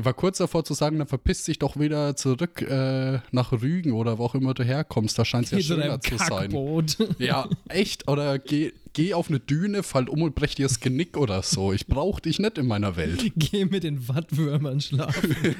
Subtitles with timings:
[0.00, 3.92] Ich war kurz davor zu sagen, dann verpiss dich doch wieder zurück äh, nach Rügen
[3.92, 5.18] oder wo auch immer du herkommst.
[5.18, 6.50] Da scheint es ja schöner zu sein.
[7.18, 8.08] Ja, echt.
[8.08, 11.74] Oder geh, geh auf eine Düne, fall um und brech dir das Genick oder so.
[11.74, 13.30] Ich brauch dich nicht in meiner Welt.
[13.36, 15.36] Geh mit den Wattwürmern schlafen.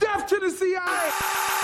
[0.00, 1.59] Death to the CIA!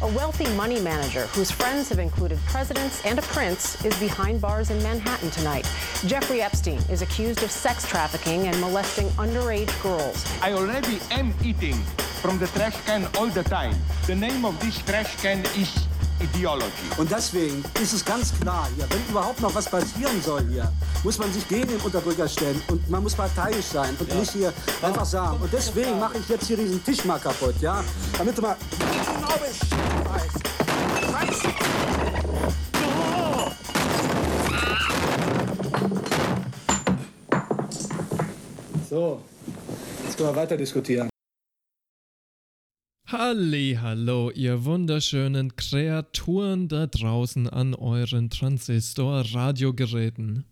[0.00, 4.70] A wealthy money manager whose friends have included presidents and a prince is behind bars
[4.70, 5.68] in Manhattan tonight.
[6.06, 10.24] Jeffrey Epstein is accused of sex trafficking and molesting underage girls.
[10.40, 11.74] I already am eating
[12.22, 13.74] from the trash can all the time.
[14.06, 15.88] The name of this trash can is
[16.20, 16.66] Ideology.
[16.96, 20.70] Und deswegen ist es ganz klar hier, wenn überhaupt noch was passieren soll hier,
[21.04, 24.14] muss man sich gegen den Unterdrücker stellen und man muss parteiisch sein und ja.
[24.16, 24.88] nicht hier ja.
[24.88, 25.38] einfach sagen.
[25.40, 27.84] Und deswegen mache ich jetzt hier diesen Tisch mal kaputt, ja?
[28.16, 29.78] Damit du mal genau weißt.
[38.88, 39.20] So,
[40.06, 41.10] jetzt können wir weiter diskutieren.
[43.10, 50.44] Halli, hallo, ihr wunderschönen Kreaturen da draußen an euren Transistor-Radiogeräten.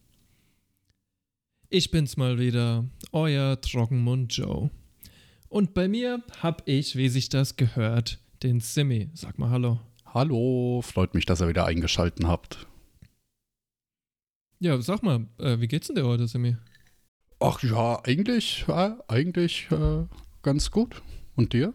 [1.68, 4.70] Ich bin's mal wieder, euer Trockenmund Joe.
[5.50, 9.10] Und bei mir hab ich, wie sich das gehört, den Simi.
[9.12, 9.78] Sag mal Hallo.
[10.06, 12.66] Hallo, freut mich, dass ihr wieder eingeschalten habt.
[14.60, 16.56] Ja, sag mal, äh, wie geht's denn dir heute, Simi?
[17.38, 20.06] Ach ja, eigentlich, äh, eigentlich äh,
[20.40, 21.02] ganz gut.
[21.34, 21.74] Und dir?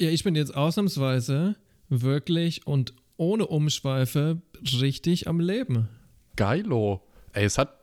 [0.00, 1.56] Ja, ich bin jetzt ausnahmsweise
[1.90, 4.40] wirklich und ohne Umschweife
[4.80, 5.90] richtig am Leben.
[6.36, 7.02] Geilo.
[7.34, 7.76] Ey, es hat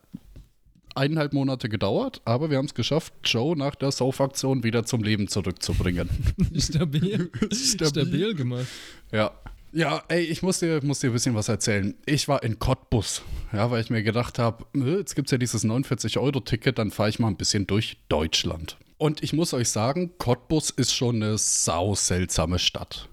[0.95, 5.27] eineinhalb Monate gedauert, aber wir haben es geschafft, Joe nach der Sauf-Aktion wieder zum Leben
[5.27, 6.09] zurückzubringen.
[6.57, 7.29] Stabil.
[7.51, 7.88] Stabil.
[7.88, 8.65] Stabil gemacht.
[9.11, 9.31] Ja.
[9.71, 11.93] Ja, ey, ich muss dir, muss dir ein bisschen was erzählen.
[12.07, 13.21] Ich war in Cottbus,
[13.53, 17.09] ja, weil ich mir gedacht habe, äh, jetzt gibt es ja dieses 49-Euro-Ticket, dann fahre
[17.09, 18.77] ich mal ein bisschen durch Deutschland.
[18.97, 23.09] Und ich muss euch sagen, Cottbus ist schon eine sau seltsame Stadt.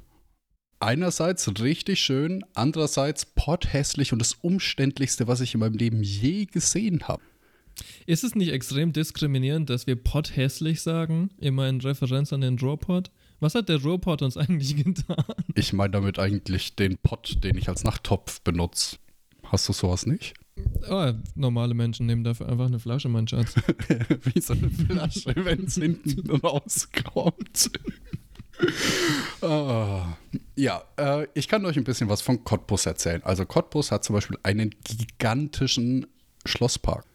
[0.81, 7.06] Einerseits richtig schön, andererseits potthässlich und das umständlichste, was ich in meinem Leben je gesehen
[7.09, 7.23] habe.
[8.06, 13.11] Ist es nicht extrem diskriminierend, dass wir potthässlich sagen, immer in Referenz an den Ruhrpott?
[13.41, 15.25] Was hat der Ruhrpott uns eigentlich getan?
[15.55, 18.97] Ich meine damit eigentlich den Pott, den ich als Nachttopf benutze.
[19.44, 20.34] Hast du sowas nicht?
[20.88, 23.54] Oh, normale Menschen nehmen dafür einfach eine Flasche, mein Schatz.
[24.22, 27.70] Wie so eine Flasche, wenn es hinten rauskommt.
[29.41, 30.03] oh.
[30.56, 33.22] Ja, äh, ich kann euch ein bisschen was von Cottbus erzählen.
[33.25, 36.06] Also Cottbus hat zum Beispiel einen gigantischen
[36.44, 37.06] Schlosspark.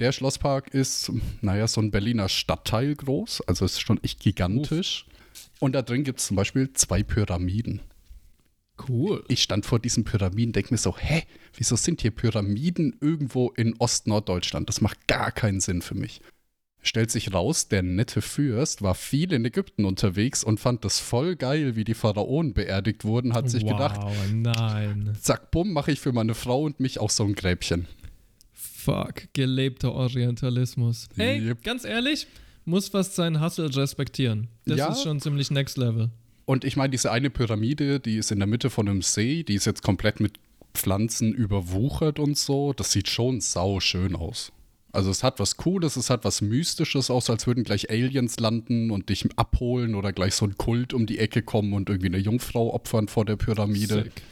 [0.00, 5.06] Der Schlosspark ist, naja, so ein Berliner Stadtteil groß, also ist schon echt gigantisch.
[5.06, 5.50] Uff.
[5.60, 7.80] Und da drin gibt es zum Beispiel zwei Pyramiden.
[8.88, 9.24] Cool.
[9.28, 11.24] Ich stand vor diesen Pyramiden, denke mir so, hä,
[11.56, 14.68] wieso sind hier Pyramiden irgendwo in Ost-Norddeutschland?
[14.68, 16.20] Das macht gar keinen Sinn für mich.
[16.80, 21.34] Stellt sich raus, der nette Fürst war viel in Ägypten unterwegs und fand das voll
[21.34, 24.00] geil, wie die Pharaonen beerdigt wurden, hat sich wow, gedacht,
[24.32, 25.16] nein.
[25.20, 27.88] Zack, bumm, mache ich für meine Frau und mich auch so ein Gräbchen.
[28.52, 31.08] Fuck, gelebter Orientalismus.
[31.16, 31.62] Hey, yep.
[31.64, 32.28] ganz ehrlich,
[32.64, 34.48] muss fast seinen Hustle respektieren.
[34.64, 34.92] Das ja.
[34.92, 36.10] ist schon ziemlich next level.
[36.48, 39.52] Und ich meine, diese eine Pyramide, die ist in der Mitte von einem See, die
[39.52, 40.40] ist jetzt komplett mit
[40.72, 42.72] Pflanzen überwuchert und so.
[42.72, 44.50] Das sieht schon sau schön aus.
[44.90, 48.90] Also es hat was Cooles, es hat was Mystisches aus, als würden gleich Aliens landen
[48.90, 52.16] und dich abholen oder gleich so ein Kult um die Ecke kommen und irgendwie eine
[52.16, 54.04] Jungfrau opfern vor der Pyramide.
[54.04, 54.22] Sick.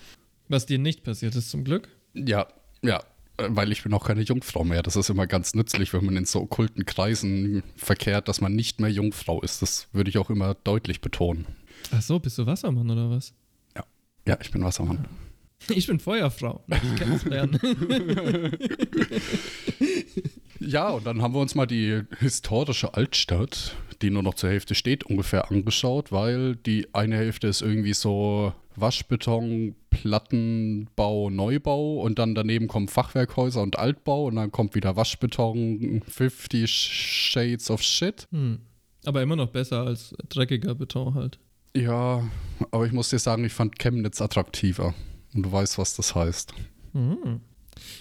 [0.49, 1.87] Was dir nicht passiert ist zum Glück?
[2.15, 2.47] Ja,
[2.81, 3.03] ja,
[3.37, 4.83] weil ich bin auch keine Jungfrau mehr.
[4.83, 8.81] Das ist immer ganz nützlich, wenn man in so okkulten Kreisen verkehrt, dass man nicht
[8.81, 9.61] mehr Jungfrau ist.
[9.61, 11.45] Das würde ich auch immer deutlich betonen.
[11.93, 13.33] Ach so, bist du Wassermann oder was?
[13.75, 13.85] Ja,
[14.27, 15.07] ja ich bin Wassermann.
[15.71, 16.63] Ich bin Feuerfrau.
[16.69, 17.59] Ich kennenlernen.
[20.61, 24.75] ja, und dann haben wir uns mal die historische Altstadt, die nur noch zur Hälfte
[24.75, 32.35] steht, ungefähr angeschaut, weil die eine Hälfte ist irgendwie so Waschbeton, Plattenbau, Neubau und dann
[32.35, 38.29] daneben kommen Fachwerkhäuser und Altbau und dann kommt wieder Waschbeton, 50 Shades of Shit.
[38.31, 38.61] Hm.
[39.05, 41.39] Aber immer noch besser als dreckiger Beton halt.
[41.77, 42.29] Ja,
[42.71, 44.95] aber ich muss dir sagen, ich fand Chemnitz attraktiver.
[45.35, 46.55] Und du weißt, was das heißt.
[46.93, 47.41] Mhm.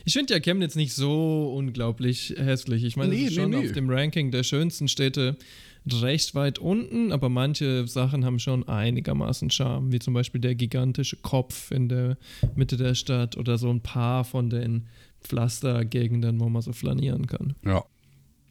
[0.06, 2.84] Ich finde ja Chemnitz nicht so unglaublich hässlich.
[2.84, 3.66] Ich meine, nee, es ist schon nee, nee.
[3.66, 5.38] auf dem Ranking der schönsten Städte
[5.92, 11.18] recht weit unten, aber manche Sachen haben schon einigermaßen Charme, wie zum Beispiel der gigantische
[11.18, 12.18] Kopf in der
[12.56, 14.88] Mitte der Stadt oder so ein paar von den
[15.22, 17.56] Pflastergegenden, wo man so flanieren kann.
[17.66, 17.84] Ja.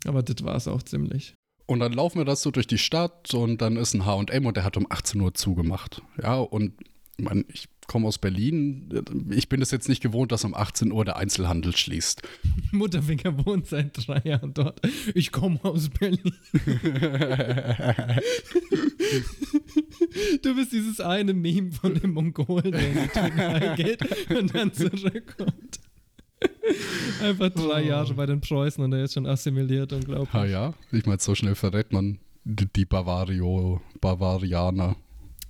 [0.06, 1.34] Aber das war es auch ziemlich.
[1.66, 4.56] Und dann laufen wir das so durch die Stadt und dann ist ein HM und
[4.56, 6.02] der hat um 18 Uhr zugemacht.
[6.22, 6.72] Ja, und
[7.16, 9.04] man, ich komme aus Berlin.
[9.30, 12.22] Ich bin es jetzt nicht gewohnt, dass um 18 Uhr der Einzelhandel schließt.
[12.72, 14.80] Mutterfinger wohnt seit drei Jahren dort.
[15.14, 16.34] Ich komme aus Berlin.
[20.42, 24.72] du bist dieses eine Meme von dem Mongolen, der in die Türkei geht und dann
[24.72, 25.80] zurückkommt.
[27.22, 27.86] Einfach drei oh.
[27.86, 30.34] Jahre bei den Preußen und er ist schon assimiliert, unglaublich.
[30.34, 34.96] Ah ja, ich meine, so schnell verrät man die Bavario, Bavarianer.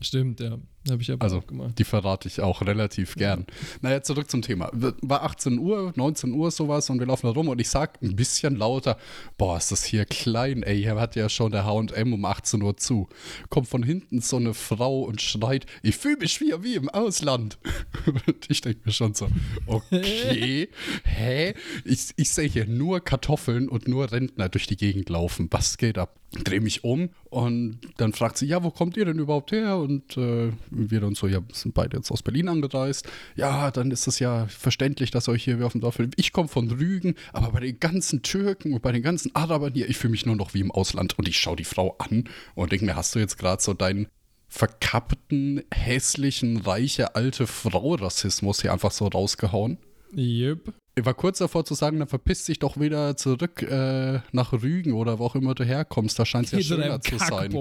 [0.00, 0.58] Stimmt, ja.
[0.90, 1.78] Habe ich aber also, auch gemacht.
[1.78, 3.46] Die verrate ich auch relativ gern.
[3.80, 4.70] Naja, zurück zum Thema.
[4.72, 8.14] War 18 Uhr, 19 Uhr sowas und wir laufen da rum und ich sag ein
[8.16, 8.98] bisschen lauter:
[9.38, 10.76] Boah, ist das hier klein, ey.
[10.76, 13.08] Hier hat ja schon der HM um 18 Uhr zu.
[13.48, 17.58] Kommt von hinten so eine Frau und schreit: Ich fühle mich wie, wie im Ausland.
[18.26, 19.28] Und ich denke mir schon so:
[19.66, 20.68] Okay,
[21.04, 21.54] hä?
[21.84, 25.48] Ich, ich sehe hier nur Kartoffeln und nur Rentner durch die Gegend laufen.
[25.50, 26.16] Was geht ab?
[26.42, 29.78] Drehe mich um und dann fragt sie: Ja, wo kommt ihr denn überhaupt her?
[29.78, 33.08] Und äh, wir dann so, ja, sind beide jetzt aus Berlin angereist.
[33.36, 35.98] Ja, dann ist es ja verständlich, dass euch hier auf dem Dorf.
[36.16, 39.88] Ich komme von Rügen, aber bei den ganzen Türken und bei den ganzen Arabern hier,
[39.88, 41.18] ich fühle mich nur noch wie im Ausland.
[41.18, 44.06] Und ich schaue die Frau an und denke mir, hast du jetzt gerade so deinen
[44.48, 49.78] verkappten, hässlichen, reiche, alte Frau-Rassismus hier einfach so rausgehauen?
[50.16, 50.72] Yep.
[50.96, 54.92] Ich war kurz davor zu sagen, dann verpiss dich doch wieder zurück äh, nach Rügen
[54.92, 56.16] oder wo auch immer du herkommst.
[56.18, 57.52] Da scheint es ja schöner zu sein.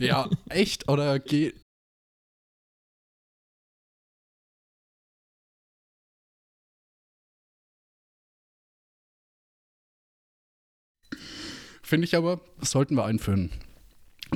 [0.00, 0.88] Ja, echt?
[0.88, 1.52] Oder geh,
[11.84, 13.50] Finde ich aber, das sollten wir einführen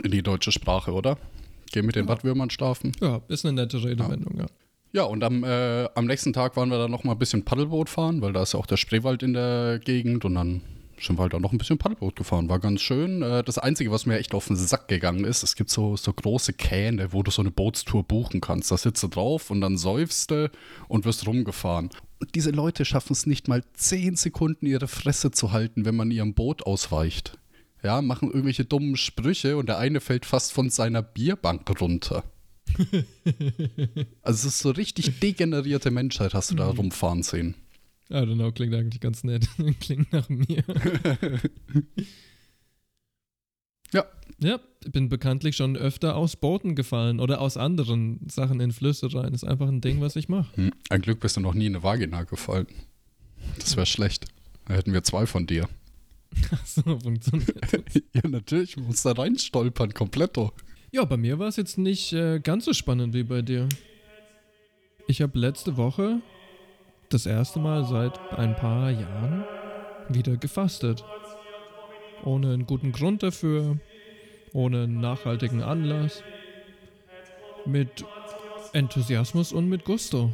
[0.05, 1.17] in die deutsche Sprache, oder?
[1.73, 2.09] Gehen mit den ja.
[2.11, 2.93] Wattwürmern schlafen.
[3.01, 4.43] Ja, ist eine nette Redewendung, ja.
[4.43, 4.49] ja.
[4.93, 7.91] Ja, und am, äh, am nächsten Tag waren wir dann noch mal ein bisschen Paddelboot
[7.91, 10.63] fahren, weil da ist ja auch der Spreewald in der Gegend und dann
[11.01, 12.49] sind wir halt auch noch ein bisschen Paddelboot gefahren.
[12.49, 13.23] War ganz schön.
[13.23, 16.13] Äh, das Einzige, was mir echt auf den Sack gegangen ist, es gibt so, so
[16.13, 18.71] große Kähne, wo du so eine Bootstour buchen kannst.
[18.71, 20.51] Da sitzt du drauf und dann säufst du
[20.89, 21.91] und wirst rumgefahren.
[22.21, 26.11] Und diese Leute schaffen es nicht mal zehn Sekunden, ihre Fresse zu halten, wenn man
[26.11, 27.38] ihrem Boot ausweicht.
[27.83, 32.25] Ja, machen irgendwelche dummen Sprüche und der eine fällt fast von seiner Bierbank runter.
[34.23, 36.79] also es ist so richtig degenerierte Menschheit, hast du da mhm.
[36.79, 37.55] rumfahren sehen.
[38.11, 39.49] I don't know, klingt eigentlich ganz nett.
[39.81, 40.65] klingt nach mir.
[43.93, 44.05] ja.
[44.41, 44.61] Ja,
[44.91, 49.35] bin bekanntlich schon öfter aus Booten gefallen oder aus anderen Sachen in Flüsse rein.
[49.35, 50.57] Ist einfach ein Ding, was ich mache.
[50.57, 50.73] Hm.
[50.91, 52.69] Ein Glück bist du noch nie in eine Vagina gefallen.
[53.59, 54.27] Das wäre schlecht.
[54.67, 55.69] Da hätten wir zwei von dir.
[56.53, 58.03] Ach so, funktioniert das.
[58.13, 58.77] ja, natürlich.
[58.77, 60.53] Man muss da reinstolpern, kompletto.
[60.91, 63.69] Ja, bei mir war es jetzt nicht äh, ganz so spannend wie bei dir.
[65.07, 66.21] Ich habe letzte Woche
[67.11, 69.45] das erste Mal seit ein paar Jahren
[70.09, 71.05] wieder gefastet.
[72.25, 73.79] Ohne einen guten Grund dafür,
[74.53, 76.23] ohne einen nachhaltigen Anlass.
[77.65, 78.05] Mit
[78.73, 80.33] Enthusiasmus und mit Gusto.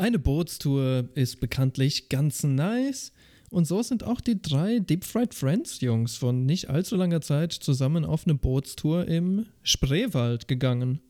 [0.00, 3.12] Eine Bootstour ist bekanntlich ganz nice.
[3.50, 7.52] Und so sind auch die drei Deep Fried Friends Jungs von nicht allzu langer Zeit
[7.52, 11.00] zusammen auf eine Bootstour im Spreewald gegangen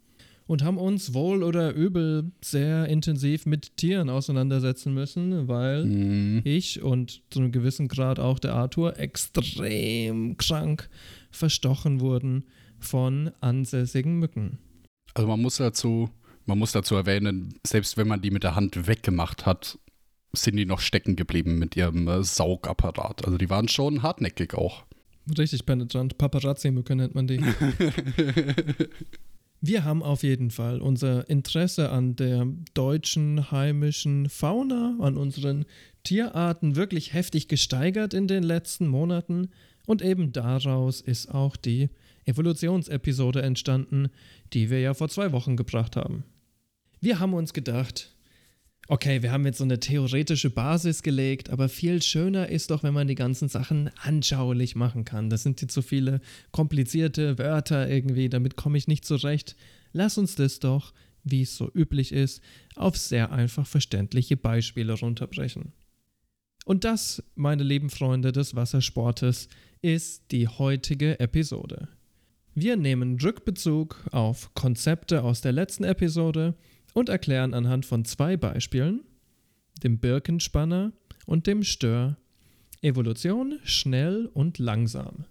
[0.48, 6.40] und haben uns wohl oder übel sehr intensiv mit Tieren auseinandersetzen müssen, weil mhm.
[6.42, 10.90] ich und zu einem gewissen Grad auch der Arthur extrem krank
[11.30, 12.42] verstochen wurden
[12.80, 14.58] von ansässigen Mücken.
[15.14, 16.10] Also man muss dazu
[16.50, 19.78] man muss dazu erwähnen, selbst wenn man die mit der Hand weggemacht hat,
[20.32, 23.24] sind die noch stecken geblieben mit ihrem äh, Saugapparat.
[23.24, 24.84] Also die waren schon hartnäckig auch.
[25.38, 26.18] Richtig penetrant.
[26.18, 27.40] Paparazzi-Mücke nennt man die.
[29.60, 35.66] Wir haben auf jeden Fall unser Interesse an der deutschen heimischen Fauna, an unseren
[36.02, 39.50] Tierarten wirklich heftig gesteigert in den letzten Monaten
[39.86, 41.90] und eben daraus ist auch die
[42.24, 44.08] Evolutionsepisode entstanden,
[44.52, 46.24] die wir ja vor zwei Wochen gebracht haben.
[47.00, 48.14] Wir haben uns gedacht,
[48.88, 52.92] okay, wir haben jetzt so eine theoretische Basis gelegt, aber viel schöner ist doch, wenn
[52.92, 55.30] man die ganzen Sachen anschaulich machen kann.
[55.30, 59.56] Das sind jetzt so viele komplizierte Wörter irgendwie, damit komme ich nicht zurecht.
[59.92, 60.92] Lass uns das doch,
[61.24, 62.42] wie es so üblich ist,
[62.76, 65.72] auf sehr einfach verständliche Beispiele runterbrechen.
[66.66, 69.48] Und das, meine lieben Freunde des Wassersportes,
[69.82, 71.88] ist die heutige Episode.
[72.54, 76.54] Wir nehmen Rückbezug auf Konzepte aus der letzten Episode
[76.94, 79.02] und erklären anhand von zwei Beispielen,
[79.82, 80.92] dem Birkenspanner
[81.26, 82.16] und dem Stör,
[82.82, 85.24] Evolution schnell und langsam.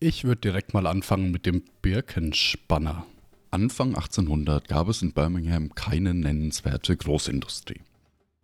[0.00, 3.06] Ich würde direkt mal anfangen mit dem Birkenspanner.
[3.50, 7.80] Anfang 1800 gab es in Birmingham keine nennenswerte Großindustrie.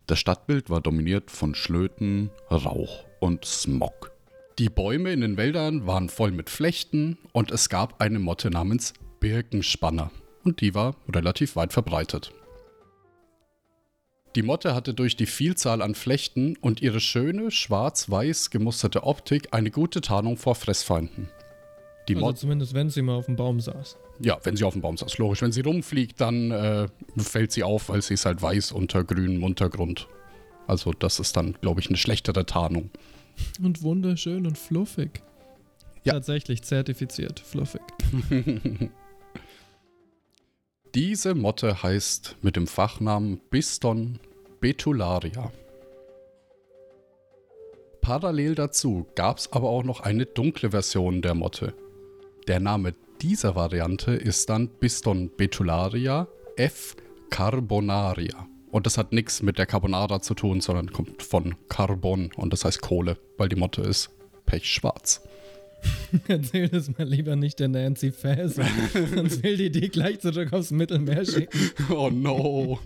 [0.07, 4.11] Das Stadtbild war dominiert von Schlöten, Rauch und Smog.
[4.59, 8.93] Die Bäume in den Wäldern waren voll mit Flechten und es gab eine Motte namens
[9.19, 10.11] Birkenspanner
[10.43, 12.31] und die war relativ weit verbreitet.
[14.35, 19.71] Die Motte hatte durch die Vielzahl an Flechten und ihre schöne, schwarz-weiß gemusterte Optik eine
[19.71, 21.27] gute Tarnung vor Fressfeinden.
[22.07, 23.97] Die also zumindest, wenn sie mal auf dem Baum saß.
[24.19, 25.41] Ja, wenn sie auf dem Baum saß, logisch.
[25.41, 29.43] Wenn sie rumfliegt, dann äh, fällt sie auf, weil sie ist halt weiß unter grünem
[29.43, 30.07] Untergrund.
[30.65, 32.89] Also das ist dann, glaube ich, eine schlechtere Tarnung.
[33.61, 35.21] Und wunderschön und fluffig.
[36.03, 36.13] Ja.
[36.13, 37.81] Tatsächlich zertifiziert, fluffig.
[40.93, 44.19] Diese Motte heißt mit dem Fachnamen Biston
[44.59, 45.49] betularia.
[48.01, 51.73] Parallel dazu gab es aber auch noch eine dunkle Version der Motte.
[52.49, 56.97] Der Name dieser Variante ist dann Biston betularia F.
[57.29, 58.49] carbonaria.
[58.69, 62.65] Und das hat nichts mit der Carbonara zu tun, sondern kommt von Carbon und das
[62.65, 64.09] heißt Kohle, weil die Motte ist
[64.45, 65.21] pechschwarz.
[66.27, 68.65] Erzähl das mal lieber nicht der Nancy Faeser,
[69.15, 71.57] sonst will die die gleich zurück aufs Mittelmeer schicken.
[71.89, 72.79] Oh no.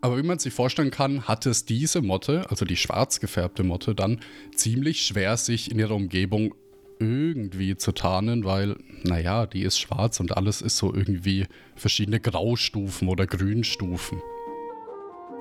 [0.00, 3.94] Aber wie man sich vorstellen kann, hatte es diese Motte, also die schwarz gefärbte Motte,
[3.94, 4.20] dann
[4.54, 6.54] ziemlich schwer, sich in ihrer Umgebung
[6.98, 13.08] irgendwie zu tarnen, weil, naja, die ist schwarz und alles ist so irgendwie verschiedene Graustufen
[13.08, 14.20] oder Grünstufen.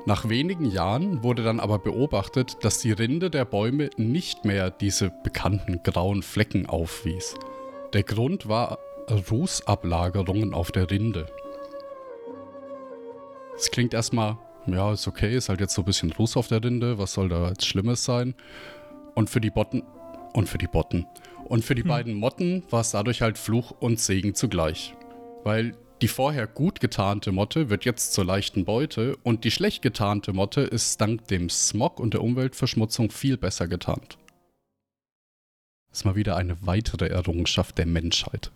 [0.05, 5.12] Nach wenigen Jahren wurde dann aber beobachtet, dass die Rinde der Bäume nicht mehr diese
[5.24, 7.36] bekannten grauen Flecken aufwies.
[7.93, 8.79] Der Grund war
[9.29, 11.27] Rußablagerungen auf der Rinde.
[13.55, 16.63] Es klingt erstmal, ja, ist okay, ist halt jetzt so ein bisschen Ruß auf der
[16.63, 18.34] Rinde, was soll da jetzt Schlimmes sein?
[19.13, 19.84] Und für die Botten,
[20.34, 21.05] und für die Botten,
[21.46, 21.89] und für die hm.
[21.89, 24.96] beiden Motten war es dadurch halt Fluch und Segen zugleich.
[25.43, 30.34] Weil die vorher gut getarnte Motte wird jetzt zur leichten Beute und die schlecht getarnte
[30.34, 34.17] Motte ist dank dem Smog und der Umweltverschmutzung viel besser getarnt.
[35.89, 38.51] Das ist mal wieder eine weitere Errungenschaft der Menschheit.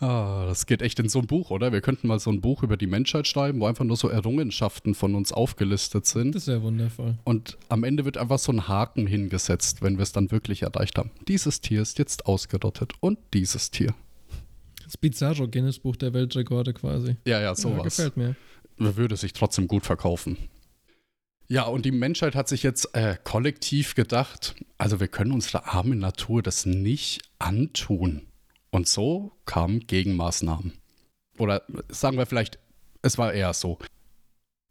[0.00, 1.70] ah, das geht echt in so ein Buch, oder?
[1.70, 4.94] Wir könnten mal so ein Buch über die Menschheit schreiben, wo einfach nur so Errungenschaften
[4.94, 6.34] von uns aufgelistet sind.
[6.34, 7.18] Das ist ja wundervoll.
[7.24, 10.98] Und am Ende wird einfach so ein Haken hingesetzt, wenn wir es dann wirklich erreicht
[10.98, 11.10] haben.
[11.28, 13.94] Dieses Tier ist jetzt ausgerottet und dieses Tier.
[14.84, 17.16] Das Bizarro Guinness Buch der Weltrekorde quasi.
[17.26, 17.98] Ja, ja, sowas.
[17.98, 18.36] Ja, gefällt mir.
[18.76, 20.36] Würde sich trotzdem gut verkaufen.
[21.46, 25.98] Ja, und die Menschheit hat sich jetzt äh, kollektiv gedacht, also wir können unserer armen
[25.98, 28.22] Natur das nicht antun.
[28.70, 30.72] Und so kamen Gegenmaßnahmen.
[31.38, 32.58] Oder sagen wir vielleicht,
[33.02, 33.78] es war eher so.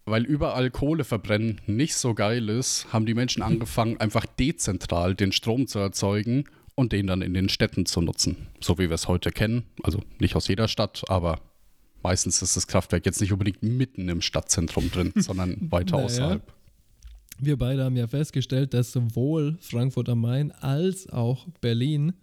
[0.05, 5.31] Weil überall Kohle verbrennen nicht so geil ist, haben die Menschen angefangen, einfach dezentral den
[5.31, 8.47] Strom zu erzeugen und den dann in den Städten zu nutzen.
[8.61, 9.63] So wie wir es heute kennen.
[9.83, 11.39] Also nicht aus jeder Stadt, aber
[12.01, 16.05] meistens ist das Kraftwerk jetzt nicht unbedingt mitten im Stadtzentrum drin, sondern weiter naja.
[16.05, 16.53] außerhalb.
[17.39, 22.13] Wir beide haben ja festgestellt, dass sowohl Frankfurt am Main als auch Berlin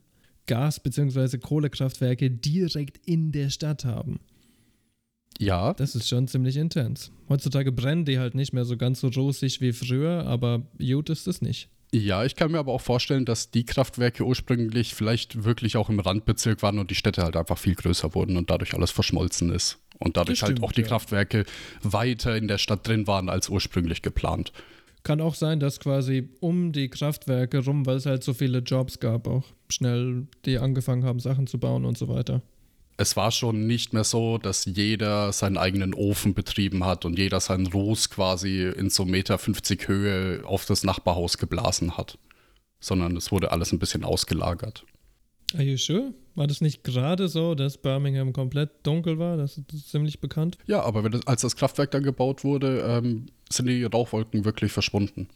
[0.47, 1.39] Gas- bzw.
[1.39, 4.21] Kohlekraftwerke direkt in der Stadt haben.
[5.39, 5.73] Ja.
[5.75, 7.11] Das ist schon ziemlich intens.
[7.29, 11.27] Heutzutage brennen die halt nicht mehr so ganz so rosig wie früher, aber gut ist
[11.27, 11.71] es nicht.
[11.93, 15.99] Ja, ich kann mir aber auch vorstellen, dass die Kraftwerke ursprünglich vielleicht wirklich auch im
[15.99, 19.79] Randbezirk waren und die Städte halt einfach viel größer wurden und dadurch alles verschmolzen ist.
[19.99, 20.87] Und dadurch halt stimmt, halt auch die ja.
[20.87, 21.45] Kraftwerke
[21.83, 24.53] weiter in der Stadt drin waren als ursprünglich geplant.
[25.03, 29.01] Kann auch sein, dass quasi um die Kraftwerke rum, weil es halt so viele Jobs
[29.01, 32.43] gab, auch schnell die angefangen haben, Sachen zu bauen und so weiter
[32.97, 37.41] es war schon nicht mehr so, dass jeder seinen eigenen Ofen betrieben hat und jeder
[37.41, 42.19] seinen Ruß quasi in so Meter 50 Höhe auf das Nachbarhaus geblasen hat.
[42.79, 44.85] Sondern es wurde alles ein bisschen ausgelagert.
[45.55, 46.15] Are you sure?
[46.35, 49.37] War das nicht gerade so, dass Birmingham komplett dunkel war?
[49.37, 50.59] Das ist ziemlich bekannt.
[50.67, 55.29] Ja, aber das, als das Kraftwerk dann gebaut wurde, ähm, sind die Rauchwolken wirklich verschwunden.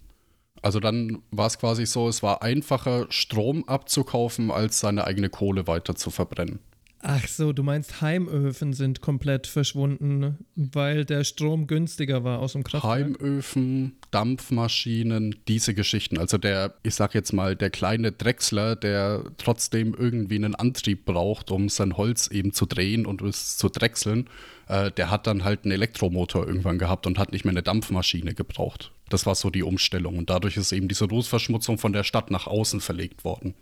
[0.63, 5.67] Also dann war es quasi so, es war einfacher, Strom abzukaufen, als seine eigene Kohle
[5.67, 6.61] weiter zu verbrennen.
[7.07, 12.65] Ach so, du meinst Heimöfen sind komplett verschwunden, weil der Strom günstiger war aus dem
[12.65, 12.95] Kraftwerk?
[12.95, 16.17] Heimöfen, Dampfmaschinen, diese Geschichten.
[16.17, 21.51] Also der, ich sag jetzt mal, der kleine Drechsler, der trotzdem irgendwie einen Antrieb braucht,
[21.51, 24.31] um sein Holz eben zu drehen und es zu drechseln,
[24.69, 28.33] äh, der hat dann halt einen Elektromotor irgendwann gehabt und hat nicht mehr eine Dampfmaschine
[28.33, 28.93] gebraucht.
[29.11, 32.47] Das war so die Umstellung und dadurch ist eben diese Rußverschmutzung von der Stadt nach
[32.47, 33.53] außen verlegt worden.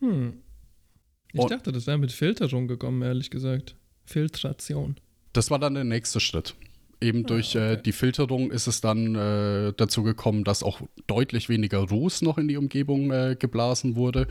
[0.00, 0.34] Hm.
[1.32, 3.76] Ich und dachte, das wäre mit Filterung gekommen, ehrlich gesagt.
[4.04, 4.96] Filtration.
[5.32, 6.54] Das war dann der nächste Schritt.
[7.00, 7.72] Eben ah, durch äh, okay.
[7.72, 12.36] äh, die Filterung ist es dann äh, dazu gekommen, dass auch deutlich weniger Ruß noch
[12.36, 14.26] in die Umgebung äh, geblasen wurde.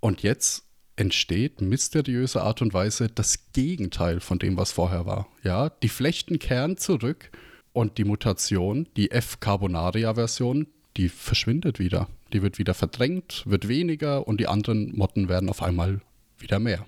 [0.00, 0.64] Und jetzt
[0.96, 5.26] entsteht mysteriöse Art und Weise das Gegenteil von dem, was vorher war.
[5.42, 7.30] Ja, die Flechten kehren zurück
[7.72, 12.08] und die Mutation, die F-Carbonaria-Version, die verschwindet wieder.
[12.32, 16.00] Die wird wieder verdrängt, wird weniger und die anderen Motten werden auf einmal
[16.44, 16.86] wieder mehr.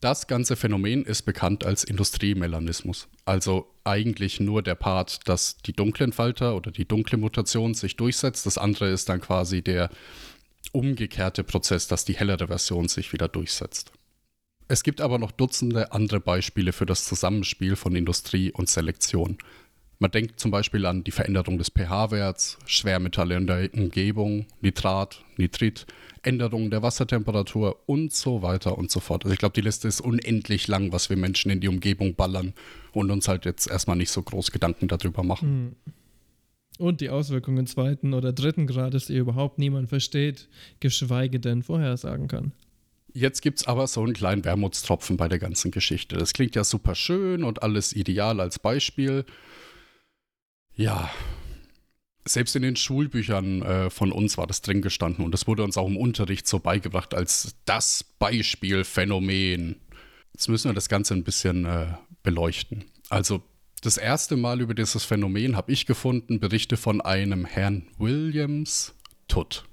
[0.00, 3.06] Das ganze Phänomen ist bekannt als Industriemelanismus.
[3.26, 8.46] Also eigentlich nur der Part, dass die dunklen Falter oder die dunkle Mutation sich durchsetzt.
[8.46, 9.90] Das andere ist dann quasi der
[10.72, 13.92] umgekehrte Prozess, dass die hellere Version sich wieder durchsetzt.
[14.68, 19.36] Es gibt aber noch Dutzende andere Beispiele für das Zusammenspiel von Industrie und Selektion.
[20.02, 25.86] Man denkt zum Beispiel an die Veränderung des pH-Werts, Schwermetalle in der Umgebung, Nitrat, Nitrit,
[26.22, 29.24] Änderungen der Wassertemperatur und so weiter und so fort.
[29.24, 32.54] Also ich glaube, die Liste ist unendlich lang, was wir Menschen in die Umgebung ballern
[32.92, 35.76] und uns halt jetzt erstmal nicht so groß Gedanken darüber machen.
[35.84, 35.94] Hm.
[36.78, 40.48] Und die Auswirkungen zweiten oder dritten Grades, die überhaupt niemand versteht,
[40.80, 42.52] geschweige denn vorhersagen kann.
[43.12, 46.16] Jetzt gibt es aber so einen kleinen Wermutstropfen bei der ganzen Geschichte.
[46.16, 49.26] Das klingt ja super schön und alles ideal als Beispiel.
[50.80, 51.10] Ja,
[52.24, 55.76] selbst in den Schulbüchern äh, von uns war das drin gestanden und das wurde uns
[55.76, 59.76] auch im Unterricht so beigebracht als das Beispielphänomen.
[60.32, 61.88] Jetzt müssen wir das Ganze ein bisschen äh,
[62.22, 62.86] beleuchten.
[63.10, 63.42] Also
[63.82, 68.94] das erste Mal über dieses Phänomen habe ich gefunden Berichte von einem Herrn Williams
[69.28, 69.66] Tutt.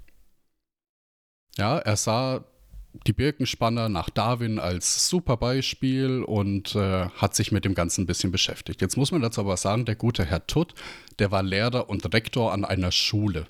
[1.56, 2.44] Ja, er sah
[2.92, 8.06] die Birkenspanner nach Darwin als super Beispiel und äh, hat sich mit dem Ganzen ein
[8.06, 8.80] bisschen beschäftigt.
[8.80, 10.74] Jetzt muss man dazu aber sagen, der gute Herr Tutt,
[11.18, 13.46] der war Lehrer und Rektor an einer Schule.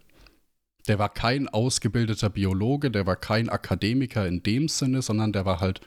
[0.87, 5.61] Der war kein ausgebildeter Biologe, der war kein Akademiker in dem Sinne, sondern der war
[5.61, 5.80] halt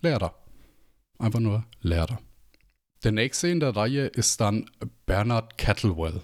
[0.00, 0.34] Lehrer.
[1.18, 2.20] Einfach nur Lehrer.
[3.04, 4.70] Der nächste in der Reihe ist dann
[5.06, 6.22] Bernard Kettlewell.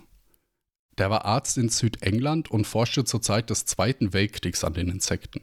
[0.99, 5.43] Der war Arzt in Südengland und forschte zur Zeit des Zweiten Weltkriegs an den Insekten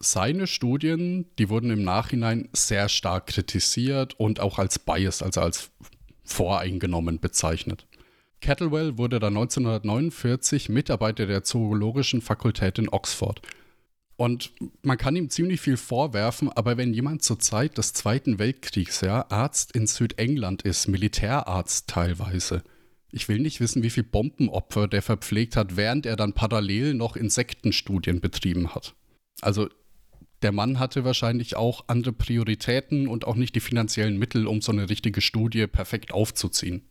[0.00, 5.70] seine Studien, die wurden im Nachhinein sehr stark kritisiert und auch als biased, also als
[6.24, 7.86] voreingenommen bezeichnet.
[8.40, 13.40] Kettlewell wurde dann 1949 Mitarbeiter der Zoologischen Fakultät in Oxford.
[14.16, 19.00] Und man kann ihm ziemlich viel vorwerfen, aber wenn jemand zur Zeit des Zweiten Weltkriegs
[19.00, 22.62] ja, Arzt in Südengland ist, Militärarzt teilweise,
[23.10, 27.16] ich will nicht wissen, wie viele Bombenopfer der verpflegt hat, während er dann parallel noch
[27.16, 28.94] Insektenstudien betrieben hat.
[29.40, 29.68] Also
[30.44, 34.72] der Mann hatte wahrscheinlich auch andere Prioritäten und auch nicht die finanziellen Mittel, um so
[34.72, 36.82] eine richtige Studie perfekt aufzuziehen.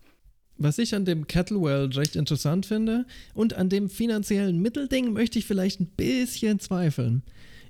[0.58, 5.46] Was ich an dem Kettlewell recht interessant finde und an dem finanziellen Mittelding möchte ich
[5.46, 7.24] vielleicht ein bisschen zweifeln,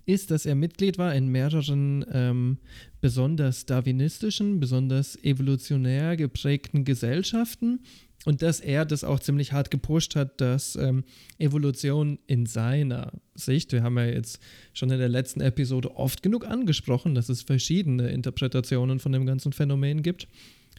[0.05, 2.57] ist, dass er Mitglied war in mehreren ähm,
[3.01, 7.81] besonders darwinistischen, besonders evolutionär geprägten Gesellschaften
[8.25, 11.03] und dass er das auch ziemlich hart gepusht hat, dass ähm,
[11.39, 14.39] Evolution in seiner Sicht, wir haben ja jetzt
[14.73, 19.51] schon in der letzten Episode oft genug angesprochen, dass es verschiedene Interpretationen von dem ganzen
[19.51, 20.27] Phänomen gibt,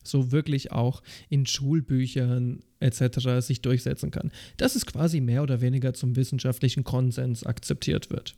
[0.02, 3.40] so wirklich auch in Schulbüchern etc.
[3.40, 4.30] sich durchsetzen kann.
[4.56, 8.36] Dass es quasi mehr oder weniger zum wissenschaftlichen Konsens akzeptiert wird.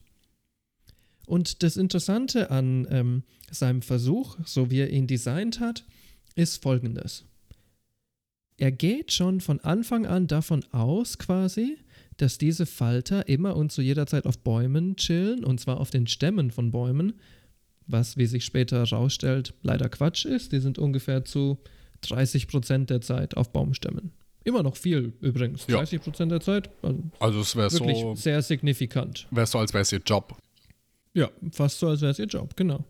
[1.27, 5.85] Und das Interessante an ähm, seinem Versuch, so wie er ihn designt hat,
[6.37, 7.25] ist folgendes
[8.59, 11.79] er geht schon von Anfang an davon aus, quasi,
[12.17, 16.07] dass diese Falter immer und zu jeder Zeit auf Bäumen chillen, und zwar auf den
[16.07, 17.15] Stämmen von Bäumen,
[17.87, 20.53] was, wie sich später herausstellt, leider Quatsch ist.
[20.53, 21.59] Die sind ungefähr zu
[22.03, 24.13] 30 Prozent der Zeit auf Baumstämmen.
[24.45, 25.67] Immer noch viel übrigens.
[25.67, 26.71] 30 Prozent der Zeit.
[26.83, 28.15] Also, also es wäre so.
[28.15, 29.27] Sehr signifikant.
[29.31, 30.37] Wäre so, als wäre es ihr Job.
[31.15, 32.85] Ja, fast so, als wäre es ihr Job, genau.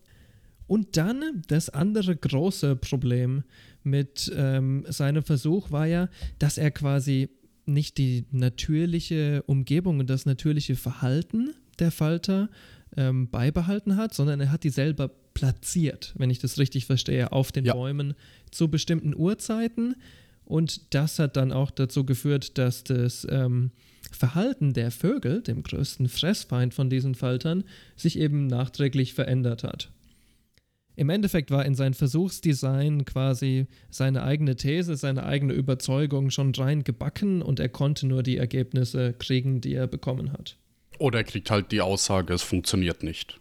[0.66, 3.44] Und dann das andere große Problem
[3.82, 7.28] mit ähm, seinem Versuch war ja, dass er quasi
[7.66, 12.48] nicht die natürliche Umgebung und das natürliche Verhalten der Falter
[12.96, 17.52] ähm, beibehalten hat, sondern er hat die selber platziert, wenn ich das richtig verstehe, auf
[17.52, 17.74] den ja.
[17.74, 18.14] Bäumen
[18.50, 19.96] zu bestimmten Uhrzeiten.
[20.44, 23.72] Und das hat dann auch dazu geführt, dass das ähm,
[24.12, 27.64] Verhalten der Vögel, dem größten Fressfeind von diesen Faltern,
[27.96, 29.90] sich eben nachträglich verändert hat.
[30.96, 36.84] Im Endeffekt war in sein Versuchsdesign quasi seine eigene These, seine eigene Überzeugung schon rein
[36.84, 40.56] gebacken und er konnte nur die Ergebnisse kriegen, die er bekommen hat.
[40.98, 43.38] Oder er kriegt halt die Aussage, es funktioniert nicht.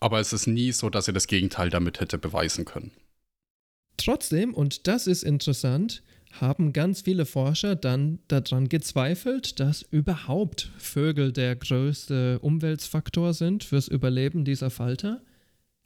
[0.00, 2.92] Aber es ist nie so, dass er das Gegenteil damit hätte beweisen können.
[3.98, 11.32] Trotzdem, und das ist interessant, haben ganz viele Forscher dann daran gezweifelt, dass überhaupt Vögel
[11.32, 15.20] der größte Umweltfaktor sind fürs Überleben dieser Falter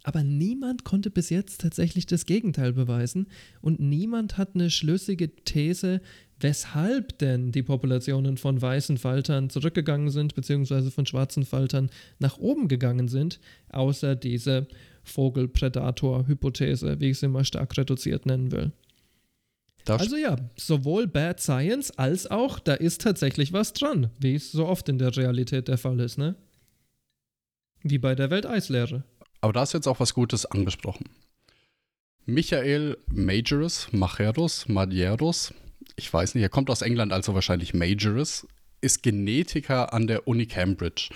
[0.05, 3.27] Aber niemand konnte bis jetzt tatsächlich das Gegenteil beweisen
[3.63, 6.03] und niemand hat eine schlüssige These,
[6.39, 11.89] weshalb denn die Populationen von weißen Faltern zurückgegangen sind, beziehungsweise von schwarzen Faltern
[12.19, 13.41] nach oben gegangen sind,
[13.71, 14.69] außer diese
[15.05, 18.73] Vogel-Predator-Hypothese, wie ich sie mal stark reduziert nennen will.
[19.87, 24.53] Das also ja, sowohl Bad Science als auch, da ist tatsächlich was dran, wie es
[24.53, 26.35] so oft in der Realität der Fall ist, ne?
[27.83, 29.05] Wie bei der Welteislehre.
[29.45, 31.05] Aber da ist jetzt auch was Gutes angesprochen.
[32.25, 35.53] Michael Majoris, Majeros, Majeros,
[35.97, 38.47] ich weiß nicht, er kommt aus England, also wahrscheinlich Majoris,
[38.81, 41.11] ist Genetiker an der Uni Cambridge.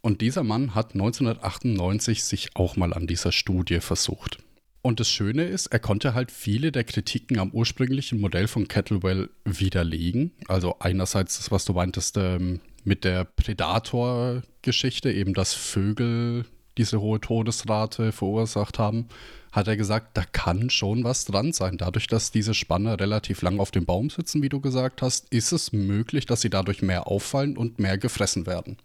[0.00, 4.38] Und dieser Mann hat 1998 sich auch mal an dieser Studie versucht.
[4.80, 9.28] Und das Schöne ist, er konnte halt viele der Kritiken am ursprünglichen Modell von Kettlewell
[9.44, 10.30] widerlegen.
[10.46, 16.44] Also einerseits das, was du meintest ähm, mit der Predator-Geschichte, eben dass Vögel
[16.80, 19.06] diese hohe Todesrate verursacht haben,
[19.52, 21.76] hat er gesagt, da kann schon was dran sein.
[21.76, 25.52] Dadurch, dass diese Spanner relativ lang auf dem Baum sitzen, wie du gesagt hast, ist
[25.52, 28.78] es möglich, dass sie dadurch mehr auffallen und mehr gefressen werden.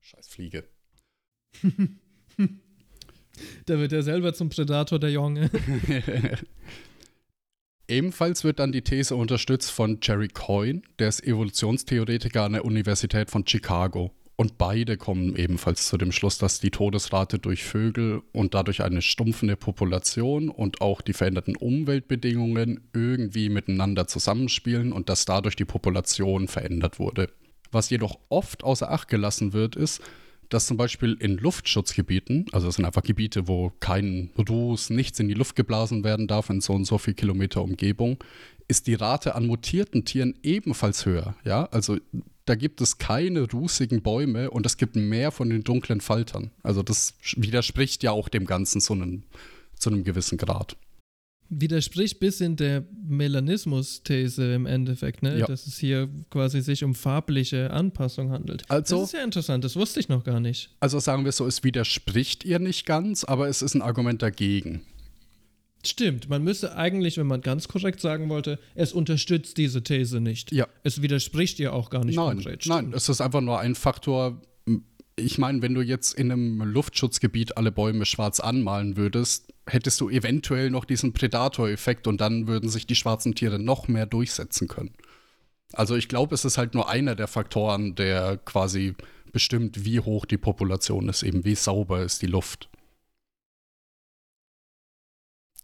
[0.00, 0.64] Scheiß Fliege.
[3.66, 5.50] da wird er selber zum Predator, der Junge.
[7.88, 13.30] Ebenfalls wird dann die These unterstützt von Jerry Coyne, der ist Evolutionstheoretiker an der Universität
[13.30, 14.12] von Chicago.
[14.38, 19.00] Und beide kommen ebenfalls zu dem Schluss, dass die Todesrate durch Vögel und dadurch eine
[19.00, 26.48] stumpfende Population und auch die veränderten Umweltbedingungen irgendwie miteinander zusammenspielen und dass dadurch die Population
[26.48, 27.30] verändert wurde.
[27.72, 30.02] Was jedoch oft außer Acht gelassen wird, ist,
[30.50, 35.28] dass zum Beispiel in Luftschutzgebieten, also es sind einfach Gebiete, wo kein Ruß, nichts in
[35.28, 38.18] die Luft geblasen werden darf in so und so viel Kilometer Umgebung,
[38.68, 41.36] ist die Rate an mutierten Tieren ebenfalls höher.
[41.44, 41.98] Ja, also
[42.44, 46.50] da gibt es keine rußigen Bäume und es gibt mehr von den dunklen Faltern.
[46.62, 49.24] Also das widerspricht ja auch dem Ganzen zu einem,
[49.78, 50.76] zu einem gewissen Grad
[51.48, 55.38] widerspricht bis in der Melanismus-These im Endeffekt, ne?
[55.38, 55.46] Ja.
[55.46, 58.68] dass es hier quasi sich um farbliche Anpassung handelt.
[58.68, 60.70] Also, das ist ja interessant, das wusste ich noch gar nicht.
[60.80, 64.82] Also sagen wir so, es widerspricht ihr nicht ganz, aber es ist ein Argument dagegen.
[65.84, 70.52] Stimmt, man müsste eigentlich, wenn man ganz korrekt sagen wollte, es unterstützt diese These nicht.
[70.52, 70.66] Ja.
[70.82, 72.64] Es widerspricht ihr auch gar nicht nein, konkret.
[72.64, 72.76] Stimmt.
[72.76, 74.40] Nein, es ist einfach nur ein Faktor.
[75.14, 80.10] Ich meine, wenn du jetzt in einem Luftschutzgebiet alle Bäume schwarz anmalen würdest, hättest du
[80.10, 84.92] eventuell noch diesen Predator-Effekt und dann würden sich die schwarzen Tiere noch mehr durchsetzen können.
[85.72, 88.94] Also ich glaube, es ist halt nur einer der Faktoren, der quasi
[89.32, 92.68] bestimmt, wie hoch die Population ist, eben wie sauber ist die Luft.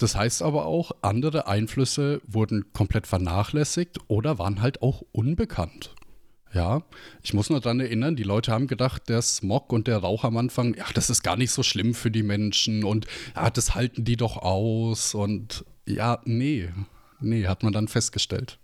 [0.02, 5.94] Das heißt aber auch, andere Einflüsse wurden komplett vernachlässigt oder waren halt auch unbekannt.
[6.52, 6.82] Ja,
[7.22, 10.36] ich muss nur daran erinnern, die Leute haben gedacht, der Smog und der Rauch am
[10.38, 14.04] Anfang, ja, das ist gar nicht so schlimm für die Menschen und ja, das halten
[14.04, 16.68] die doch aus und ja, nee,
[17.20, 18.58] nee, hat man dann festgestellt.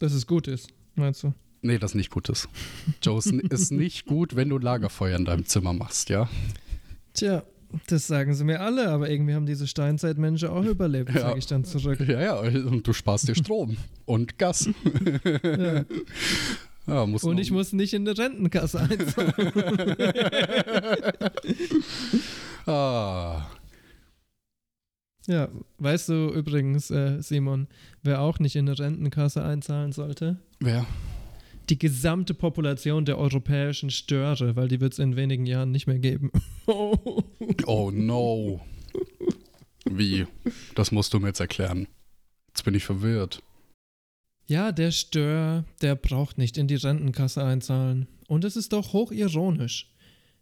[0.00, 1.32] Dass es gut ist, meinst du?
[1.62, 2.48] Nee, das nicht gut ist.
[3.04, 6.28] Joe, es ist nicht gut, wenn du Lagerfeuer in deinem Zimmer machst, ja?
[7.14, 7.44] Tja,
[7.88, 11.20] das sagen sie mir alle, aber irgendwie haben diese Steinzeitmenschen auch überlebt, ja.
[11.20, 12.00] sage ich dann zurück.
[12.00, 14.68] Ja, ja, und du sparst dir Strom und Gas.
[15.42, 15.84] Ja.
[16.88, 19.92] Ja, und ich muss nicht in eine Rentenkasse einzahlen.
[22.66, 23.46] ah.
[25.28, 25.48] Ja,
[25.78, 27.66] weißt du übrigens, äh, Simon,
[28.04, 30.36] wer auch nicht in eine Rentenkasse einzahlen sollte?
[30.60, 30.86] Wer?
[31.68, 35.98] Die gesamte Population der europäischen Störe, weil die wird es in wenigen Jahren nicht mehr
[35.98, 36.30] geben.
[36.66, 38.60] oh no.
[39.84, 40.26] Wie?
[40.74, 41.88] Das musst du mir jetzt erklären.
[42.48, 43.42] Jetzt bin ich verwirrt.
[44.46, 48.06] Ja, der Stör, der braucht nicht in die Rentenkasse einzahlen.
[48.28, 49.92] Und es ist doch hochironisch,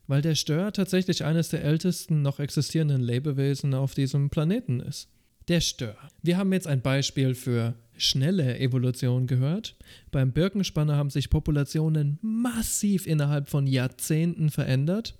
[0.06, 5.08] weil der Stör tatsächlich eines der ältesten noch existierenden Lebewesen auf diesem Planeten ist.
[5.48, 5.96] Der Stör.
[6.22, 9.76] Wir haben jetzt ein Beispiel für schnelle Evolution gehört.
[10.10, 15.18] Beim Birkenspanner haben sich Populationen massiv innerhalb von Jahrzehnten verändert.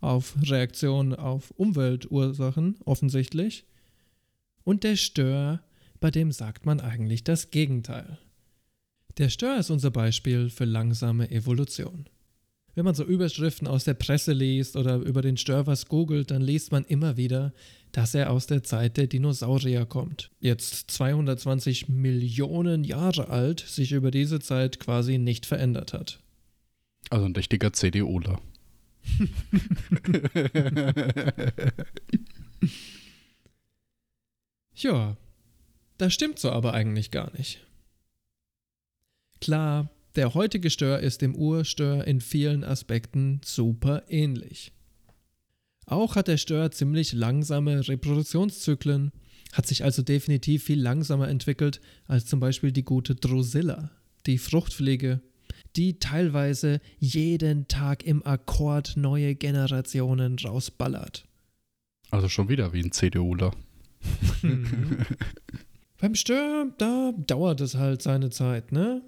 [0.00, 3.64] Auf Reaktionen auf Umweltursachen offensichtlich.
[4.64, 5.60] Und der Stör,
[6.00, 8.18] bei dem sagt man eigentlich das Gegenteil.
[9.18, 12.06] Der Stör ist unser Beispiel für langsame Evolution.
[12.74, 16.42] Wenn man so Überschriften aus der Presse liest oder über den Stör was googelt, dann
[16.42, 17.52] liest man immer wieder,
[17.92, 20.32] dass er aus der Zeit der Dinosaurier kommt.
[20.40, 26.18] Jetzt 220 Millionen Jahre alt, sich über diese Zeit quasi nicht verändert hat.
[27.10, 28.40] Also ein richtiger CDUler.
[34.74, 35.16] ja,
[35.98, 37.64] das stimmt so aber eigentlich gar nicht.
[39.40, 44.72] Klar, Der heutige Stör ist dem Urstör in vielen Aspekten super ähnlich.
[45.86, 49.10] Auch hat der Stör ziemlich langsame Reproduktionszyklen,
[49.52, 53.90] hat sich also definitiv viel langsamer entwickelt als zum Beispiel die gute Drosilla,
[54.26, 55.20] die Fruchtfliege,
[55.74, 61.26] die teilweise jeden Tag im Akkord neue Generationen rausballert.
[62.10, 63.52] Also schon wieder wie ein CDUler.
[64.42, 64.98] Mhm.
[66.00, 69.02] Beim Stör, da dauert es halt seine Zeit, ne?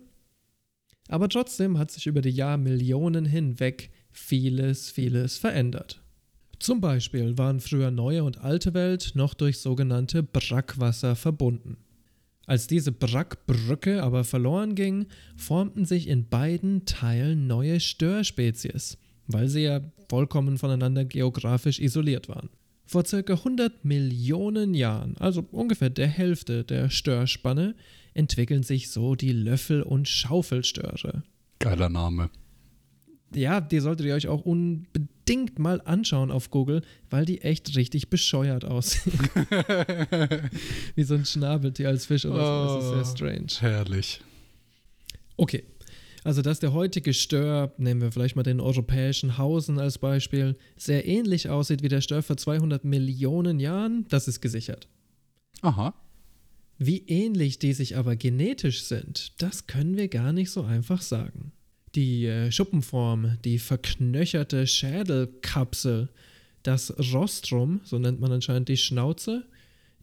[1.09, 6.03] Aber trotzdem hat sich über die Jahrmillionen hinweg vieles, vieles verändert.
[6.59, 11.77] Zum Beispiel waren früher neue und alte Welt noch durch sogenannte Brackwasser verbunden.
[12.47, 19.62] Als diese Brackbrücke aber verloren ging, formten sich in beiden Teilen neue Störspezies, weil sie
[19.62, 22.49] ja vollkommen voneinander geografisch isoliert waren.
[22.87, 27.75] Vor circa 100 Millionen Jahren, also ungefähr der Hälfte der Störspanne,
[28.14, 31.22] entwickeln sich so die Löffel- und Schaufelstöre.
[31.59, 32.31] Geiler Name.
[33.35, 38.09] Ja, die solltet ihr euch auch unbedingt mal anschauen auf Google, weil die echt richtig
[38.09, 39.18] bescheuert aussehen.
[40.94, 42.37] Wie so ein Schnabeltier als Fisch oder
[42.70, 42.75] so.
[42.77, 43.46] Das ist sehr Oh, strange.
[43.61, 44.20] Herrlich.
[45.37, 45.64] Okay.
[46.26, 51.06] Also, dass der heutige Stör, nehmen wir vielleicht mal den europäischen Hausen als Beispiel, sehr
[51.06, 54.88] ähnlich aussieht wie der Stör vor 200 Millionen Jahren, das ist gesichert.
[55.62, 55.94] Aha.
[56.78, 61.52] Wie ähnlich die sich aber genetisch sind, das können wir gar nicht so einfach sagen.
[61.94, 66.08] Die äh, Schuppenform, die verknöcherte Schädelkapsel,
[66.64, 69.44] das Rostrum, so nennt man anscheinend die Schnauze,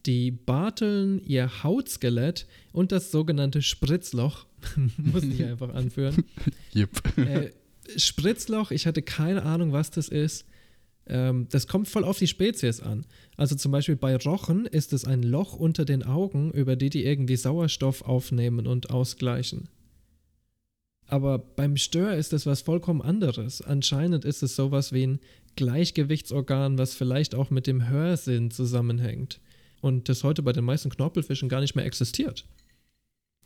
[0.06, 4.46] die Barteln, ihr Hautskelett und das sogenannte Spritzloch,
[4.98, 6.24] muss ich einfach anführen.
[6.72, 7.18] Jep.
[7.18, 7.52] Äh,
[7.98, 10.46] Spritzloch, ich hatte keine Ahnung, was das ist.
[11.06, 13.06] Ähm, das kommt voll auf die Spezies an.
[13.36, 17.06] Also zum Beispiel bei Rochen ist es ein Loch unter den Augen, über die die
[17.06, 19.70] irgendwie Sauerstoff aufnehmen und ausgleichen.
[21.08, 23.62] Aber beim Stör ist es was vollkommen anderes.
[23.62, 25.20] Anscheinend ist es sowas wie ein
[25.56, 29.40] Gleichgewichtsorgan, was vielleicht auch mit dem Hörsinn zusammenhängt.
[29.82, 32.46] Und das heute bei den meisten Knorpelfischen gar nicht mehr existiert.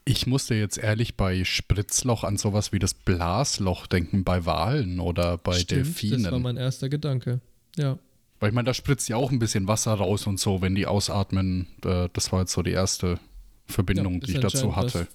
[0.04, 5.36] Ich musste jetzt ehrlich bei Spritzloch an sowas wie das Blasloch denken bei Walen oder
[5.38, 6.22] bei Stimmt, Delfinen.
[6.22, 7.40] Das war mein erster Gedanke.
[7.76, 7.98] Ja.
[8.40, 10.86] Weil ich meine, da spritzt ja auch ein bisschen Wasser raus und so, wenn die
[10.86, 11.66] ausatmen.
[11.84, 13.18] Äh, das war jetzt so die erste
[13.66, 15.00] Verbindung, Ja, die ich dazu hatte.
[15.00, 15.06] was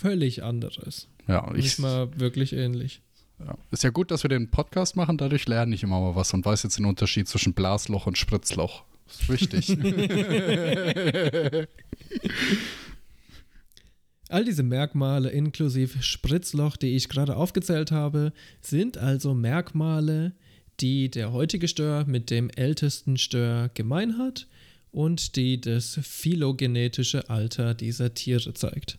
[0.00, 1.08] Völlig anderes.
[1.26, 3.00] Ja, ich, Nicht mal wirklich ähnlich.
[3.44, 3.54] ja.
[3.72, 6.44] Ist ja gut, dass wir den Podcast machen, dadurch lerne ich immer mal was und
[6.44, 8.84] weiß jetzt den Unterschied zwischen Blasloch und Spritzloch.
[9.06, 9.68] Das ist wichtig.
[14.28, 20.32] All diese Merkmale inklusive Spritzloch, die ich gerade aufgezählt habe, sind also Merkmale,
[20.80, 24.48] die der heutige Stör mit dem ältesten Stör gemein hat
[24.90, 28.98] und die das phylogenetische Alter dieser Tiere zeigt.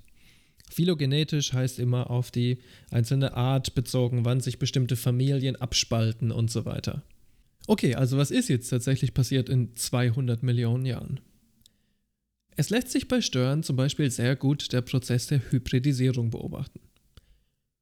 [0.70, 2.60] Phylogenetisch heißt immer auf die
[2.90, 7.04] einzelne Art bezogen, wann sich bestimmte Familien abspalten und so weiter.
[7.68, 11.20] Okay, also was ist jetzt tatsächlich passiert in 200 Millionen Jahren?
[12.60, 16.80] Es lässt sich bei Stören zum Beispiel sehr gut der Prozess der Hybridisierung beobachten.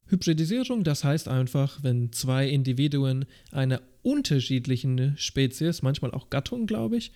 [0.07, 7.13] Hybridisierung, das heißt einfach, wenn zwei Individuen einer unterschiedlichen Spezies, manchmal auch Gattung, glaube ich,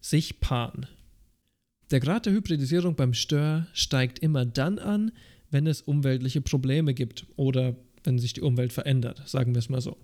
[0.00, 0.86] sich paaren.
[1.90, 5.10] Der Grad der Hybridisierung beim Stör steigt immer dann an,
[5.50, 9.80] wenn es umweltliche Probleme gibt oder wenn sich die Umwelt verändert, sagen wir es mal
[9.80, 9.98] so.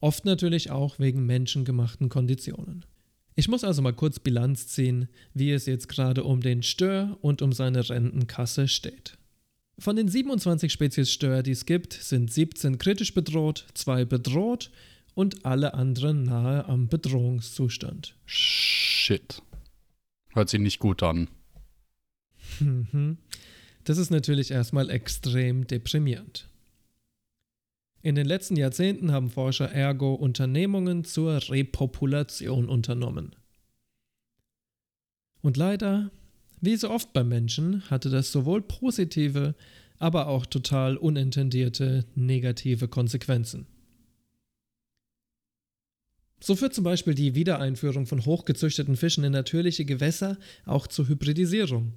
[0.00, 2.84] Oft natürlich auch wegen menschengemachten Konditionen.
[3.38, 7.42] Ich muss also mal kurz Bilanz ziehen, wie es jetzt gerade um den Stör und
[7.42, 9.18] um seine Rentenkasse steht.
[9.78, 14.70] Von den 27 Spezies Stör, die es gibt, sind 17 kritisch bedroht, 2 bedroht
[15.14, 18.16] und alle anderen nahe am Bedrohungszustand.
[18.24, 19.42] Shit.
[20.32, 21.28] Hört sich nicht gut an.
[22.58, 23.18] Mhm.
[23.84, 26.48] Das ist natürlich erstmal extrem deprimierend.
[28.06, 33.34] In den letzten Jahrzehnten haben Forscher ergo Unternehmungen zur Repopulation unternommen.
[35.42, 36.12] Und leider,
[36.60, 39.56] wie so oft bei Menschen, hatte das sowohl positive,
[39.98, 43.66] aber auch total unintendierte negative Konsequenzen.
[46.38, 51.94] So führt zum Beispiel die Wiedereinführung von hochgezüchteten Fischen in natürliche Gewässer auch zur Hybridisierung.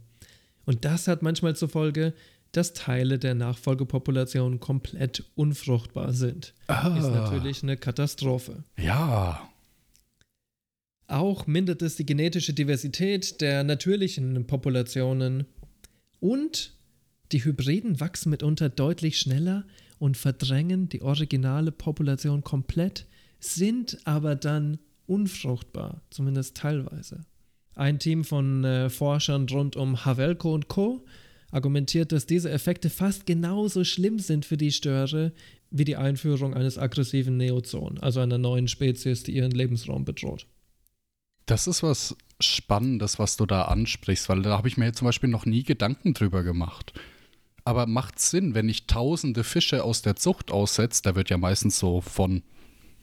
[0.66, 2.16] Und das hat manchmal zur Folge,
[2.52, 6.54] dass Teile der Nachfolgepopulation komplett unfruchtbar sind.
[6.68, 6.98] Ah.
[6.98, 8.64] Ist natürlich eine Katastrophe.
[8.78, 9.50] Ja.
[11.08, 15.46] Auch mindert es die genetische Diversität der natürlichen Populationen
[16.20, 16.74] und
[17.32, 19.66] die Hybriden wachsen mitunter deutlich schneller
[20.00, 23.06] und verdrängen die originale Population komplett,
[23.40, 27.26] sind aber dann unfruchtbar, zumindest teilweise.
[27.76, 31.06] Ein Team von äh, Forschern rund um Havelko und Co.
[31.52, 35.34] argumentiert, dass diese Effekte fast genauso schlimm sind für die Störe
[35.72, 40.48] wie die Einführung eines aggressiven Neozon, also einer neuen Spezies, die ihren Lebensraum bedroht.
[41.46, 45.30] Das ist was Spannendes, was du da ansprichst, weil da habe ich mir zum Beispiel
[45.30, 46.94] noch nie Gedanken drüber gemacht.
[47.66, 51.78] Aber macht Sinn, wenn ich tausende Fische aus der Zucht aussetze, da wird ja meistens
[51.78, 52.44] so von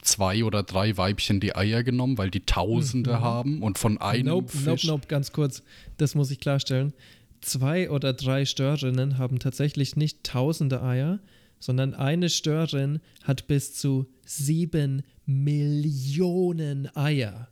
[0.02, 3.20] zwei oder drei Weibchen die Eier genommen, weil die Tausende mhm.
[3.20, 4.84] haben und von einem nope, Fisch.
[4.84, 5.62] Nope, nope, ganz kurz,
[5.98, 6.92] das muss ich klarstellen.
[7.40, 11.20] Zwei oder drei Störerinnen haben tatsächlich nicht tausende Eier,
[11.58, 17.48] sondern eine Störin hat bis zu sieben Millionen Eier.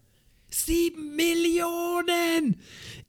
[0.54, 2.60] Sieben Millionen!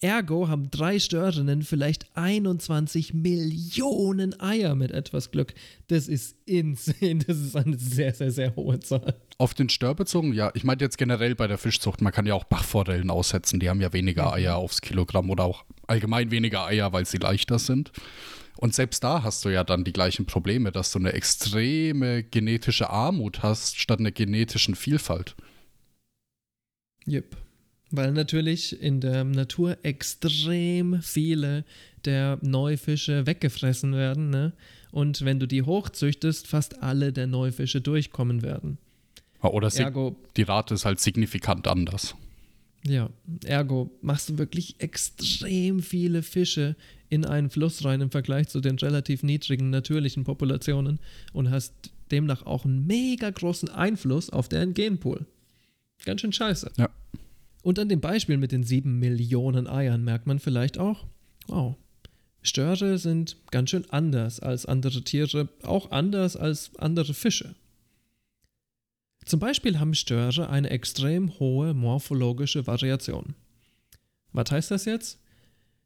[0.01, 5.53] Ergo haben drei Störerinnen vielleicht 21 Millionen Eier mit etwas Glück.
[5.87, 7.23] Das ist insane.
[7.27, 9.15] Das ist eine sehr, sehr, sehr hohe Zahl.
[9.37, 10.49] Auf den Stör bezogen, ja.
[10.55, 13.59] Ich meine jetzt generell bei der Fischzucht, man kann ja auch Bachforellen aussetzen.
[13.59, 17.59] Die haben ja weniger Eier aufs Kilogramm oder auch allgemein weniger Eier, weil sie leichter
[17.59, 17.91] sind.
[18.57, 22.89] Und selbst da hast du ja dann die gleichen Probleme, dass du eine extreme genetische
[22.89, 25.35] Armut hast, statt einer genetischen Vielfalt.
[27.07, 27.37] Yep.
[27.91, 31.63] Weil natürlich in der Natur extrem viele
[32.03, 34.29] der Neufische weggefressen werden.
[34.29, 34.53] Ne?
[34.91, 38.77] Und wenn du die hochzüchtest, fast alle der Neufische durchkommen werden.
[39.41, 42.15] Oder ergo, die Rate ist halt signifikant anders.
[42.87, 43.09] Ja,
[43.43, 46.75] ergo machst du wirklich extrem viele Fische
[47.09, 50.99] in einen Fluss rein im Vergleich zu den relativ niedrigen natürlichen Populationen
[51.33, 51.73] und hast
[52.11, 55.25] demnach auch einen mega großen Einfluss auf deren Genpool.
[56.05, 56.71] Ganz schön scheiße.
[56.77, 56.89] Ja.
[57.63, 61.05] Und an dem Beispiel mit den sieben Millionen Eiern merkt man vielleicht auch,
[61.47, 61.75] wow,
[62.43, 67.55] Störe sind ganz schön anders als andere Tiere, auch anders als andere Fische.
[69.25, 73.33] Zum Beispiel haben Störe eine extrem hohe morphologische Variation.
[74.31, 75.19] Was heißt das jetzt?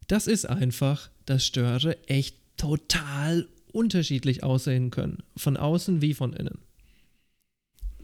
[0.08, 6.60] Das ist einfach, dass Störe echt total unterschiedlich aussehen können, von außen wie von innen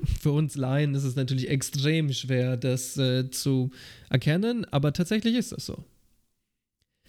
[0.05, 3.71] für uns Laien ist es natürlich extrem schwer, das äh, zu
[4.09, 5.83] erkennen, aber tatsächlich ist das so.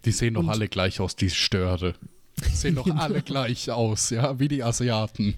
[0.05, 1.95] Die sehen doch alle gleich aus, die Störe.
[2.45, 3.01] Die sehen doch genau.
[3.01, 5.35] alle gleich aus, ja, wie die Asiaten.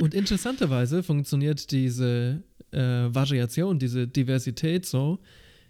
[0.00, 5.18] Und interessanterweise funktioniert diese äh, Variation, diese Diversität so,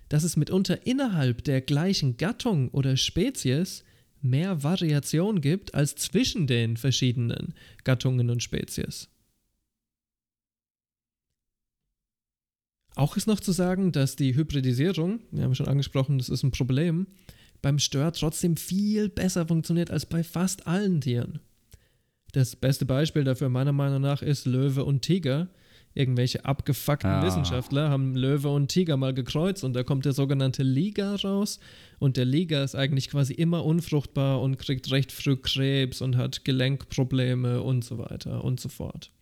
[0.09, 3.83] dass es mitunter innerhalb der gleichen Gattung oder Spezies
[4.21, 9.09] mehr Variation gibt als zwischen den verschiedenen Gattungen und Spezies.
[12.95, 16.51] Auch ist noch zu sagen, dass die Hybridisierung, wir haben schon angesprochen, das ist ein
[16.51, 17.07] Problem,
[17.63, 21.41] beim Stör trotzdem viel besser funktioniert als bei fast allen Tieren.
[22.33, 25.49] Das beste Beispiel dafür meiner Meinung nach ist Löwe und Tiger.
[25.95, 27.23] Irgendwelche abgefuckten ja.
[27.23, 31.61] Wissenschaftler haben Löwe und Tiger mal gekreuzt und da kommt der sogenannte Liga raus.
[31.99, 36.47] Und der Liga ist eigentlich quasi immer unfruchtbar und kriegt recht früh Krebs und hat
[36.47, 39.13] Gelenkprobleme und so weiter und so fort.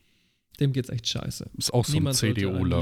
[0.61, 1.51] Dem geht's echt scheiße.
[1.59, 2.81] Ist auch so Niemand ein CDUler.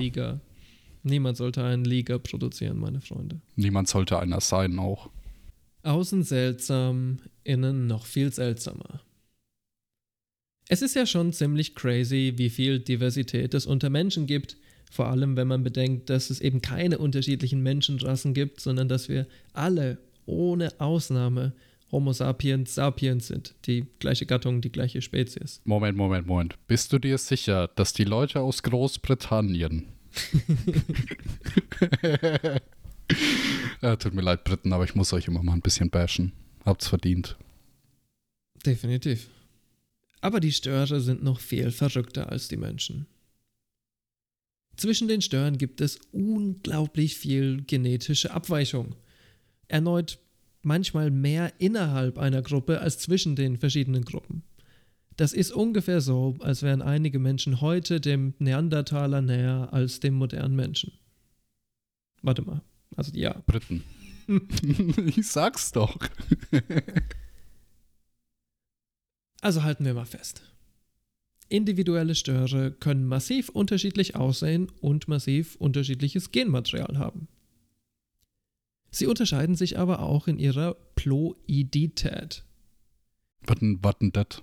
[1.03, 3.41] Niemand sollte einen Liga produzieren, meine Freunde.
[3.57, 5.11] Niemand sollte einer sein, auch.
[5.83, 9.01] Außen seltsam, innen noch viel seltsamer.
[10.69, 14.57] Es ist ja schon ziemlich crazy, wie viel Diversität es unter Menschen gibt,
[14.91, 19.27] vor allem wenn man bedenkt, dass es eben keine unterschiedlichen Menschenrassen gibt, sondern dass wir
[19.55, 21.55] alle ohne Ausnahme
[21.91, 25.63] Homo sapiens sapiens sind, die gleiche Gattung, die gleiche Spezies.
[25.65, 26.55] Moment, Moment, Moment.
[26.67, 29.87] Bist du dir sicher, dass die Leute aus Großbritannien
[33.83, 36.33] ja, tut mir leid, Briten, aber ich muss euch immer mal ein bisschen bashen.
[36.65, 37.37] Habt's verdient.
[38.65, 39.29] Definitiv.
[40.21, 43.07] Aber die Störe sind noch viel verrückter als die Menschen.
[44.77, 48.95] Zwischen den Stören gibt es unglaublich viel genetische Abweichung.
[49.67, 50.19] Erneut
[50.63, 54.43] manchmal mehr innerhalb einer Gruppe als zwischen den verschiedenen Gruppen.
[55.19, 60.55] Das ist ungefähr so, als wären einige Menschen heute dem Neandertaler näher als dem modernen
[60.55, 60.93] Menschen.
[62.23, 62.63] Warte mal.
[62.95, 63.43] Also ja.
[63.47, 63.83] Briten.
[65.07, 65.99] ich sag's doch.
[69.41, 70.43] also halten wir mal fest.
[71.49, 77.27] Individuelle Störe können massiv unterschiedlich aussehen und massiv unterschiedliches Genmaterial haben.
[78.93, 82.45] Sie unterscheiden sich aber auch in ihrer Ploidität.
[83.41, 84.43] Was denn das?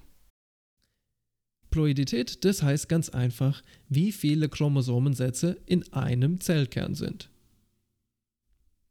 [1.76, 7.30] Ploidität, das heißt ganz einfach, wie viele Chromosomensätze in einem Zellkern sind.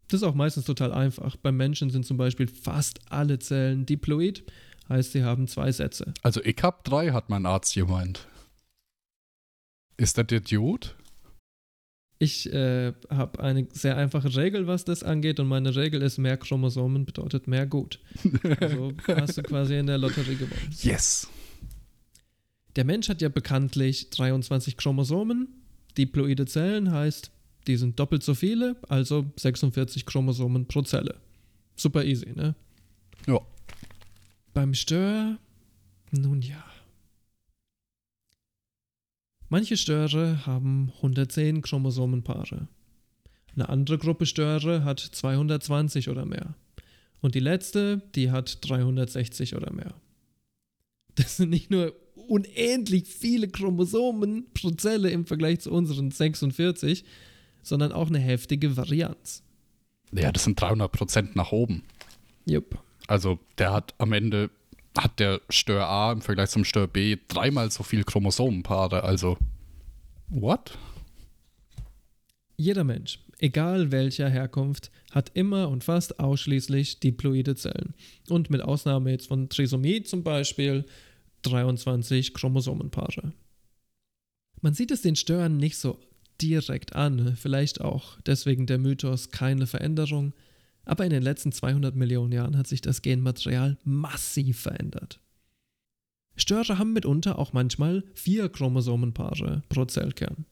[0.08, 1.34] Das ist auch meistens total einfach.
[1.36, 4.44] Beim Menschen sind zum Beispiel fast alle Zellen diploid,
[4.90, 6.12] heißt sie haben zwei Sätze.
[6.22, 8.28] Also ich hab drei, hat mein Arzt gemeint.
[9.96, 10.88] Ist das der Dude?
[12.18, 16.36] Ich äh, habe eine sehr einfache Regel, was das angeht, und meine Regel ist: mehr
[16.36, 17.98] Chromosomen bedeutet mehr gut.
[18.60, 20.70] Also hast du quasi in der Lotterie gewonnen.
[20.82, 21.30] Yes.
[22.76, 25.48] Der Mensch hat ja bekanntlich 23 Chromosomen.
[25.96, 27.30] Diploide Zellen heißt,
[27.66, 31.20] die sind doppelt so viele, also 46 Chromosomen pro Zelle.
[31.76, 32.54] Super easy, ne?
[33.26, 33.40] Ja.
[34.52, 35.38] Beim Stör,
[36.10, 36.62] nun ja.
[39.48, 42.66] Manche Störe haben 110 Chromosomenpaare.
[43.54, 46.54] Eine andere Gruppe Störe hat 220 oder mehr.
[47.20, 49.94] Und die letzte, die hat 360 oder mehr.
[51.14, 51.94] Das sind nicht nur
[52.28, 57.04] unendlich viele Chromosomen pro Zelle im Vergleich zu unseren 46,
[57.62, 59.42] sondern auch eine heftige Varianz.
[60.12, 61.82] Ja, das sind 300 Prozent nach oben.
[62.46, 62.78] Jupp.
[63.06, 64.50] Also der hat am Ende,
[64.96, 69.02] hat der Stör A im Vergleich zum Stör B dreimal so viel Chromosomenpaare.
[69.02, 69.36] Also,
[70.28, 70.78] what?
[72.56, 77.94] Jeder Mensch, egal welcher Herkunft, hat immer und fast ausschließlich diploide Zellen.
[78.28, 80.84] Und mit Ausnahme jetzt von Trisomie zum Beispiel
[81.44, 83.32] 23 Chromosomenpaare.
[84.60, 86.00] Man sieht es den Stören nicht so
[86.40, 90.32] direkt an, vielleicht auch deswegen der Mythos keine Veränderung,
[90.84, 95.20] aber in den letzten 200 Millionen Jahren hat sich das Genmaterial massiv verändert.
[96.36, 100.46] Störe haben mitunter auch manchmal vier Chromosomenpaare pro Zellkern.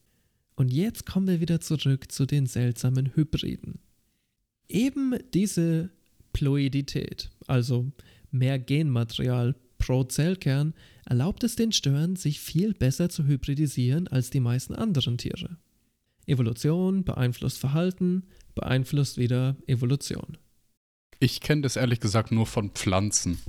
[0.55, 3.79] Und jetzt kommen wir wieder zurück zu den seltsamen Hybriden.
[4.69, 5.89] Eben diese
[6.31, 7.91] Ploidität, also
[8.31, 10.73] mehr Genmaterial pro Zellkern,
[11.05, 15.57] erlaubt es den Stören, sich viel besser zu hybridisieren als die meisten anderen Tiere.
[16.25, 18.23] Evolution beeinflusst Verhalten,
[18.55, 20.37] beeinflusst wieder Evolution.
[21.19, 23.39] Ich kenne das ehrlich gesagt nur von Pflanzen.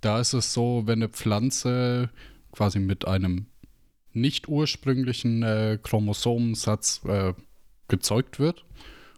[0.00, 2.10] Da ist es so, wenn eine Pflanze
[2.50, 3.46] quasi mit einem
[4.12, 7.34] nicht ursprünglichen äh, Chromosomensatz äh,
[7.86, 8.64] gezeugt wird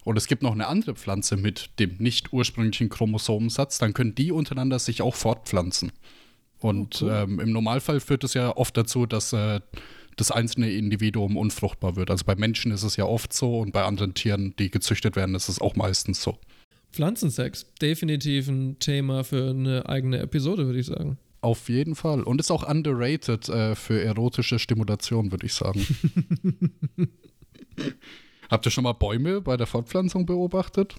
[0.05, 4.31] und es gibt noch eine andere Pflanze mit dem nicht ursprünglichen Chromosomensatz, dann können die
[4.31, 5.93] untereinander sich auch fortpflanzen.
[6.61, 7.13] Und oh, cool.
[7.13, 9.61] ähm, im Normalfall führt es ja oft dazu, dass äh,
[10.17, 12.11] das einzelne Individuum unfruchtbar wird.
[12.11, 15.35] Also bei Menschen ist es ja oft so und bei anderen Tieren, die gezüchtet werden,
[15.35, 16.39] ist es auch meistens so.
[16.93, 21.19] Pflanzensex, definitiv ein Thema für eine eigene Episode, würde ich sagen.
[21.41, 22.23] Auf jeden Fall.
[22.23, 25.87] Und ist auch underrated äh, für erotische Stimulation, würde ich sagen.
[28.51, 30.97] Habt ihr schon mal Bäume bei der Fortpflanzung beobachtet?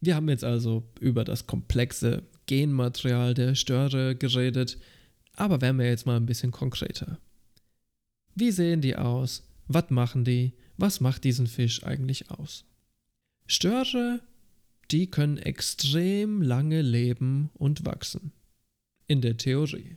[0.00, 4.78] Wir haben jetzt also über das komplexe Genmaterial der Störe geredet,
[5.34, 7.18] aber werden wir jetzt mal ein bisschen konkreter.
[8.34, 9.44] Wie sehen die aus?
[9.68, 10.52] Was machen die?
[10.76, 12.64] Was macht diesen Fisch eigentlich aus?
[13.46, 14.20] Störe,
[14.90, 18.32] die können extrem lange leben und wachsen.
[19.06, 19.96] In der Theorie.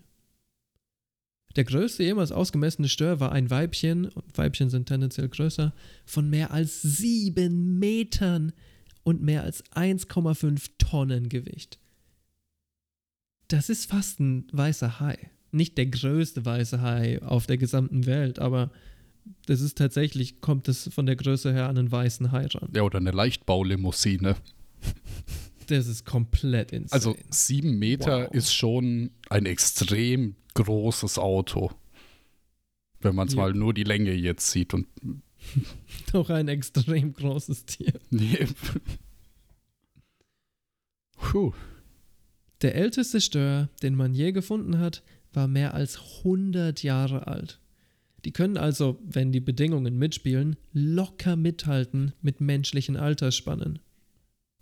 [1.55, 5.73] Der größte jemals ausgemessene Stör war ein Weibchen, und Weibchen sind tendenziell größer,
[6.05, 8.51] von mehr als sieben Metern
[9.03, 11.79] und mehr als 1,5 Tonnen Gewicht.
[13.47, 15.17] Das ist fast ein weißer Hai.
[15.51, 18.71] Nicht der größte weiße Hai auf der gesamten Welt, aber
[19.45, 22.69] das ist tatsächlich, kommt es von der Größe her an einen weißen Hai ran.
[22.75, 24.35] Ja, oder eine Leichtbaulimousine.
[25.67, 26.93] Das ist komplett insane.
[26.93, 28.33] Also sieben Meter wow.
[28.33, 31.71] ist schon ein extrem großes Auto.
[32.99, 33.41] Wenn man es ja.
[33.41, 34.87] mal nur die Länge jetzt sieht und.
[36.11, 37.93] Doch ein extrem großes Tier.
[38.09, 38.47] Nee.
[41.17, 41.53] Puh.
[42.61, 45.03] Der älteste Stör, den man je gefunden hat,
[45.33, 47.59] war mehr als 100 Jahre alt.
[48.23, 53.79] Die können also, wenn die Bedingungen mitspielen, locker mithalten mit menschlichen Altersspannen.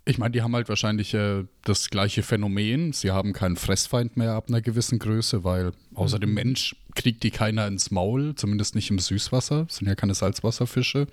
[0.06, 2.92] Ich meine, die haben halt wahrscheinlich äh, das gleiche Phänomen.
[2.92, 6.22] Sie haben keinen Fressfeind mehr ab einer gewissen Größe, weil außer mhm.
[6.22, 9.64] dem Mensch kriegt die keiner ins Maul, zumindest nicht im Süßwasser.
[9.64, 11.08] Das sind ja keine Salzwasserfische.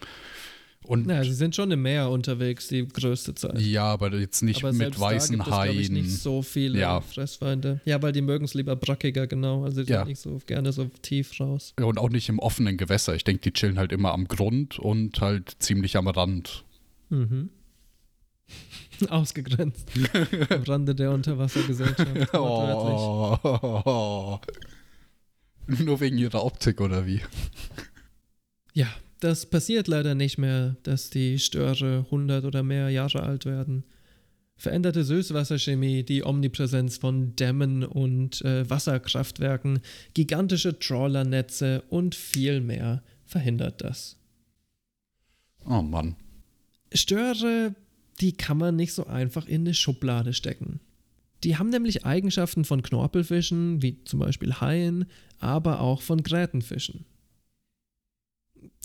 [0.91, 3.61] Und ja, sie sind schon im Meer unterwegs, die größte Zeit.
[3.61, 5.79] Ja, aber jetzt nicht aber mit weißen da gibt Haien.
[5.79, 7.01] Es, nicht so viele ja.
[7.01, 7.81] Fressfeinde.
[7.85, 9.63] Ja, weil die mögen es lieber brackiger, genau.
[9.63, 10.01] Also die ja.
[10.01, 11.75] sind nicht so gerne so tief raus.
[11.79, 13.15] Ja, und auch nicht im offenen Gewässer.
[13.15, 16.65] Ich denke, die chillen halt immer am Grund und halt ziemlich am Rand.
[17.09, 17.51] Mhm.
[19.11, 19.93] Ausgegrenzt.
[20.51, 22.11] Am Rande der Unterwassergesellschaft.
[22.35, 24.41] Oh, oh, oh,
[25.69, 27.21] Nur wegen ihrer Optik oder wie?
[28.75, 28.89] Ja,
[29.21, 33.85] das passiert leider nicht mehr, dass die Störe 100 oder mehr Jahre alt werden.
[34.57, 39.81] Veränderte Süßwasserchemie, die Omnipräsenz von Dämmen und äh, Wasserkraftwerken,
[40.13, 44.17] gigantische Trawlernetze und viel mehr verhindert das.
[45.65, 46.17] Oh Mann.
[46.93, 47.75] Störe
[48.21, 50.81] die kann man nicht so einfach in eine Schublade stecken.
[51.43, 55.07] Die haben nämlich Eigenschaften von Knorpelfischen, wie zum Beispiel Haien,
[55.39, 57.07] aber auch von Grätenfischen.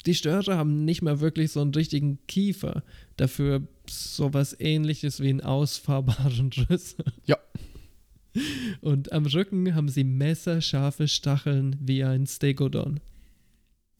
[0.05, 2.83] Die Störe haben nicht mal wirklich so einen richtigen Kiefer.
[3.17, 7.05] Dafür sowas ähnliches wie einen ausfahrbaren Rüssel.
[7.25, 7.37] Ja.
[8.81, 12.99] Und am Rücken haben sie messerscharfe Stacheln wie ein Stegodon.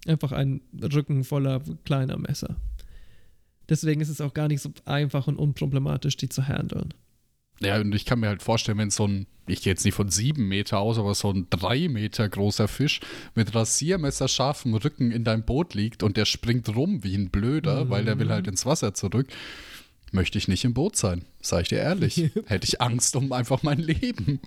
[0.06, 2.58] Einfach ein Rücken voller kleiner Messer.
[3.70, 6.94] Deswegen ist es auch gar nicht so einfach und unproblematisch, die zu handeln.
[7.62, 10.10] Ja, und ich kann mir halt vorstellen, wenn so ein, ich gehe jetzt nicht von
[10.10, 13.00] sieben Meter aus, aber so ein drei Meter großer Fisch
[13.34, 17.90] mit rasiermesserscharfem Rücken in deinem Boot liegt und der springt rum wie ein Blöder, mhm.
[17.90, 19.28] weil der will halt ins Wasser zurück,
[20.12, 22.18] möchte ich nicht im Boot sein, sag ich dir ehrlich.
[22.46, 24.40] Hätte ich Angst um einfach mein Leben.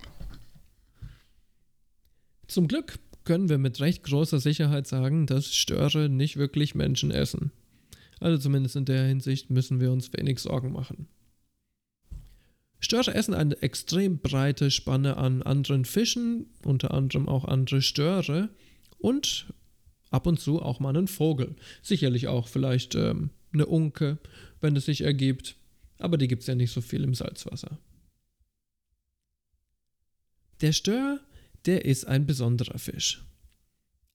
[2.47, 7.51] Zum Glück können wir mit recht großer Sicherheit sagen, dass Störe nicht wirklich Menschen essen.
[8.19, 11.07] Also zumindest in der Hinsicht müssen wir uns wenig Sorgen machen.
[12.79, 18.49] Störche essen eine extrem breite Spanne an anderen Fischen, unter anderem auch andere Störe
[18.97, 19.53] und
[20.11, 21.55] ab und zu auch mal einen Vogel.
[21.81, 24.17] Sicherlich auch vielleicht ähm, eine Unke,
[24.61, 25.57] wenn es sich ergibt,
[25.97, 27.77] aber die gibt es ja nicht so viel im Salzwasser.
[30.61, 31.19] Der Stör,
[31.65, 33.25] der ist ein besonderer Fisch.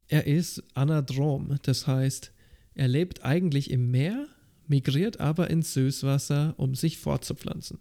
[0.08, 2.32] Er ist anadrom, das heißt,
[2.74, 4.26] er lebt eigentlich im Meer,
[4.66, 7.78] migriert aber ins Süßwasser, um sich fortzupflanzen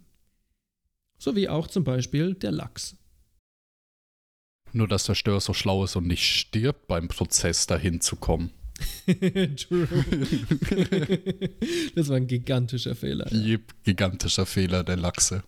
[1.24, 2.96] sowie auch zum Beispiel der Lachs.
[4.72, 8.50] Nur, dass der Stör so schlau ist und nicht stirbt beim Prozess, dahin zu kommen.
[9.06, 9.88] True.
[11.94, 13.32] das war ein gigantischer Fehler.
[13.32, 13.58] Ja.
[13.84, 15.44] Gigantischer Fehler der Lachse.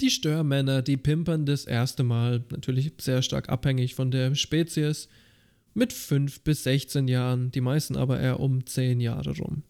[0.00, 5.08] Die Störmänner, die pimpern das erste Mal, natürlich sehr stark abhängig von der Spezies,
[5.74, 9.62] mit 5 bis 16 Jahren, die meisten aber eher um 10 Jahre rum.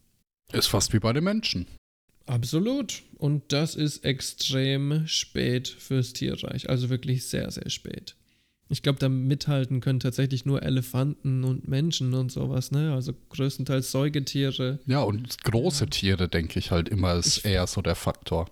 [0.53, 1.67] Ist fast wie bei den Menschen.
[2.31, 3.03] Absolut.
[3.19, 6.71] Und das ist extrem spät fürs Tierreich.
[6.71, 8.15] Also wirklich sehr, sehr spät.
[8.69, 12.95] Ich glaube, da mithalten können tatsächlich nur Elefanten und Menschen und sowas, ne?
[12.95, 14.79] Also größtenteils Säugetiere.
[14.87, 18.49] Ja, und große Tiere, denke ich halt immer, ist ich, eher so der Faktor.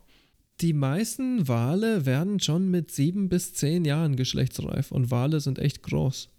[0.60, 5.84] Die meisten Wale werden schon mit sieben bis zehn Jahren geschlechtsreif und Wale sind echt
[5.84, 6.30] groß.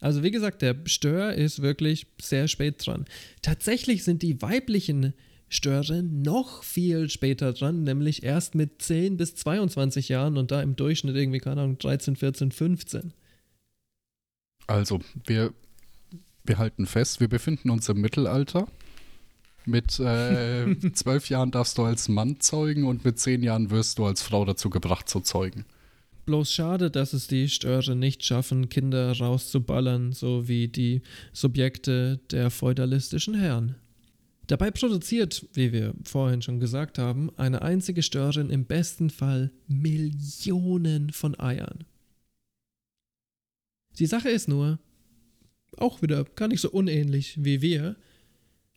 [0.00, 3.04] Also wie gesagt, der Stör ist wirklich sehr spät dran.
[3.42, 5.14] Tatsächlich sind die weiblichen
[5.54, 10.76] Störe noch viel später dran, nämlich erst mit 10 bis 22 Jahren und da im
[10.76, 13.12] Durchschnitt irgendwie, keine Ahnung, 13, 14, 15.
[14.66, 15.52] Also, wir,
[16.44, 18.66] wir halten fest, wir befinden uns im Mittelalter.
[19.64, 24.06] Mit äh, zwölf Jahren darfst du als Mann zeugen und mit zehn Jahren wirst du
[24.06, 25.64] als Frau dazu gebracht zu zeugen.
[26.26, 31.02] Bloß schade, dass es die Störe nicht schaffen, Kinder rauszuballern, so wie die
[31.32, 33.76] Subjekte der feudalistischen Herren.
[34.46, 41.10] Dabei produziert, wie wir vorhin schon gesagt haben, eine einzige Störin im besten Fall Millionen
[41.10, 41.84] von Eiern.
[43.98, 44.78] Die Sache ist nur,
[45.78, 47.96] auch wieder gar nicht so unähnlich wie wir,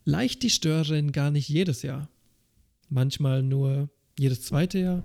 [0.05, 2.07] leicht die Störin gar nicht jedes Jahr.
[2.89, 5.03] Manchmal nur jedes zweite Jahr,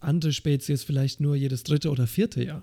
[0.00, 2.62] andere Spezies vielleicht nur jedes dritte oder vierte Jahr.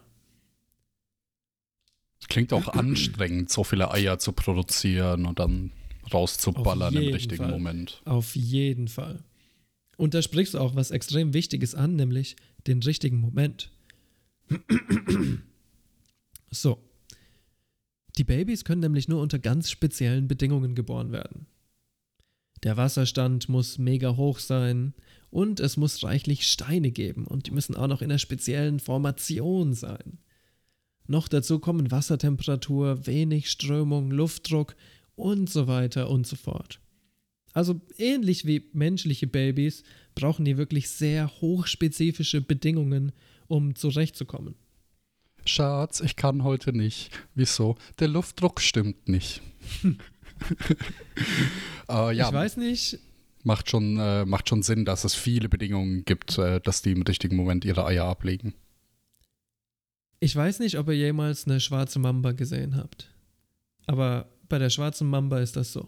[2.27, 5.71] Klingt auch anstrengend, so viele Eier zu produzieren und dann
[6.13, 7.51] rauszuballern im richtigen Fall.
[7.51, 8.01] Moment.
[8.05, 9.23] Auf jeden Fall.
[9.97, 12.35] Und da sprichst du auch was extrem Wichtiges an, nämlich
[12.67, 13.71] den richtigen Moment.
[16.51, 16.79] so.
[18.17, 21.47] Die Babys können nämlich nur unter ganz speziellen Bedingungen geboren werden.
[22.63, 24.93] Der Wasserstand muss mega hoch sein
[25.29, 29.73] und es muss reichlich Steine geben und die müssen auch noch in einer speziellen Formation
[29.73, 30.19] sein.
[31.07, 34.75] Noch dazu kommen Wassertemperatur, wenig Strömung, Luftdruck
[35.19, 36.79] und so weiter und so fort.
[37.53, 39.83] Also ähnlich wie menschliche Babys
[40.15, 43.11] brauchen die wirklich sehr hochspezifische Bedingungen,
[43.47, 44.55] um zurechtzukommen.
[45.45, 47.11] Schatz, ich kann heute nicht.
[47.33, 47.75] Wieso?
[47.99, 49.41] Der Luftdruck stimmt nicht.
[51.89, 52.99] äh, ja, ich weiß nicht.
[53.43, 57.01] Macht schon, äh, macht schon Sinn, dass es viele Bedingungen gibt, äh, dass die im
[57.01, 58.53] richtigen Moment ihre Eier ablegen.
[60.19, 63.09] Ich weiß nicht, ob ihr jemals eine schwarze Mamba gesehen habt.
[63.87, 65.87] Aber bei der schwarzen Mamba ist das so.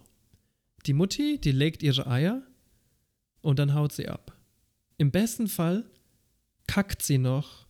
[0.86, 2.42] Die Mutti, die legt ihre Eier
[3.42, 4.38] und dann haut sie ab.
[4.98, 5.84] Im besten Fall
[6.68, 7.68] kackt sie noch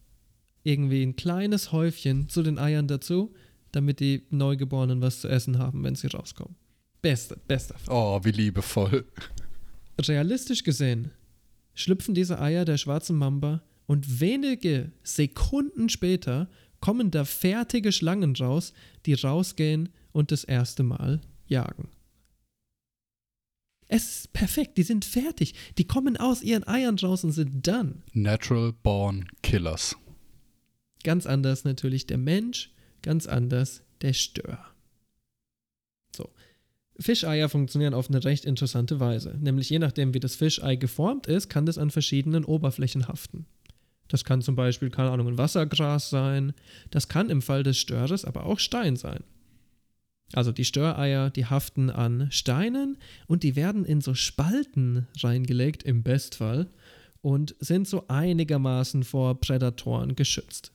[0.64, 3.34] irgendwie ein kleines Häufchen zu den Eiern dazu,
[3.72, 6.56] damit die Neugeborenen was zu essen haben, wenn sie rauskommen.
[7.02, 7.96] Beste, bester Fall.
[7.96, 9.06] Oh, wie liebevoll.
[10.00, 11.12] Realistisch gesehen
[11.74, 18.74] schlüpfen diese Eier der schwarzen Mamba und wenige Sekunden später kommen da fertige Schlangen raus,
[19.06, 21.89] die rausgehen und das erste Mal jagen.
[23.88, 25.53] Es ist perfekt, die sind fertig.
[25.78, 27.95] Die kommen aus ihren Eiern raus und sind done.
[28.14, 29.97] Natural Born Killers.
[31.03, 34.66] Ganz anders natürlich der Mensch, ganz anders der Stör.
[36.16, 36.30] So.
[36.99, 39.38] Fischeier funktionieren auf eine recht interessante Weise.
[39.41, 43.45] Nämlich je nachdem, wie das Fischei geformt ist, kann das an verschiedenen Oberflächen haften.
[44.07, 46.53] Das kann zum Beispiel, keine Ahnung, ein Wassergras sein.
[46.91, 49.24] Das kann im Fall des Störers aber auch Stein sein.
[50.34, 56.03] Also die Störeier, die haften an Steinen und die werden in so Spalten reingelegt, im
[56.03, 56.69] Bestfall,
[57.21, 60.71] und sind so einigermaßen vor Prädatoren geschützt.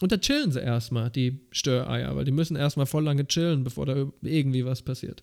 [0.00, 3.86] Und da chillen sie erstmal, die Störeier, weil die müssen erstmal voll lange chillen, bevor
[3.86, 5.22] da irgendwie was passiert.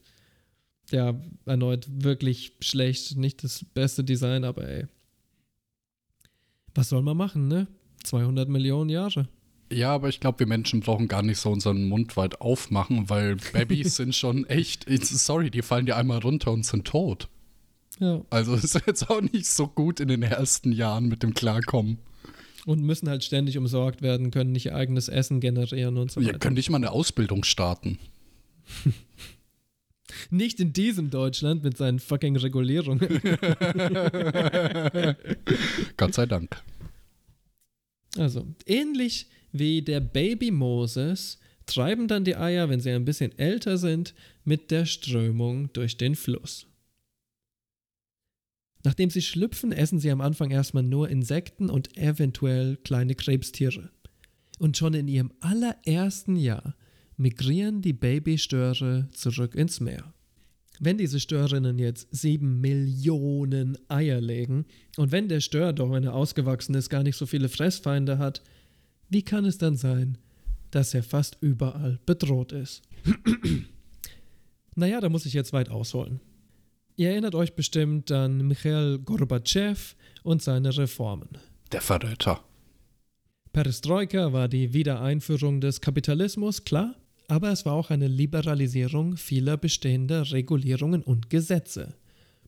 [0.91, 4.87] Ja, erneut wirklich schlecht, nicht das beste Design, aber ey.
[6.73, 7.67] Was soll man machen, ne?
[8.03, 9.27] 200 Millionen Jahre.
[9.71, 13.37] Ja, aber ich glaube, wir Menschen brauchen gar nicht so unseren Mund weit aufmachen, weil
[13.53, 17.29] Babys sind schon echt, sorry, die fallen dir einmal runter und sind tot.
[17.99, 18.21] Ja.
[18.29, 21.99] Also ist jetzt auch nicht so gut in den ersten Jahren mit dem Klarkommen.
[22.65, 26.33] Und müssen halt ständig umsorgt werden, können nicht ihr eigenes Essen generieren und so weiter.
[26.33, 27.97] Ja, können nicht mal eine Ausbildung starten.
[30.29, 32.99] Nicht in diesem Deutschland mit seinen fucking Regulierungen.
[35.97, 36.61] Gott sei Dank.
[38.17, 43.77] Also, ähnlich wie der Baby Moses treiben dann die Eier, wenn sie ein bisschen älter
[43.77, 46.67] sind, mit der Strömung durch den Fluss.
[48.83, 53.91] Nachdem sie schlüpfen, essen sie am Anfang erstmal nur Insekten und eventuell kleine Krebstiere.
[54.57, 56.75] Und schon in ihrem allerersten Jahr
[57.15, 60.13] migrieren die Babystöre zurück ins Meer.
[60.83, 64.65] Wenn diese Störerinnen jetzt sieben Millionen Eier legen
[64.97, 68.41] und wenn der Stör, doch wenn er ausgewachsen ist, gar nicht so viele Fressfeinde hat,
[69.07, 70.17] wie kann es dann sein,
[70.71, 72.81] dass er fast überall bedroht ist?
[74.75, 76.19] naja, da muss ich jetzt weit ausholen.
[76.95, 81.29] Ihr erinnert euch bestimmt an Michael Gorbatschow und seine Reformen.
[81.71, 82.43] Der Verräter.
[83.53, 86.95] Perestroika war die Wiedereinführung des Kapitalismus, klar,
[87.31, 91.95] aber es war auch eine Liberalisierung vieler bestehender Regulierungen und Gesetze,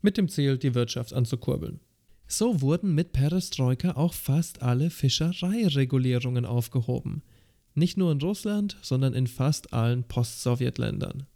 [0.02, 1.80] mit dem Ziel, die Wirtschaft anzukurbeln.
[2.28, 7.24] So wurden mit Perestroika auch fast alle Fischereiregulierungen aufgehoben.
[7.76, 11.28] Nicht nur in Russland, sondern in fast allen Post-Sowjetländern.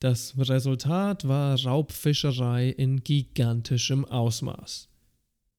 [0.00, 4.90] Das Resultat war Raubfischerei in gigantischem Ausmaß.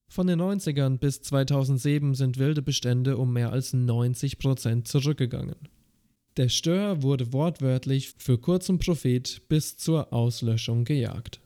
[0.06, 5.56] Von den 90ern bis 2007 sind wilde Bestände um mehr als 90 Prozent zurückgegangen.
[6.38, 11.40] Der Stör wurde wortwörtlich für kurzen Profit bis zur Auslöschung gejagt.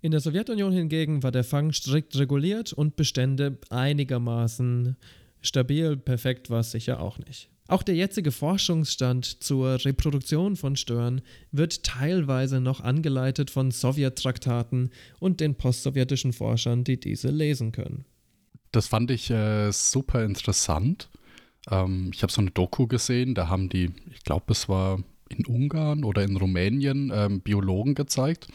[0.00, 4.96] In der Sowjetunion hingegen war der Fang strikt reguliert und Bestände einigermaßen
[5.42, 7.50] stabil, perfekt war es sicher auch nicht.
[7.68, 11.20] Auch der jetzige Forschungsstand zur Reproduktion von Stören
[11.52, 18.06] wird teilweise noch angeleitet von Sowjettraktaten und den postsowjetischen Forschern, die diese lesen können.
[18.72, 21.10] Das fand ich äh, super interessant.
[21.70, 25.46] Ähm, ich habe so eine Doku gesehen, da haben die, ich glaube, es war in
[25.46, 28.48] Ungarn oder in Rumänien ähm, Biologen gezeigt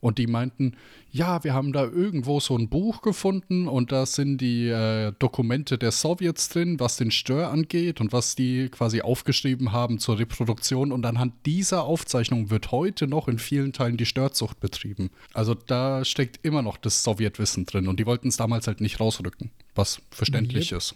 [0.00, 0.76] und die meinten,
[1.12, 5.76] ja, wir haben da irgendwo so ein Buch gefunden und da sind die äh, Dokumente
[5.76, 10.92] der Sowjets drin, was den Stör angeht und was die quasi aufgeschrieben haben zur Reproduktion.
[10.92, 15.10] Und anhand dieser Aufzeichnung wird heute noch in vielen Teilen die Störzucht betrieben.
[15.34, 19.00] Also da steckt immer noch das Sowjetwissen drin und die wollten es damals halt nicht
[19.00, 20.78] rausrücken, was verständlich yep.
[20.78, 20.94] ist.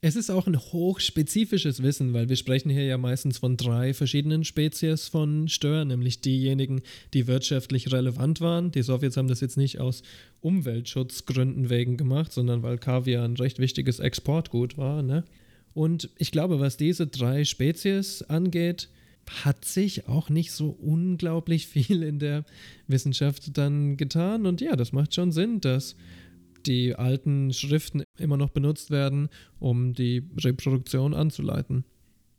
[0.00, 4.44] Es ist auch ein hochspezifisches Wissen, weil wir sprechen hier ja meistens von drei verschiedenen
[4.44, 6.82] Spezies von Stör, nämlich diejenigen,
[7.14, 8.70] die wirtschaftlich relevant waren.
[8.70, 10.04] Die Sowjets haben das jetzt nicht aus
[10.40, 15.02] Umweltschutzgründen wegen gemacht, sondern weil Kaviar ein recht wichtiges Exportgut war.
[15.02, 15.24] Ne?
[15.74, 18.88] Und ich glaube, was diese drei Spezies angeht,
[19.42, 22.44] hat sich auch nicht so unglaublich viel in der
[22.86, 24.46] Wissenschaft dann getan.
[24.46, 25.96] Und ja, das macht schon Sinn, dass
[26.68, 31.84] die alten Schriften immer noch benutzt werden, um die Reproduktion anzuleiten.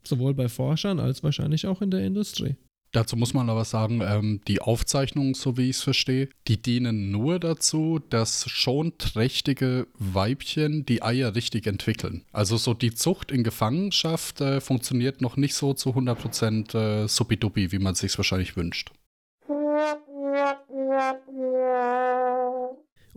[0.03, 2.55] Sowohl bei Forschern als wahrscheinlich auch in der Industrie.
[2.91, 7.11] Dazu muss man aber sagen, ähm, die Aufzeichnungen, so wie ich es verstehe, die dienen
[7.11, 12.23] nur dazu, dass schon trächtige Weibchen die Eier richtig entwickeln.
[12.31, 17.71] Also so die Zucht in Gefangenschaft äh, funktioniert noch nicht so zu 100% äh, supidupi,
[17.71, 18.91] wie man es sich wahrscheinlich wünscht.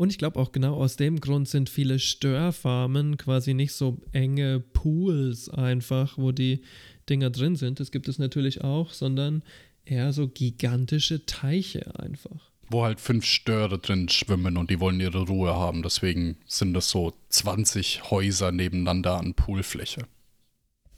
[0.02, 4.58] Und ich glaube auch genau aus dem Grund sind viele Störfarmen quasi nicht so enge
[4.58, 6.62] Pools einfach, wo die
[7.08, 7.78] Dinger drin sind.
[7.78, 9.44] Das gibt es natürlich auch, sondern
[9.84, 12.50] eher so gigantische Teiche einfach.
[12.68, 15.84] Wo halt fünf Störe drin schwimmen und die wollen ihre Ruhe haben.
[15.84, 20.08] Deswegen sind das so 20 Häuser nebeneinander an Poolfläche.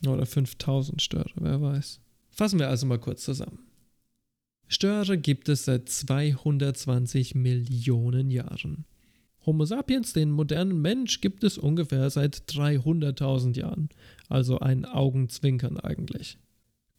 [0.07, 2.01] Oder 5000 Störe, wer weiß.
[2.31, 3.67] Fassen wir also mal kurz zusammen.
[4.67, 8.87] Störe gibt es seit 220 Millionen Jahren.
[9.47, 13.89] Homo sapiens, den modernen Mensch, gibt es ungefähr seit 300.000 Jahren,
[14.29, 16.39] also ein Augenzwinkern eigentlich.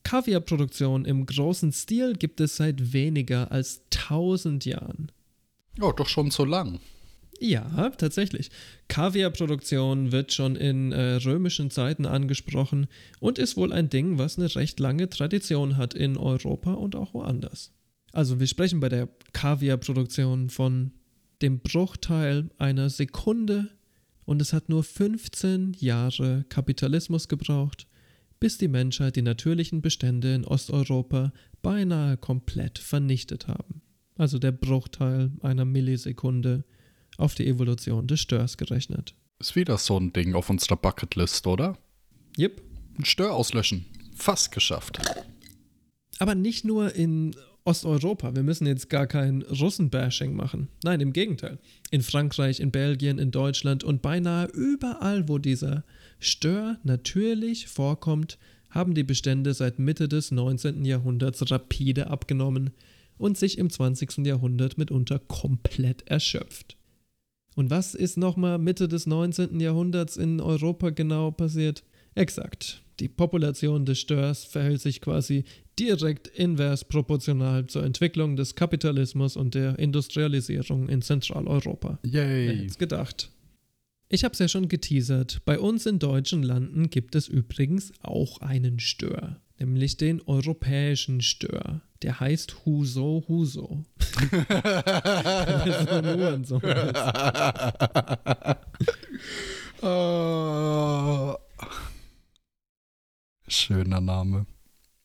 [0.03, 5.11] Kaviarproduktion im großen Stil gibt es seit weniger als 1000 Jahren.
[5.79, 6.79] Ja, doch schon so lang.
[7.39, 8.49] Ja, tatsächlich.
[8.87, 12.87] Kaviarproduktion wird schon in äh, römischen Zeiten angesprochen
[13.19, 17.13] und ist wohl ein Ding, was eine recht lange Tradition hat in Europa und auch
[17.13, 17.73] woanders.
[18.13, 20.91] Also wir sprechen bei der Kaviarproduktion von
[21.41, 23.69] dem Bruchteil einer Sekunde
[24.25, 27.87] und es hat nur 15 Jahre Kapitalismus gebraucht,
[28.39, 31.31] bis die Menschheit die natürlichen Bestände in Osteuropa
[31.61, 33.81] beinahe komplett vernichtet haben.
[34.17, 36.63] Also der Bruchteil einer Millisekunde
[37.17, 39.15] auf die Evolution des Störs gerechnet.
[39.39, 41.77] Ist wieder so ein Ding auf unserer Bucketlist, oder?
[42.37, 42.61] Yep.
[42.97, 43.85] Ein Stör auslöschen.
[44.15, 44.99] Fast geschafft.
[46.19, 48.35] Aber nicht nur in Osteuropa.
[48.35, 50.69] Wir müssen jetzt gar kein Russen-Bashing machen.
[50.83, 51.57] Nein, im Gegenteil.
[51.89, 55.83] In Frankreich, in Belgien, in Deutschland und beinahe überall, wo dieser
[56.19, 58.37] Stör natürlich vorkommt,
[58.69, 60.85] haben die Bestände seit Mitte des 19.
[60.85, 62.69] Jahrhunderts rapide abgenommen
[63.17, 64.25] und sich im 20.
[64.25, 66.77] Jahrhundert mitunter komplett erschöpft.
[67.55, 69.59] Und was ist nochmal Mitte des 19.
[69.59, 71.83] Jahrhunderts in Europa genau passiert?
[72.13, 72.84] Exakt.
[72.99, 75.43] Die Population des Störs verhält sich quasi
[75.77, 81.99] direkt invers proportional zur Entwicklung des Kapitalismus und der Industrialisierung in Zentraleuropa.
[82.05, 82.47] Yay.
[82.47, 83.31] Wer hätte gedacht?
[84.07, 85.41] Ich habe es ja schon geteasert.
[85.45, 91.81] Bei uns in deutschen Landen gibt es übrigens auch einen Stör, nämlich den europäischen Stör.
[92.01, 93.83] Der heißt Huso Huso.
[95.87, 96.61] so nur so
[99.81, 101.35] oh.
[103.47, 104.45] Schöner Name.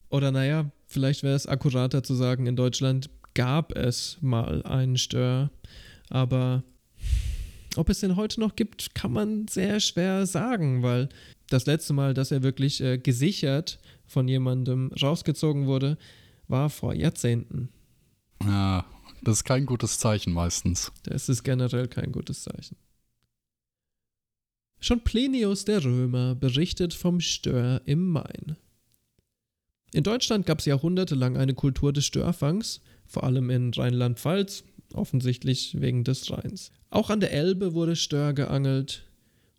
[0.09, 5.51] Oder naja, vielleicht wäre es akkurater zu sagen, in Deutschland gab es mal einen Stör,
[6.09, 6.65] aber
[7.77, 11.09] ob es den heute noch gibt, kann man sehr schwer sagen, weil
[11.49, 15.97] das letzte Mal, dass er wirklich äh, gesichert von jemandem rausgezogen wurde,
[16.49, 17.69] war vor Jahrzehnten.
[18.43, 18.85] Ja,
[19.23, 20.91] das ist kein gutes Zeichen meistens.
[21.05, 22.77] Das ist generell kein gutes Zeichen.
[24.81, 28.57] Schon Plinius der Römer berichtet vom Stör im Main.
[29.93, 34.65] In Deutschland gab es jahrhundertelang eine Kultur des Störfangs, vor allem in Rheinland-Pfalz,
[34.95, 36.73] offensichtlich wegen des Rheins.
[36.89, 39.05] Auch an der Elbe wurde Stör geangelt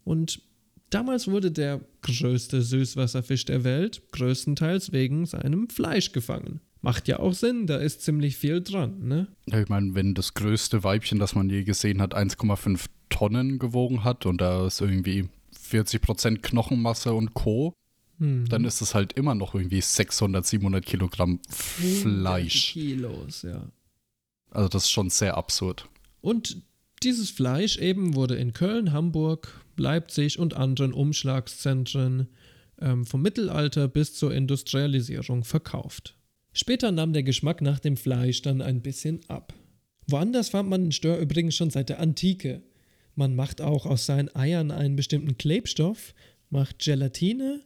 [0.03, 0.41] und
[0.89, 6.61] damals wurde der größte Süßwasserfisch der Welt größtenteils wegen seinem Fleisch gefangen.
[6.81, 9.27] Macht ja auch Sinn, da ist ziemlich viel dran, ne?
[9.45, 14.03] Ja, ich meine, wenn das größte Weibchen, das man je gesehen hat, 1,5 Tonnen gewogen
[14.03, 17.73] hat und da ist irgendwie 40% Knochenmasse und Co.,
[18.17, 18.49] mhm.
[18.49, 22.73] dann ist es halt immer noch irgendwie 600, 700 Kilogramm Fleisch.
[22.73, 23.63] Kilos, ja.
[24.49, 25.87] Also das ist schon sehr absurd.
[26.21, 26.63] Und
[27.03, 32.27] dieses Fleisch eben wurde in Köln, Hamburg, Leipzig und anderen Umschlagszentren
[32.79, 36.15] ähm, vom Mittelalter bis zur Industrialisierung verkauft.
[36.53, 39.53] Später nahm der Geschmack nach dem Fleisch dann ein bisschen ab.
[40.07, 42.61] Woanders fand man den Stör übrigens schon seit der Antike.
[43.15, 46.13] Man macht auch aus seinen Eiern einen bestimmten Klebstoff,
[46.49, 47.61] macht Gelatine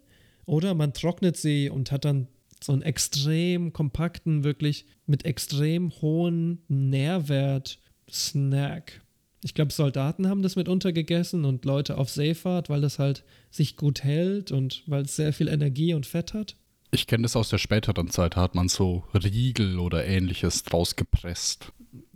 [0.45, 2.27] oder man trocknet sie und hat dann
[2.63, 7.79] so einen extrem kompakten, wirklich mit extrem hohen Nährwert
[8.09, 9.01] Snack.
[9.43, 13.77] Ich glaube, Soldaten haben das mitunter gegessen und Leute auf Seefahrt, weil das halt sich
[13.77, 16.55] gut hält und weil es sehr viel Energie und Fett hat.
[16.95, 20.95] Ich kenne das aus der späteren Zeit, da hat man so Riegel oder ähnliches draus
[20.95, 21.73] gepresst.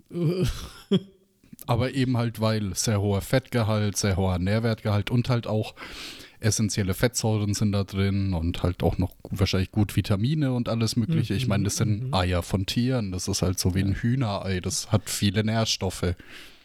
[1.67, 5.75] Aber eben halt, weil sehr hoher Fettgehalt, sehr hoher Nährwertgehalt und halt auch
[6.39, 11.33] essentielle Fettsäuren sind da drin und halt auch noch wahrscheinlich gut Vitamine und alles Mögliche.
[11.33, 12.13] Ich meine, das sind mhm.
[12.13, 13.11] Eier von Tieren.
[13.11, 14.61] Das ist halt so wie ein Hühnerei.
[14.61, 16.15] Das hat viele Nährstoffe.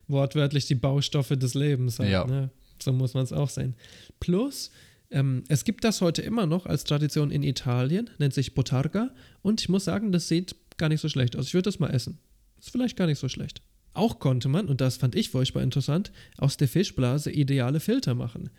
[0.07, 1.99] Wortwörtlich die Baustoffe des Lebens.
[1.99, 2.25] Halt, ja.
[2.25, 2.51] Ne?
[2.79, 3.75] So muss man es auch sehen.
[4.21, 4.71] Plus,
[5.15, 9.11] ähm, es gibt das heute immer noch als Tradition in Italien, nennt sich Botarga.
[9.43, 11.47] Und ich muss sagen, das sieht gar nicht so schlecht aus.
[11.47, 12.19] Ich würde das mal essen.
[12.59, 13.63] Ist vielleicht gar nicht so schlecht.
[13.93, 18.51] Auch konnte man, und das fand ich furchtbar interessant, aus der Fischblase ideale Filter machen.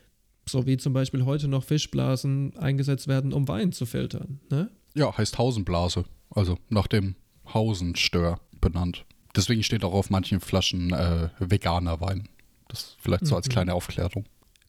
[0.48, 4.40] So wie zum Beispiel heute noch Fischblasen eingesetzt werden, um Wein zu filtern.
[4.50, 4.70] Ne?
[4.94, 6.06] Ja, heißt Hausenblase.
[6.30, 7.16] Also nach dem
[7.54, 9.04] Hausenstör benannt.
[9.36, 12.30] Deswegen steht auch auf manchen Flaschen äh, veganer Wein.
[12.70, 13.52] Das vielleicht so als mhm.
[13.52, 14.26] kleine Aufklärung.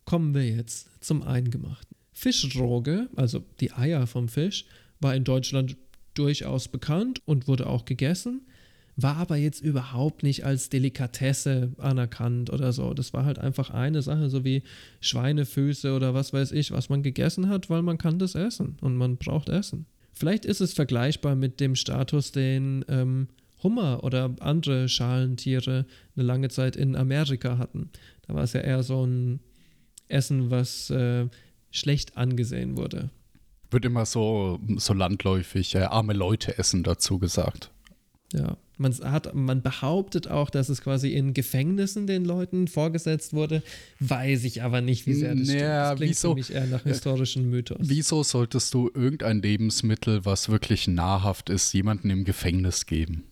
[0.06, 1.96] Kommen wir jetzt zum Eingemachten.
[2.12, 4.64] Fischroge, also die Eier vom Fisch,
[5.00, 5.76] war in Deutschland
[6.14, 8.46] durchaus bekannt und wurde auch gegessen,
[8.94, 12.94] war aber jetzt überhaupt nicht als Delikatesse anerkannt oder so.
[12.94, 14.62] Das war halt einfach eine Sache, so wie
[15.00, 18.96] Schweinefüße oder was weiß ich, was man gegessen hat, weil man kann das essen und
[18.96, 19.86] man braucht Essen.
[20.12, 23.28] Vielleicht ist es vergleichbar mit dem Status, den ähm,
[23.62, 25.84] Hummer oder andere Schalentiere
[26.14, 27.90] eine lange Zeit in Amerika hatten.
[28.26, 29.40] Da war es ja eher so ein
[30.08, 31.26] Essen, was äh,
[31.70, 33.10] schlecht angesehen wurde.
[33.70, 37.70] Wird immer so, so landläufig äh, arme Leute essen dazu gesagt.
[38.32, 43.62] Ja, man, hat, man behauptet auch, dass es quasi in Gefängnissen den Leuten vorgesetzt wurde.
[44.00, 45.66] Weiß ich aber nicht, wie sehr das naja, stimmt.
[45.66, 47.78] Das klingt wieso, für mich eher nach historischen Mythos.
[47.80, 53.24] Wieso solltest du irgendein Lebensmittel, was wirklich nahrhaft ist, jemanden im Gefängnis geben?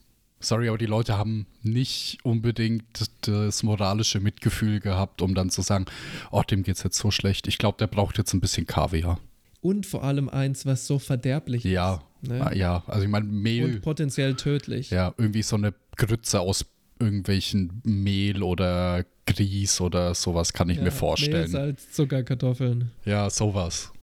[0.45, 2.85] Sorry, aber die Leute haben nicht unbedingt
[3.23, 5.87] das moralische Mitgefühl gehabt, um dann zu sagen,
[6.31, 7.47] oh, dem geht's jetzt so schlecht.
[7.49, 9.19] Ich glaube, der braucht jetzt ein bisschen Kaviar.
[9.61, 12.31] Und vor allem eins, was so verderblich ja, ist.
[12.31, 12.47] Ne?
[12.47, 13.65] Ah, ja, also ich meine, Mehl.
[13.65, 14.91] Und potenziell tödlich.
[14.91, 16.67] Ja, irgendwie so eine Grütze aus
[16.99, 21.43] irgendwelchen Mehl oder Grieß oder sowas kann ich ja, mir vorstellen.
[21.45, 22.91] Mehl, Salz, Zucker, Kartoffeln.
[23.07, 23.94] Ja, sowas.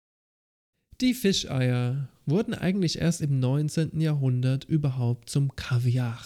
[1.02, 4.00] Die Fischeier wurden eigentlich erst im 19.
[4.00, 6.22] Jahrhundert überhaupt zum Kaviar,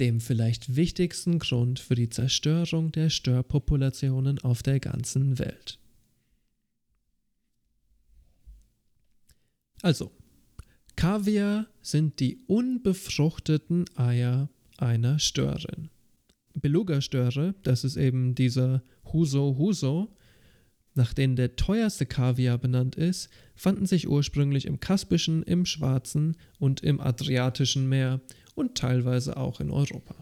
[0.00, 5.78] dem vielleicht wichtigsten Grund für die Zerstörung der Störpopulationen auf der ganzen Welt.
[9.82, 10.12] Also,
[10.96, 14.48] Kaviar sind die unbefruchteten Eier
[14.78, 15.90] einer Störin.
[16.54, 18.82] Beluga-Störe, das ist eben dieser
[19.12, 20.16] Huso Huso,
[20.94, 26.82] nach denen der teuerste Kaviar benannt ist, fanden sich ursprünglich im Kaspischen, im Schwarzen und
[26.82, 28.20] im Adriatischen Meer
[28.54, 30.14] und teilweise auch in Europa.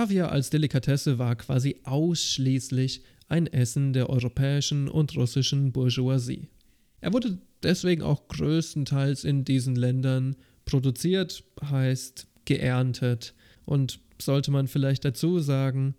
[0.00, 6.48] Kaviar als Delikatesse war quasi ausschließlich ein Essen der europäischen und russischen Bourgeoisie.
[7.02, 13.34] Er wurde deswegen auch größtenteils in diesen Ländern produziert, heißt geerntet.
[13.66, 15.94] Und sollte man vielleicht dazu sagen,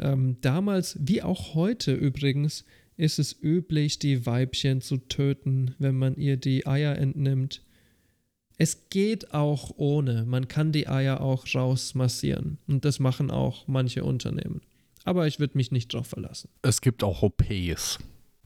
[0.00, 2.64] ähm, damals wie auch heute übrigens
[2.96, 7.62] ist es üblich, die Weibchen zu töten, wenn man ihr die Eier entnimmt.
[8.56, 10.24] Es geht auch ohne.
[10.24, 12.58] Man kann die Eier auch rausmassieren.
[12.66, 14.62] Und das machen auch manche Unternehmen.
[15.04, 16.48] Aber ich würde mich nicht drauf verlassen.
[16.62, 17.98] Es gibt auch OPs.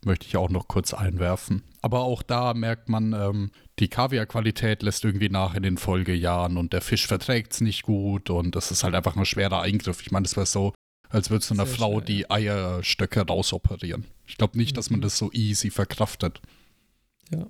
[0.04, 1.62] Möchte ich auch noch kurz einwerfen.
[1.82, 6.72] Aber auch da merkt man, ähm, die Kaviarqualität lässt irgendwie nach in den Folgejahren und
[6.72, 10.00] der Fisch verträgt es nicht gut und das ist halt einfach ein schwerer Eingriff.
[10.00, 10.72] Ich meine, das wäre so,
[11.08, 14.06] als würdest du einer Frau schwer, die Eierstöcke rausoperieren.
[14.26, 15.04] Ich glaube nicht, dass man mhm.
[15.04, 16.40] das so easy verkraftet.
[17.32, 17.46] Ja.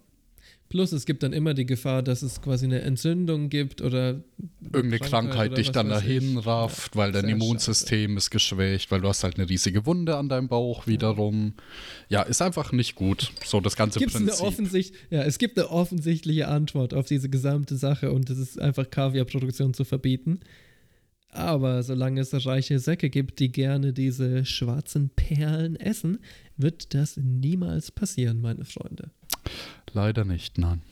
[0.69, 4.21] Plus es gibt dann immer die Gefahr, dass es quasi eine Entzündung gibt oder
[4.65, 6.47] irgendeine Krankheit, Krankheit dich dann dahin ich.
[6.47, 8.19] rafft, weil dein Immunsystem schade.
[8.19, 11.55] ist geschwächt, weil du hast halt eine riesige Wunde an deinem Bauch wiederum.
[12.11, 13.33] Ja, ist einfach nicht gut.
[13.45, 14.35] So das ganze Gibt's Prinzip.
[14.35, 18.61] Eine offensicht ja, es gibt eine offensichtliche Antwort auf diese gesamte Sache und das ist
[18.61, 20.41] einfach Kaviarproduktion zu verbieten.
[21.31, 26.19] Aber solange es reiche Säcke gibt, die gerne diese schwarzen Perlen essen,
[26.57, 29.11] wird das niemals passieren, meine Freunde.
[29.93, 30.83] Leider nicht, nein.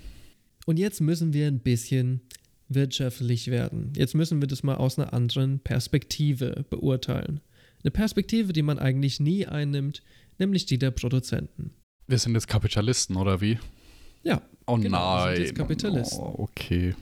[0.67, 2.21] Und jetzt müssen wir ein bisschen
[2.69, 3.93] wirtschaftlich werden.
[3.97, 7.41] Jetzt müssen wir das mal aus einer anderen Perspektive beurteilen.
[7.83, 10.03] Eine Perspektive, die man eigentlich nie einnimmt,
[10.39, 11.71] nämlich die der Produzenten.
[12.09, 13.59] Wir sind jetzt Kapitalisten, oder wie?
[14.23, 14.43] Ja.
[14.67, 15.29] Oh genau, nein.
[15.29, 16.19] Wir sind jetzt Kapitalisten.
[16.21, 16.95] Oh, okay.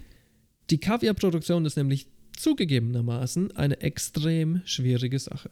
[0.70, 5.50] Die Kaviarproduktion ist nämlich zugegebenermaßen eine extrem schwierige Sache.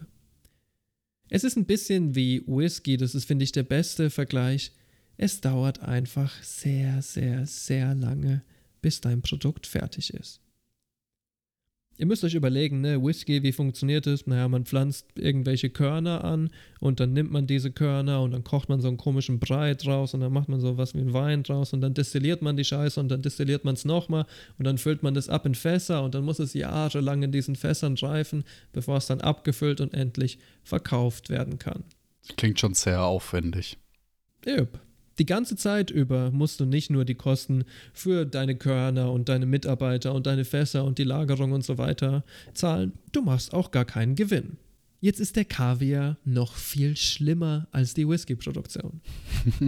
[1.29, 4.73] Es ist ein bisschen wie Whisky, das ist, finde ich, der beste Vergleich.
[5.17, 8.43] Es dauert einfach sehr, sehr, sehr lange,
[8.81, 10.43] bis dein Produkt fertig ist.
[11.99, 14.27] Ihr müsst euch überlegen, ne, Whisky, wie funktioniert es?
[14.27, 16.51] Naja, man pflanzt irgendwelche Körner an
[16.81, 20.15] und dann nimmt man diese Körner und dann kocht man so einen komischen Brei draus
[20.15, 22.65] und dann macht man so was wie einen Wein draus und dann destilliert man die
[22.65, 24.27] Scheiße und dann destilliert man es nochmal
[24.59, 27.57] und dann füllt man das ab in Fässer und dann muss es jahrelang in diesen
[27.57, 31.85] Fässern reifen, bevor es dann abgefüllt und endlich verkauft werden kann.
[32.37, 33.77] Klingt schon sehr aufwendig.
[34.47, 34.81] Yep.
[35.19, 39.47] Die ganze Zeit über musst du nicht nur die Kosten für deine Körner und deine
[39.47, 43.85] Mitarbeiter und deine Fässer und die Lagerung und so weiter zahlen, du machst auch gar
[43.85, 44.57] keinen Gewinn.
[45.01, 49.01] Jetzt ist der Kaviar noch viel schlimmer als die Whisky-Produktion.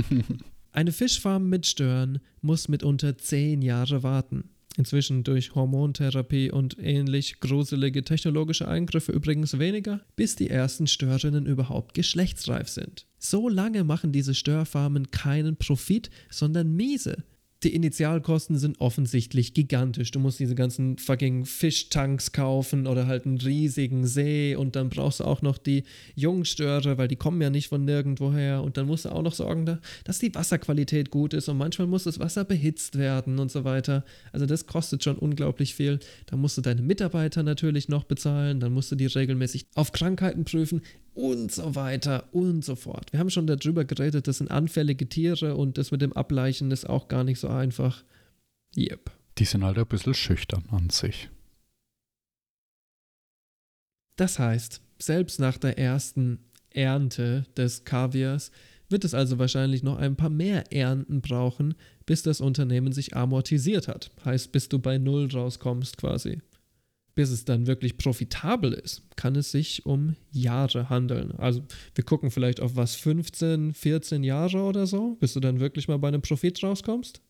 [0.73, 4.51] Eine Fischfarm mit Stören muss mitunter zehn Jahre warten.
[4.77, 11.95] Inzwischen durch Hormontherapie und ähnlich gruselige technologische Eingriffe übrigens weniger, bis die ersten Störerinnen überhaupt
[11.95, 13.07] geschlechtsreif sind.
[13.25, 17.25] So lange machen diese Störfarmen keinen Profit, sondern miese.
[17.65, 20.11] die Initialkosten sind offensichtlich gigantisch.
[20.11, 25.21] Du musst diese ganzen fucking Fischtanks kaufen oder halt einen riesigen See und dann brauchst
[25.21, 29.07] du auch noch die Jungstöre, weil die kommen ja nicht von nirgendwoher und dann musst
[29.07, 32.99] du auch noch sorgen, dass die Wasserqualität gut ist und manchmal muss das Wasser behitzt
[32.99, 34.05] werden und so weiter.
[34.33, 36.01] Also das kostet schon unglaublich viel.
[36.27, 40.45] Da musst du deine Mitarbeiter natürlich noch bezahlen, dann musst du die regelmäßig auf Krankheiten
[40.45, 40.83] prüfen
[41.15, 43.13] und so weiter und so fort.
[43.13, 46.89] Wir haben schon darüber geredet, das sind anfällige Tiere und das mit dem Ableichen ist
[46.89, 48.05] auch gar nicht so einfach.
[48.77, 49.11] Yep.
[49.39, 51.31] Die sind halt ein bisschen schüchtern an sich.
[54.17, 56.39] Das heißt, selbst nach der ersten
[56.71, 58.51] Ernte des Kaviars
[58.89, 61.75] wird es also wahrscheinlich noch ein paar mehr Ernten brauchen,
[62.07, 64.11] bis das Unternehmen sich amortisiert hat.
[64.25, 66.41] Heißt, bis du bei Null rauskommst quasi
[67.15, 71.33] bis es dann wirklich profitabel ist, kann es sich um Jahre handeln.
[71.39, 71.63] Also
[71.95, 75.99] wir gucken vielleicht auf was 15, 14 Jahre oder so, bis du dann wirklich mal
[75.99, 77.21] bei einem Profit rauskommst.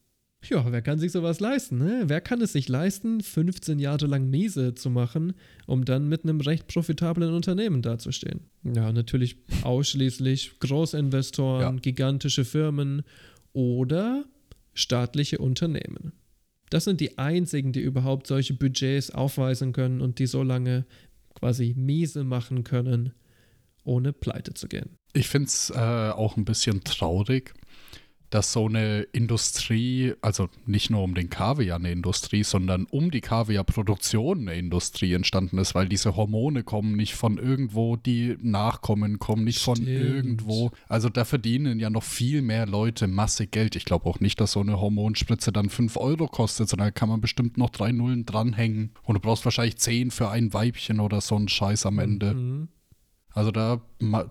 [0.51, 1.79] Ja, wer kann sich sowas leisten?
[1.79, 2.05] Ne?
[2.07, 5.35] Wer kann es sich leisten, 15 Jahre lang miese zu machen,
[5.67, 8.41] um dann mit einem recht profitablen Unternehmen dazustehen?
[8.63, 11.81] Ja, natürlich ausschließlich Großinvestoren, ja.
[11.81, 13.03] gigantische Firmen
[13.53, 14.25] oder
[14.75, 16.13] staatliche Unternehmen.
[16.71, 20.87] Das sind die einzigen, die überhaupt solche Budgets aufweisen können und die so lange
[21.35, 23.13] quasi miese machen können,
[23.85, 24.97] ohne pleite zu gehen.
[25.13, 27.55] Ich finde es äh, auch ein bisschen traurig,
[28.35, 33.21] dass so eine Industrie, also nicht nur um den Kaviar eine Industrie, sondern um die
[33.21, 39.45] Kaviarproduktion eine Industrie entstanden ist, weil diese Hormone kommen nicht von irgendwo, die Nachkommen kommen
[39.45, 39.79] nicht Stimmt.
[39.79, 40.73] von irgendwo.
[40.89, 43.77] Also da verdienen ja noch viel mehr Leute Masse Geld.
[43.77, 47.09] Ich glaube auch nicht, dass so eine Hormonspritze dann 5 Euro kostet, sondern da kann
[47.09, 48.91] man bestimmt noch drei Nullen dranhängen.
[49.05, 52.35] Und du brauchst wahrscheinlich 10 für ein Weibchen oder so einen Scheiß am Ende.
[52.35, 52.69] Mhm.
[53.31, 53.81] Also da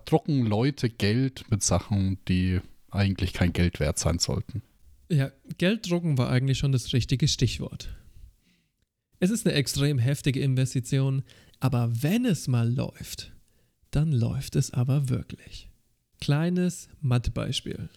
[0.04, 2.60] drucken Leute Geld mit Sachen, die
[2.94, 4.62] eigentlich kein Geld wert sein sollten.
[5.10, 7.94] Ja, Gelddrucken war eigentlich schon das richtige Stichwort.
[9.20, 11.22] Es ist eine extrem heftige Investition,
[11.60, 13.32] aber wenn es mal läuft,
[13.90, 15.70] dann läuft es aber wirklich.
[16.20, 17.88] Kleines Mathebeispiel.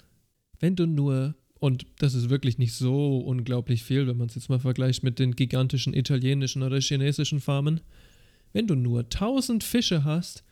[0.60, 4.50] Wenn du nur, und das ist wirklich nicht so unglaublich viel, wenn man es jetzt
[4.50, 7.82] mal vergleicht mit den gigantischen italienischen oder chinesischen Farmen,
[8.54, 10.44] wenn du nur 1000 Fische hast,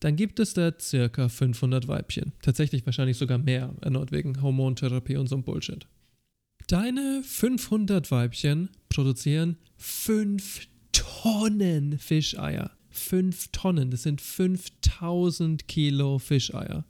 [0.00, 2.32] dann gibt es da circa 500 Weibchen.
[2.42, 5.86] Tatsächlich wahrscheinlich sogar mehr, erneut wegen Hormontherapie und so Bullshit.
[6.66, 12.72] Deine 500 Weibchen produzieren 5 Tonnen Fischeier.
[12.90, 16.84] 5 Tonnen, das sind 5000 Kilo Fischeier.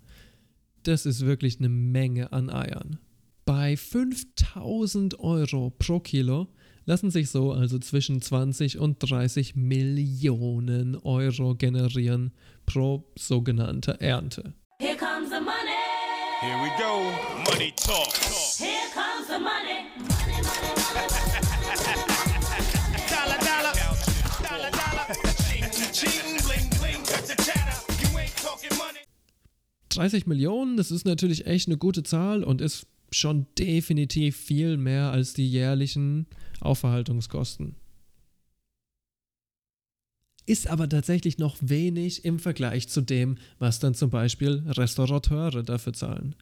[0.85, 2.99] Das ist wirklich eine Menge an Eiern.
[3.45, 6.49] Bei 5000 Euro pro Kilo
[6.87, 12.33] lassen sich so also zwischen 20 und 30 Millionen Euro generieren
[12.65, 14.55] pro sogenannte Ernte.
[14.81, 15.77] Here comes the money.
[16.41, 17.11] Here we go.
[17.51, 18.13] Money talk.
[18.59, 19.87] Here comes the money.
[19.99, 21.47] money, money, money
[23.11, 23.73] dollar, dollar.
[24.43, 25.07] Dollar, dollar.
[25.93, 27.03] Cheating, bling, bling.
[27.05, 27.77] Cut the chatter.
[28.03, 29.01] You ain't talking money.
[29.91, 35.11] 30 Millionen, das ist natürlich echt eine gute Zahl und ist schon definitiv viel mehr
[35.11, 36.27] als die jährlichen
[36.61, 37.77] Aufverhaltungskosten.
[40.47, 45.93] Ist aber tatsächlich noch wenig im Vergleich zu dem, was dann zum Beispiel Restaurateure dafür
[45.93, 46.37] zahlen.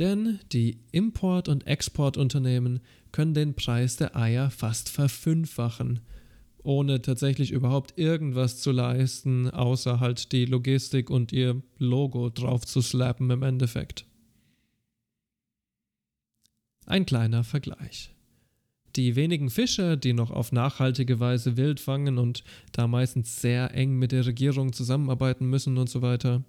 [0.00, 2.80] Denn die Import- und Exportunternehmen
[3.12, 6.00] können den Preis der Eier fast verfünffachen,
[6.64, 12.80] ohne tatsächlich überhaupt irgendwas zu leisten, außer halt die Logistik und ihr Logo drauf zu
[12.80, 14.04] slappen im Endeffekt.
[16.86, 18.14] Ein kleiner Vergleich.
[18.96, 23.98] Die wenigen Fischer, die noch auf nachhaltige Weise Wild fangen und da meistens sehr eng
[23.98, 26.44] mit der Regierung zusammenarbeiten müssen und so weiter,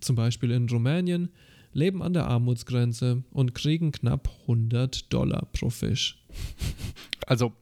[0.00, 1.30] zum Beispiel in Rumänien,
[1.72, 6.22] leben an der Armutsgrenze und kriegen knapp 100 Dollar pro Fisch.
[7.28, 7.52] Also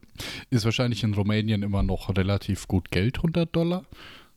[0.50, 3.86] ist wahrscheinlich in Rumänien immer noch relativ gut Geld, 100 Dollar.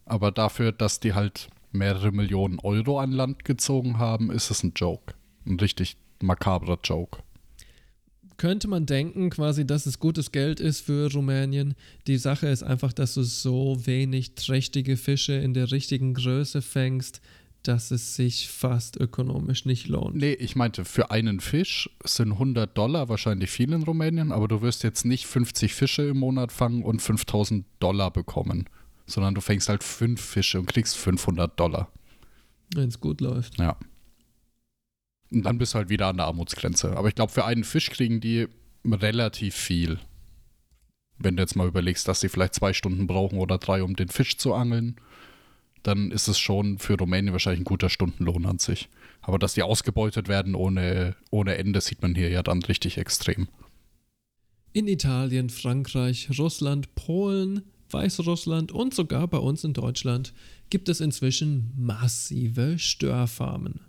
[0.05, 4.71] Aber dafür, dass die halt mehrere Millionen Euro an Land gezogen haben, ist es ein
[4.73, 5.15] Joke.
[5.45, 7.19] Ein richtig makabrer Joke
[8.37, 11.73] könnte man denken, quasi, dass es gutes Geld ist für Rumänien.
[12.05, 17.21] Die Sache ist einfach, dass du so wenig trächtige Fische in der richtigen Größe fängst,
[17.63, 20.15] dass es sich fast ökonomisch nicht lohnt.
[20.15, 24.61] Nee, ich meinte, für einen Fisch sind 100 Dollar wahrscheinlich viel in Rumänien, aber du
[24.61, 28.69] wirst jetzt nicht 50 Fische im Monat fangen und 5000 Dollar bekommen,
[29.05, 31.91] sondern du fängst halt fünf Fische und kriegst 500 Dollar.
[32.73, 33.57] Wenn es gut läuft.
[33.59, 33.77] Ja.
[35.31, 36.95] Und dann bist du halt wieder an der Armutsgrenze.
[36.95, 38.47] Aber ich glaube, für einen Fisch kriegen die
[38.85, 39.99] relativ viel.
[41.17, 44.07] Wenn du jetzt mal überlegst, dass sie vielleicht zwei Stunden brauchen oder drei, um den
[44.07, 44.95] Fisch zu angeln,
[45.83, 48.89] dann ist es schon für Rumänien wahrscheinlich ein guter Stundenlohn an sich.
[49.21, 53.47] Aber dass die ausgebeutet werden ohne, ohne Ende, sieht man hier ja dann richtig extrem.
[54.73, 60.33] In Italien, Frankreich, Russland, Polen, Weißrussland und sogar bei uns in Deutschland
[60.69, 63.81] gibt es inzwischen massive Störfarmen.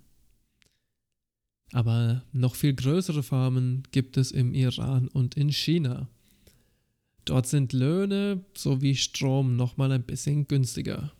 [1.72, 6.08] Aber noch viel größere Farmen gibt es im Iran und in China.
[7.24, 11.12] Dort sind Löhne sowie Strom nochmal ein bisschen günstiger.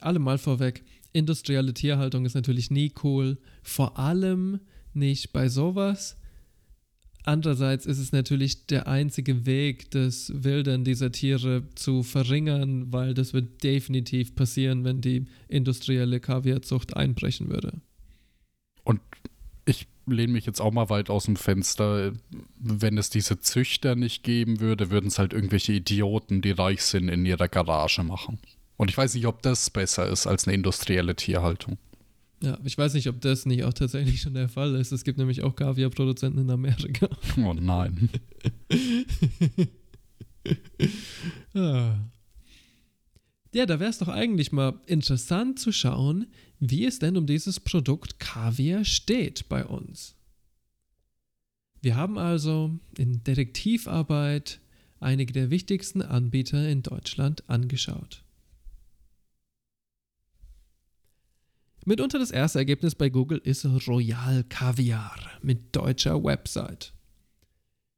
[0.00, 4.60] Allemal vorweg, industrielle Tierhaltung ist natürlich nie cool, vor allem
[4.94, 6.16] nicht bei sowas.
[7.24, 13.34] Andererseits ist es natürlich der einzige Weg, das Wildern dieser Tiere zu verringern, weil das
[13.34, 17.80] wird definitiv passieren, wenn die industrielle Kaviarzucht einbrechen würde.
[18.86, 19.00] Und
[19.64, 22.12] ich lehne mich jetzt auch mal weit aus dem Fenster.
[22.58, 27.08] Wenn es diese Züchter nicht geben würde, würden es halt irgendwelche Idioten, die reich sind,
[27.08, 28.38] in ihrer Garage machen.
[28.76, 31.78] Und ich weiß nicht, ob das besser ist als eine industrielle Tierhaltung.
[32.42, 34.92] Ja, ich weiß nicht, ob das nicht auch tatsächlich schon der Fall ist.
[34.92, 37.08] Es gibt nämlich auch Kaviar-Produzenten in Amerika.
[37.44, 38.08] Oh nein.
[41.54, 41.96] ah.
[43.52, 46.26] Ja, da wäre es doch eigentlich mal interessant zu schauen,
[46.58, 50.14] wie es denn um dieses Produkt Kaviar steht bei uns.
[51.82, 54.60] Wir haben also in Detektivarbeit
[55.00, 58.24] einige der wichtigsten Anbieter in Deutschland angeschaut.
[61.84, 66.92] Mitunter das erste Ergebnis bei Google ist Royal Kaviar mit deutscher Website.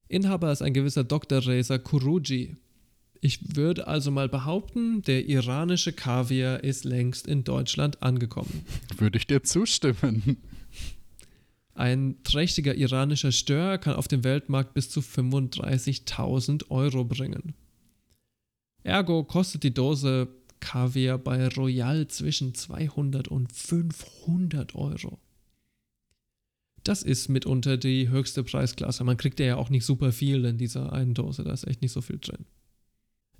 [0.08, 1.46] Inhaber ist ein gewisser Dr.
[1.46, 2.56] Reza Kuruji,
[3.20, 8.64] ich würde also mal behaupten, der iranische Kaviar ist längst in Deutschland angekommen.
[8.96, 10.38] Würde ich dir zustimmen.
[11.74, 17.54] Ein trächtiger iranischer Stör kann auf dem Weltmarkt bis zu 35.000 Euro bringen.
[18.82, 20.28] Ergo kostet die Dose
[20.60, 25.18] Kaviar bei Royal zwischen 200 und 500 Euro.
[26.84, 29.04] Das ist mitunter die höchste Preisklasse.
[29.04, 31.92] Man kriegt ja auch nicht super viel in dieser einen Dose, da ist echt nicht
[31.92, 32.46] so viel drin.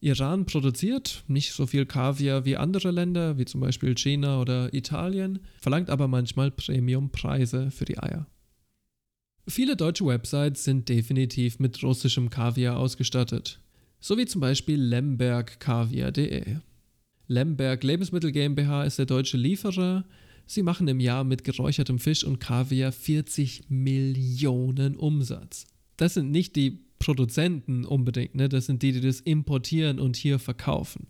[0.01, 5.41] Iran produziert nicht so viel Kaviar wie andere Länder, wie zum Beispiel China oder Italien,
[5.61, 8.27] verlangt aber manchmal Premiumpreise für die Eier.
[9.49, 13.61] Viele deutsche Websites sind definitiv mit russischem Kaviar ausgestattet,
[13.99, 16.57] so wie zum Beispiel lembergkaviar.de.
[17.27, 20.05] Lemberg Lebensmittel GmbH ist der deutsche Lieferer.
[20.47, 25.67] Sie machen im Jahr mit geräuchertem Fisch und Kaviar 40 Millionen Umsatz.
[25.97, 28.49] Das sind nicht die Produzenten unbedingt, ne?
[28.49, 31.09] Das sind die, die das importieren und hier verkaufen.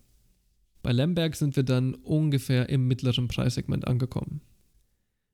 [0.82, 4.40] Bei Lemberg sind wir dann ungefähr im mittleren Preissegment angekommen.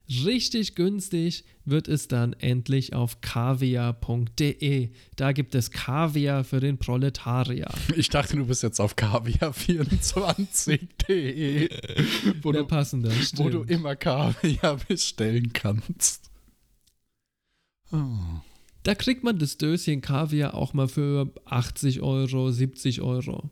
[0.09, 4.90] Richtig günstig wird es dann endlich auf kaviar.de.
[5.16, 7.70] Da gibt es Kaviar für den Proletarier.
[7.96, 11.70] Ich dachte, du bist jetzt auf kaviar24.de.
[12.42, 16.30] wo, du, passender, wo du immer Kaviar bestellen kannst.
[17.90, 18.42] Oh.
[18.85, 23.51] Da kriegt man das Döschen Kaviar auch mal für 80 Euro, 70 Euro.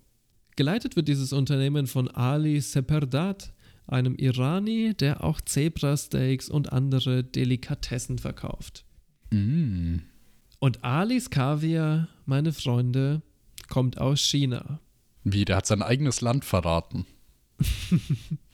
[0.57, 3.55] Geleitet wird dieses Unternehmen von Ali Seperdat,
[3.87, 8.85] einem Irani, der auch Zebrasteaks und andere Delikatessen verkauft.
[9.31, 10.01] Mm.
[10.59, 13.23] Und Alis Kaviar, meine Freunde,
[13.69, 14.81] kommt aus China.
[15.25, 17.07] Wie, der hat sein eigenes Land verraten.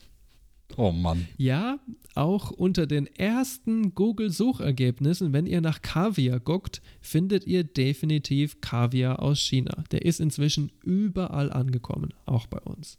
[0.79, 1.27] Oh Mann.
[1.35, 1.77] Ja,
[2.15, 9.41] auch unter den ersten Google-Suchergebnissen, wenn ihr nach Kaviar guckt, findet ihr definitiv Kaviar aus
[9.41, 9.83] China.
[9.91, 12.97] Der ist inzwischen überall angekommen, auch bei uns.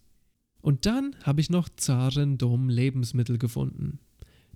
[0.61, 3.97] Und dann habe ich noch Zarendom Lebensmittel gefunden,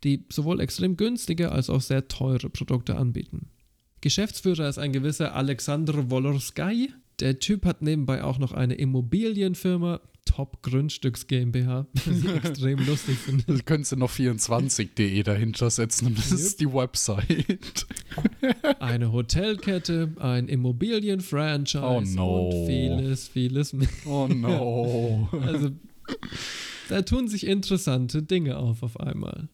[0.04, 3.48] die sowohl extrem günstige als auch sehr teure Produkte anbieten.
[4.02, 6.92] Geschäftsführer ist ein gewisser Alexander Wolorskay.
[7.20, 13.18] Der Typ hat nebenbei auch noch eine Immobilienfirma, Top Grundstücks GmbH, was ich extrem lustig
[13.18, 13.43] finde.
[13.46, 16.39] Du könntest du noch 24.de dahinter setzen und das yep.
[16.39, 17.88] ist die Website.
[18.80, 22.50] Eine Hotelkette, ein Immobilienfranchise oh no.
[22.50, 23.88] und vieles, vieles mehr.
[24.06, 25.30] Oh no.
[25.42, 25.72] Also
[26.89, 29.50] da tun sich interessante Dinge auf auf einmal.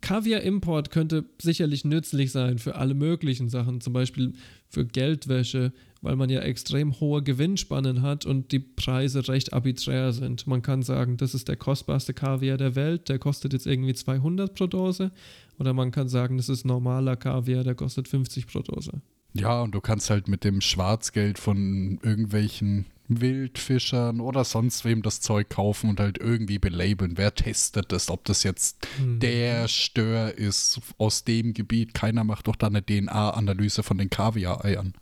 [0.00, 4.34] Kaviar-Import könnte sicherlich nützlich sein für alle möglichen Sachen, zum Beispiel
[4.68, 5.72] für Geldwäsche,
[6.02, 10.46] weil man ja extrem hohe Gewinnspannen hat und die Preise recht arbiträr sind.
[10.46, 14.54] Man kann sagen, das ist der kostbarste Kaviar der Welt, der kostet jetzt irgendwie 200
[14.54, 15.12] pro Dose.
[15.58, 19.00] Oder man kann sagen, das ist normaler Kaviar, der kostet 50 pro Dose.
[19.34, 25.20] Ja, und du kannst halt mit dem Schwarzgeld von irgendwelchen Wildfischern oder sonst wem das
[25.20, 27.16] Zeug kaufen und halt irgendwie belabeln.
[27.16, 28.10] Wer testet das?
[28.10, 29.20] Ob das jetzt hm.
[29.20, 31.94] der Stör ist aus dem Gebiet?
[31.94, 34.94] Keiner macht doch da eine DNA-Analyse von den Kaviar-Eiern.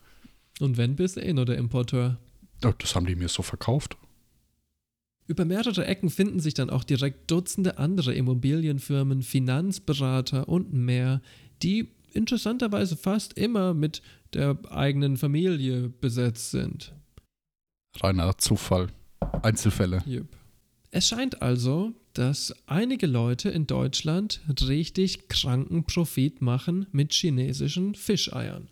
[0.60, 2.18] Und wenn bist du eh nur der Importeur?
[2.60, 3.96] Das haben die mir so verkauft.
[5.26, 11.22] Über mehrere Ecken finden sich dann auch direkt Dutzende andere Immobilienfirmen, Finanzberater und mehr,
[11.62, 14.02] die interessanterweise fast immer mit
[14.34, 16.92] der eigenen Familie besetzt sind.
[17.96, 18.88] Reiner Zufall.
[19.42, 20.02] Einzelfälle.
[20.06, 20.26] Yep.
[20.90, 28.68] Es scheint also, dass einige Leute in Deutschland richtig kranken Profit machen mit chinesischen Fischeiern.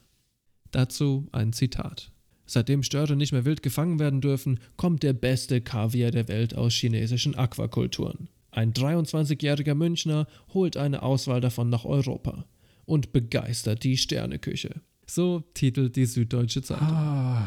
[0.71, 2.13] Dazu ein Zitat.
[2.47, 6.73] Seitdem Störte nicht mehr wild gefangen werden dürfen, kommt der beste Kaviar der Welt aus
[6.73, 8.29] chinesischen Aquakulturen.
[8.51, 12.47] Ein 23-jähriger Münchner holt eine Auswahl davon nach Europa
[12.87, 14.81] und begeistert die Sterneküche.
[15.07, 16.89] So titelt die Süddeutsche Zeitung.
[16.89, 17.47] Ah.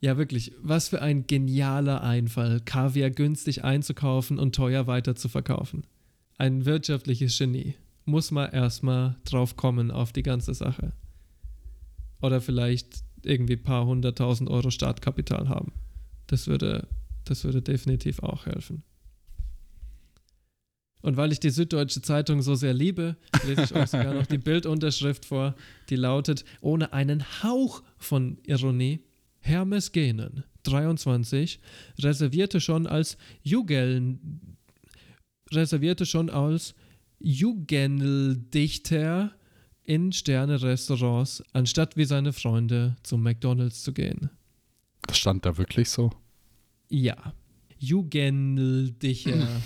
[0.00, 5.84] Ja, wirklich, was für ein genialer Einfall, Kaviar günstig einzukaufen und teuer weiter zu verkaufen.
[6.38, 7.74] Ein wirtschaftliches Genie.
[8.04, 10.92] Muss man erstmal drauf kommen auf die ganze Sache.
[12.20, 15.72] Oder vielleicht irgendwie ein paar hunderttausend Euro Startkapital haben.
[16.26, 16.88] Das würde,
[17.24, 18.82] das würde definitiv auch helfen.
[21.02, 23.16] Und weil ich die Süddeutsche Zeitung so sehr liebe,
[23.46, 25.54] lese ich euch sogar noch die Bildunterschrift vor,
[25.88, 29.04] die lautet, ohne einen Hauch von Ironie,
[29.38, 31.60] Hermes Genen, 23,
[32.00, 34.18] reservierte schon als Jugel,
[35.52, 36.74] reservierte schon als
[37.20, 39.32] Jugenddichter
[39.86, 44.30] in Sterne-Restaurants, anstatt wie seine Freunde zum McDonalds zu gehen.
[45.06, 46.10] Das stand da wirklich so?
[46.88, 47.32] Ja.
[47.78, 49.48] Jugenddichter.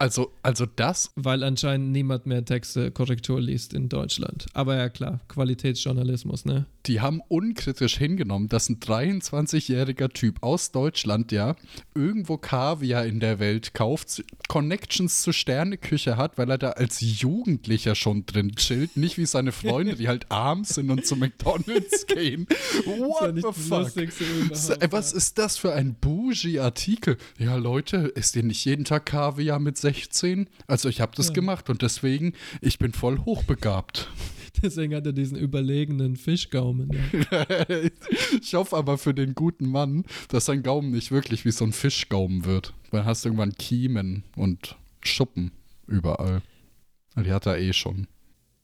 [0.00, 1.12] Also, also das?
[1.14, 4.46] Weil anscheinend niemand mehr Texte Korrektur liest in Deutschland.
[4.54, 6.64] Aber ja klar, Qualitätsjournalismus, ne?
[6.86, 11.56] Die haben unkritisch hingenommen, dass ein 23-jähriger Typ aus Deutschland ja
[11.94, 17.94] irgendwo Kaviar in der Welt kauft, Connections zur Sterneküche hat, weil er da als Jugendlicher
[17.94, 22.46] schon drin chillt, nicht wie seine Freunde, die halt arm sind und zu McDonalds gehen.
[22.84, 24.92] What the fuck?
[24.92, 27.18] Was ist das für ein bougie-Artikel?
[27.38, 30.48] Ja, Leute, ist ihr nicht jeden Tag Kaviar mit 16.
[30.66, 31.34] Also ich habe das ja.
[31.34, 34.08] gemacht und deswegen, ich bin voll hochbegabt.
[34.62, 36.90] Deswegen hat er diesen überlegenen Fischgaumen.
[37.30, 37.46] Ja.
[38.40, 41.72] ich hoffe aber für den guten Mann, dass sein Gaumen nicht wirklich wie so ein
[41.72, 42.74] Fischgaumen wird.
[42.90, 45.52] Weil hast du irgendwann Kiemen und Schuppen
[45.86, 46.42] überall.
[47.16, 48.06] Die hat er eh schon.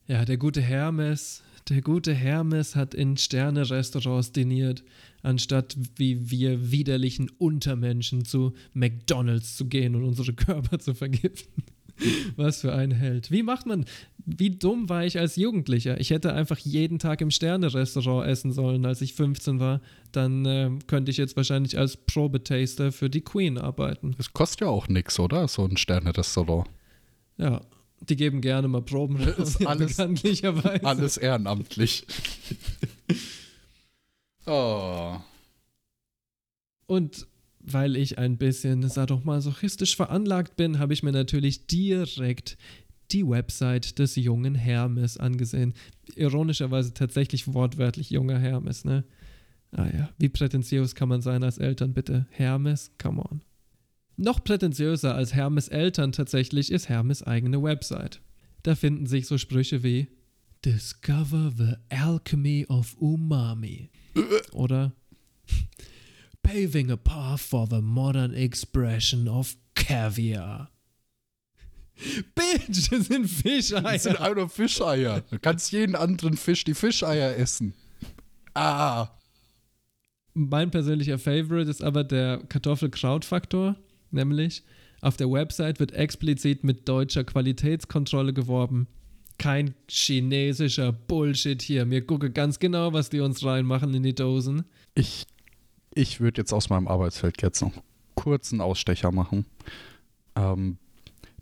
[0.07, 4.85] Ja, der gute Hermes, der gute Hermes hat in Sterne-Restaurants diniert,
[5.23, 11.65] anstatt wie wir widerlichen Untermenschen zu McDonalds zu gehen und unsere Körper zu vergiften.
[12.37, 13.31] Was für ein Held.
[13.31, 13.85] Wie macht man,
[14.25, 16.01] wie dumm war ich als Jugendlicher?
[16.01, 19.81] Ich hätte einfach jeden Tag im Sterne-Restaurant essen sollen, als ich 15 war.
[20.13, 24.15] Dann äh, könnte ich jetzt wahrscheinlich als Probetaster für die Queen arbeiten.
[24.17, 25.49] Das kostet ja auch nichts, oder?
[25.49, 26.69] So ein Sterne-Restaurant.
[27.39, 27.63] Ja,
[28.01, 29.19] die geben gerne mal Proben.
[29.39, 32.07] Ist alles, alles ehrenamtlich.
[34.47, 35.17] oh.
[36.87, 37.27] Und
[37.67, 42.57] weil ich ein bisschen sadomasochistisch veranlagt bin, habe ich mir natürlich direkt
[43.11, 45.75] die Website des jungen Hermes angesehen.
[46.15, 49.05] Ironischerweise tatsächlich wortwörtlich junger Hermes, ne?
[49.73, 52.27] Ah ja, wie prätentiös kann man sein als Eltern, bitte?
[52.31, 53.43] Hermes, come on.
[54.17, 58.23] Noch prätentiöser als Hermes Eltern tatsächlich ist Hermes eigene Website.
[58.63, 60.09] Da finden sich so Sprüche wie
[60.65, 63.91] Discover the Alchemy of Umami.
[64.53, 64.93] Oder
[66.47, 70.69] Paving a path for the modern expression of caviar.
[72.37, 73.83] Bitch, das sind Fischeier.
[73.83, 75.23] Das sind einfach Fischeier.
[75.29, 77.75] Du kannst jeden anderen Fisch die Fischeier essen.
[78.55, 79.09] Ah.
[80.35, 83.75] Mein persönlicher Favorite ist aber der Kartoffelkraut-Faktor.
[84.13, 84.63] Nämlich,
[85.01, 88.87] auf der Website wird explizit mit deutscher Qualitätskontrolle geworben.
[89.39, 91.87] Kein chinesischer Bullshit hier.
[91.87, 94.65] Mir gucke ganz genau, was die uns reinmachen in die Dosen.
[94.95, 95.27] Ich,
[95.97, 97.73] ich würde jetzt aus meinem Arbeitsfeld jetzt noch
[98.15, 99.47] kurzen Ausstecher machen.
[100.37, 100.79] Ähm,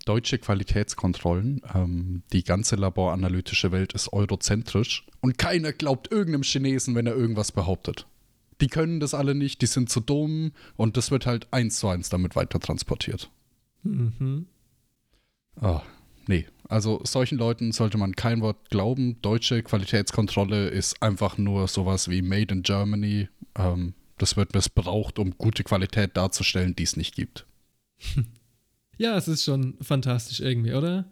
[0.06, 1.62] deutsche Qualitätskontrollen.
[1.74, 7.52] Ähm, die ganze laboranalytische Welt ist eurozentrisch und keiner glaubt irgendeinem Chinesen, wenn er irgendwas
[7.52, 8.06] behauptet
[8.60, 11.88] die können das alle nicht, die sind zu dumm und das wird halt eins zu
[11.88, 13.30] eins damit weiter transportiert.
[13.82, 14.46] Mhm.
[15.60, 15.82] Ah,
[16.26, 16.46] nee.
[16.68, 19.20] Also solchen Leuten sollte man kein Wort glauben.
[19.20, 23.28] Deutsche Qualitätskontrolle ist einfach nur sowas wie Made in Germany.
[23.56, 27.46] Ähm, das wird missbraucht, um gute Qualität darzustellen, die es nicht gibt.
[28.96, 31.10] Ja, es ist schon fantastisch irgendwie, oder?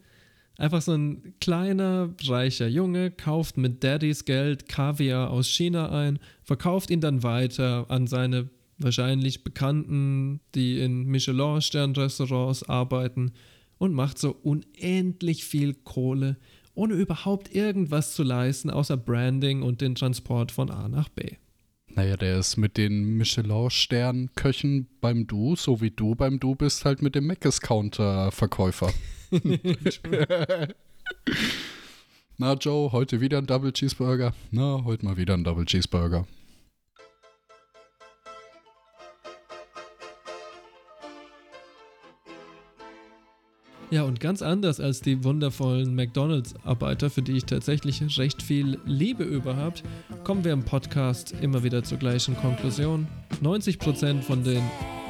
[0.56, 6.90] Einfach so ein kleiner, reicher Junge kauft mit Daddys Geld Kaviar aus China ein, verkauft
[6.90, 13.32] ihn dann weiter an seine wahrscheinlich Bekannten, die in Michelin-Stern-Restaurants arbeiten
[13.78, 16.36] und macht so unendlich viel Kohle,
[16.74, 21.36] ohne überhaupt irgendwas zu leisten, außer Branding und den Transport von A nach B.
[21.94, 27.02] Naja, der ist mit den Michelin-Stern-Köchen beim Du, so wie du beim Du bist, halt
[27.02, 28.92] mit dem Meckes-Counter-Verkäufer.
[32.38, 34.32] Na, Joe, heute wieder ein Double Cheeseburger?
[34.50, 36.26] Na, heute mal wieder ein Double Cheeseburger.
[43.92, 49.22] Ja, und ganz anders als die wundervollen McDonalds-Arbeiter, für die ich tatsächlich recht viel Liebe
[49.22, 49.82] überhaupt,
[50.24, 53.06] kommen wir im Podcast immer wieder zur gleichen Konklusion.
[53.42, 54.62] 90% von den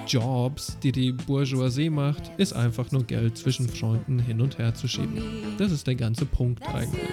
[0.09, 4.89] Jobs, die die Bourgeoisie macht, ist einfach nur Geld zwischen Freunden hin und her zu
[4.89, 5.23] schieben.
[5.59, 7.09] Das ist der ganze Punkt eigentlich.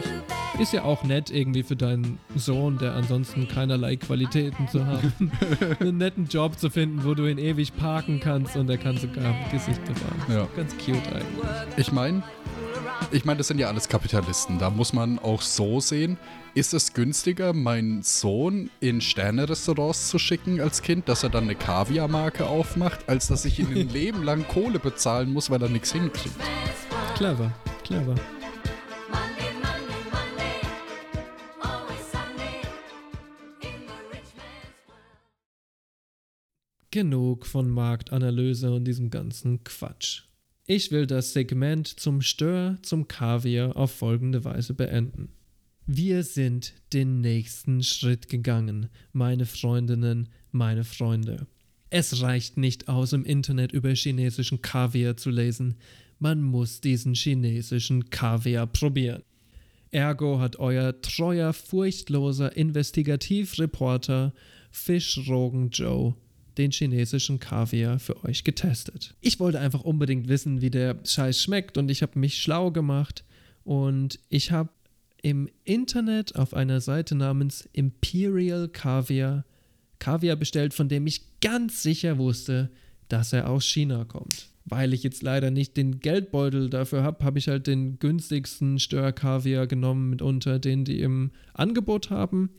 [0.59, 5.31] Ist ja auch nett irgendwie für deinen Sohn, der ansonsten keinerlei Qualitäten zu haben,
[5.79, 9.33] einen netten Job zu finden, wo du ihn ewig parken kannst und er kann sogar
[9.51, 10.21] Gesichter fahren.
[10.27, 10.47] Ja.
[10.57, 11.77] Ganz cute eigentlich.
[11.77, 12.23] Ich meine,
[13.11, 14.59] ich meine, das sind ja alles Kapitalisten.
[14.59, 16.17] Da muss man auch so sehen,
[16.55, 21.55] ist es günstiger, meinen Sohn in Sternerestaurants zu schicken als Kind, dass er dann eine
[21.55, 25.93] Kaviarmarke aufmacht, als dass ich ihn ein Leben lang Kohle bezahlen muss, weil er nichts
[25.93, 26.35] hinkriegt.
[27.15, 27.51] Clever,
[27.83, 28.15] clever.
[36.91, 40.23] Genug von Marktanalyse und diesem ganzen Quatsch.
[40.65, 45.29] Ich will das Segment zum Stör zum Kaviar auf folgende Weise beenden.
[45.85, 51.45] Wir sind den nächsten Schritt gegangen, meine Freundinnen, meine Freunde.
[51.91, 55.75] Es reicht nicht aus, im Internet über chinesischen Kaviar zu lesen.
[56.17, 59.21] Man muss diesen chinesischen Kaviar probieren.
[59.91, 64.33] Ergo hat euer treuer, furchtloser Investigativreporter
[64.71, 66.15] Fischrogen Joe
[66.57, 69.15] den chinesischen Kaviar für euch getestet.
[69.21, 73.23] Ich wollte einfach unbedingt wissen, wie der Scheiß schmeckt und ich habe mich schlau gemacht
[73.63, 74.69] und ich habe
[75.21, 79.43] im Internet auf einer Seite namens Imperial Caviar
[79.99, 82.71] Kaviar bestellt, von dem ich ganz sicher wusste,
[83.09, 84.49] dass er aus China kommt.
[84.65, 89.67] Weil ich jetzt leider nicht den Geldbeutel dafür habe, habe ich halt den günstigsten Störkaviar
[89.67, 92.49] genommen, mitunter den die im Angebot haben,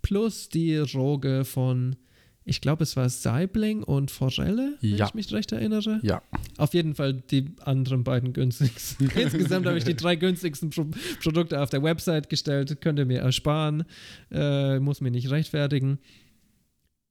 [0.00, 1.96] plus die Roge von
[2.44, 5.06] ich glaube, es war Saibling und Forelle, wenn ja.
[5.06, 6.00] ich mich recht erinnere.
[6.02, 6.22] Ja.
[6.56, 9.10] Auf jeden Fall die anderen beiden günstigsten.
[9.16, 10.86] Insgesamt habe ich die drei günstigsten Pro
[11.22, 12.80] Produkte auf der Website gestellt.
[12.80, 13.84] Könnt ihr mir ersparen.
[14.30, 15.98] Äh, muss mir nicht rechtfertigen.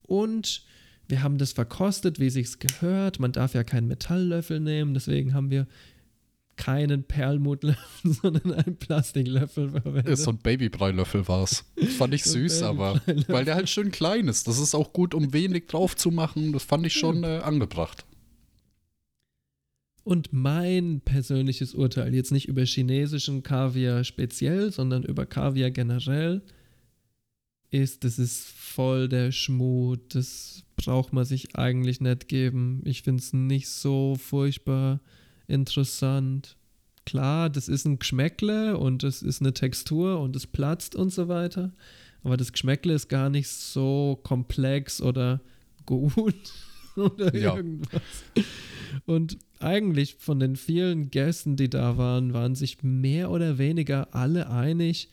[0.01, 0.65] Und
[1.07, 3.19] wir haben das verkostet, wie sich's gehört.
[3.19, 5.67] Man darf ja keinen Metalllöffel nehmen, deswegen haben wir
[6.61, 10.17] keinen Perlmuttlöffel, sondern einen Plastiklöffel verwendet.
[10.19, 11.65] So ein Babybreilöffel war es.
[11.97, 14.47] Fand ich süß, aber weil der halt schön klein ist.
[14.47, 16.53] Das ist auch gut, um wenig drauf zu machen.
[16.53, 18.05] Das fand ich schon äh, angebracht.
[20.03, 26.43] Und mein persönliches Urteil, jetzt nicht über chinesischen Kaviar speziell, sondern über Kaviar generell,
[27.71, 30.13] ist, das ist voll der Schmut.
[30.13, 32.81] Das braucht man sich eigentlich nicht geben.
[32.85, 34.99] Ich finde es nicht so furchtbar
[35.47, 36.55] interessant.
[37.05, 41.27] Klar, das ist ein Geschmäckle und das ist eine Textur und es platzt und so
[41.27, 41.71] weiter.
[42.23, 45.41] Aber das Geschmäckle ist gar nicht so komplex oder
[45.85, 46.53] gut
[46.95, 47.55] oder ja.
[47.55, 48.01] irgendwas.
[49.05, 54.49] Und eigentlich von den vielen Gästen, die da waren, waren sich mehr oder weniger alle
[54.49, 55.09] einig,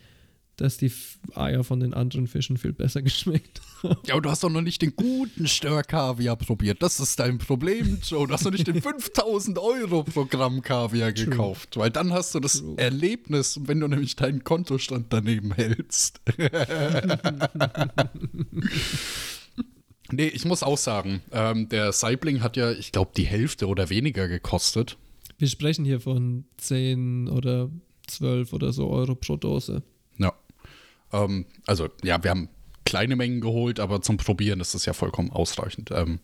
[0.58, 0.92] dass die
[1.34, 3.96] Eier von den anderen Fischen viel besser geschmeckt haben.
[4.06, 6.82] Ja, aber du hast doch noch nicht den guten Störkaviar probiert.
[6.82, 8.26] Das ist dein Problem, Joe.
[8.26, 11.26] Du hast noch nicht den 5000 Euro Programm Kaviar True.
[11.26, 11.76] gekauft.
[11.76, 12.76] Weil dann hast du das True.
[12.76, 16.20] Erlebnis, wenn du nämlich deinen Kontostand daneben hältst.
[20.10, 23.90] nee, ich muss auch sagen, ähm, der Saibling hat ja, ich glaube, die Hälfte oder
[23.90, 24.98] weniger gekostet.
[25.38, 27.70] Wir sprechen hier von 10 oder
[28.08, 29.84] 12 oder so Euro pro Dose.
[31.12, 32.48] Ähm, also, ja, wir haben
[32.84, 35.90] kleine Mengen geholt, aber zum Probieren ist das ja vollkommen ausreichend.
[35.90, 36.20] Ähm,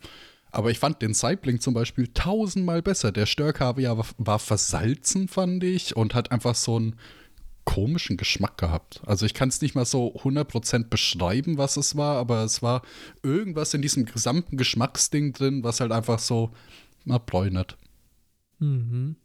[0.51, 3.11] aber ich fand den Saibling zum Beispiel tausendmal besser.
[3.11, 6.95] Der Störkaviar war, war versalzen, fand ich, und hat einfach so einen
[7.65, 9.01] komischen Geschmack gehabt.
[9.05, 12.83] Also ich kann es nicht mal so 100% beschreiben, was es war, aber es war
[13.21, 16.51] irgendwas in diesem gesamten Geschmacksding drin, was halt einfach so,
[17.03, 17.77] na, bräunert.
[18.59, 19.17] Mhm.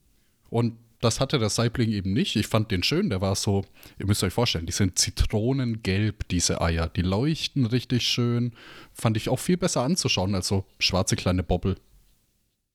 [0.49, 2.37] Und das hatte der Saibling eben nicht.
[2.37, 3.11] Ich fand den schön.
[3.11, 3.65] Der war so,
[3.99, 6.89] ihr müsst euch vorstellen, die sind zitronengelb, diese Eier.
[6.89, 8.53] Die leuchten richtig schön.
[8.93, 11.77] Fand ich auch viel besser anzuschauen als so schwarze kleine Bobbel.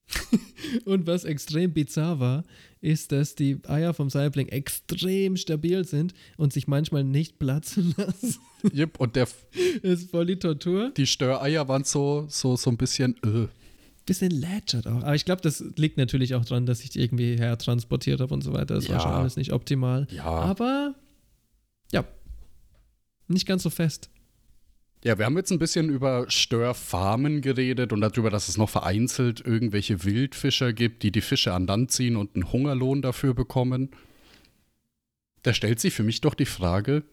[0.85, 2.43] und was extrem bizarr war,
[2.81, 8.37] ist, dass die Eier vom Saibling extrem stabil sind und sich manchmal nicht platzen lassen.
[8.73, 9.27] Yep, und der.
[9.81, 10.91] Ist voll die Tortur.
[10.95, 13.15] Die Störeier waren so, so, so ein bisschen.
[13.23, 13.47] Äh
[14.05, 15.03] bisschen lätschert auch.
[15.03, 18.43] Aber ich glaube, das liegt natürlich auch daran, dass ich die irgendwie hertransportiert habe und
[18.43, 18.75] so weiter.
[18.75, 18.93] Das ja.
[18.93, 20.07] war schon alles nicht optimal.
[20.11, 20.25] Ja.
[20.25, 20.95] Aber
[21.91, 22.05] ja,
[23.27, 24.09] nicht ganz so fest.
[25.03, 29.39] Ja, wir haben jetzt ein bisschen über Störfarmen geredet und darüber, dass es noch vereinzelt
[29.39, 33.91] irgendwelche Wildfischer gibt, die die Fische an Land ziehen und einen Hungerlohn dafür bekommen.
[35.43, 37.03] da stellt sich für mich doch die Frage,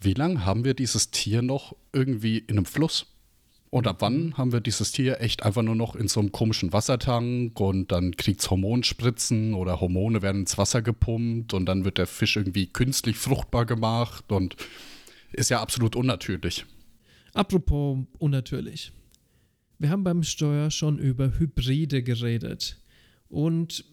[0.00, 3.15] wie lange haben wir dieses Tier noch irgendwie in einem Fluss?
[3.76, 6.72] Und ab wann haben wir dieses Tier echt einfach nur noch in so einem komischen
[6.72, 11.98] Wassertank und dann kriegt es Hormonspritzen oder Hormone werden ins Wasser gepumpt und dann wird
[11.98, 14.56] der Fisch irgendwie künstlich fruchtbar gemacht und
[15.30, 16.64] ist ja absolut unnatürlich.
[17.34, 18.92] Apropos unnatürlich.
[19.78, 22.78] Wir haben beim Steuer schon über Hybride geredet
[23.28, 23.84] und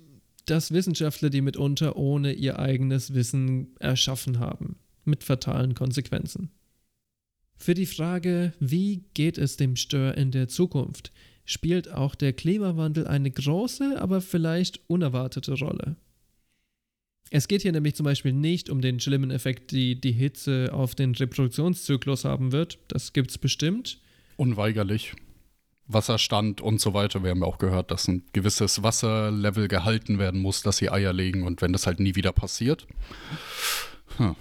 [0.46, 6.52] dass Wissenschaftler die mitunter ohne ihr eigenes Wissen erschaffen haben, mit fatalen Konsequenzen.
[7.64, 11.14] Für die Frage, wie geht es dem Stör in der Zukunft,
[11.46, 15.96] spielt auch der Klimawandel eine große, aber vielleicht unerwartete Rolle.
[17.30, 20.94] Es geht hier nämlich zum Beispiel nicht um den schlimmen Effekt, die die Hitze auf
[20.94, 22.80] den Reproduktionszyklus haben wird.
[22.90, 24.02] Das gibt es bestimmt.
[24.36, 25.14] Unweigerlich.
[25.88, 27.24] Wasserstand und so weiter.
[27.24, 31.14] Wir haben ja auch gehört, dass ein gewisses Wasserlevel gehalten werden muss, dass sie Eier
[31.14, 32.88] legen und wenn das halt nie wieder passiert.
[34.18, 34.36] Hm.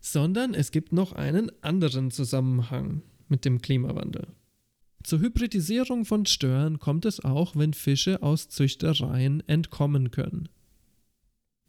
[0.00, 4.28] Sondern es gibt noch einen anderen Zusammenhang mit dem Klimawandel.
[5.02, 10.48] Zur Hybridisierung von Stören kommt es auch, wenn Fische aus Züchtereien entkommen können.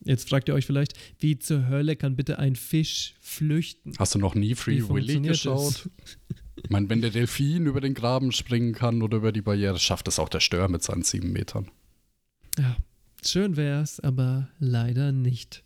[0.04, 3.94] Jetzt fragt ihr euch vielleicht, wie zur Hölle kann bitte ein Fisch flüchten?
[4.00, 5.90] Hast du noch nie Free Willy geschaut?
[6.56, 10.08] Ich meine, wenn der Delfin über den Graben springen kann oder über die Barriere, schafft
[10.08, 11.70] es auch der Stör mit seinen sieben Metern.
[12.58, 12.76] Ja,
[13.24, 15.64] schön wär's, aber leider nicht.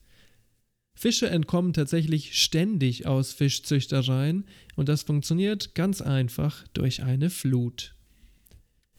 [0.95, 4.45] Fische entkommen tatsächlich ständig aus Fischzüchtereien
[4.75, 7.93] und das funktioniert ganz einfach durch eine Flut.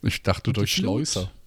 [0.03, 1.33] Ich dachte durch Schleuser.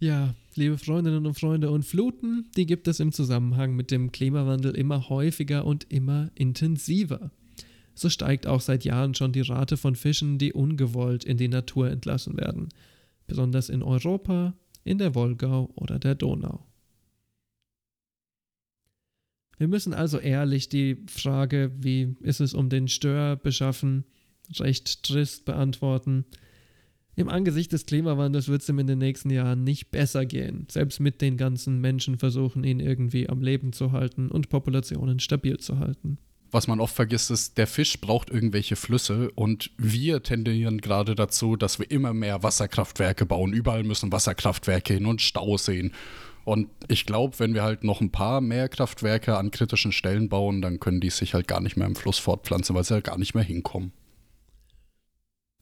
[0.00, 4.76] Ja, liebe Freundinnen und Freunde, und Fluten, die gibt es im Zusammenhang mit dem Klimawandel
[4.76, 7.32] immer häufiger und immer intensiver.
[7.94, 11.90] So steigt auch seit Jahren schon die Rate von Fischen, die ungewollt in die Natur
[11.90, 12.68] entlassen werden,
[13.26, 14.54] besonders in Europa,
[14.84, 16.67] in der Wolgau oder der Donau.
[19.58, 24.04] Wir müssen also ehrlich die Frage, wie ist es um den Stör beschaffen,
[24.58, 26.24] recht trist beantworten.
[27.16, 31.00] Im Angesicht des Klimawandels wird es ihm in den nächsten Jahren nicht besser gehen, selbst
[31.00, 36.18] mit den ganzen Menschenversuchen, ihn irgendwie am Leben zu halten und Populationen stabil zu halten.
[36.50, 41.56] Was man oft vergisst, ist, der Fisch braucht irgendwelche Flüsse und wir tendieren gerade dazu,
[41.56, 43.52] dass wir immer mehr Wasserkraftwerke bauen.
[43.52, 45.92] Überall müssen Wasserkraftwerke hin und Stauseen.
[46.44, 50.62] Und ich glaube, wenn wir halt noch ein paar mehr Kraftwerke an kritischen Stellen bauen,
[50.62, 53.18] dann können die sich halt gar nicht mehr im Fluss fortpflanzen, weil sie halt gar
[53.18, 53.92] nicht mehr hinkommen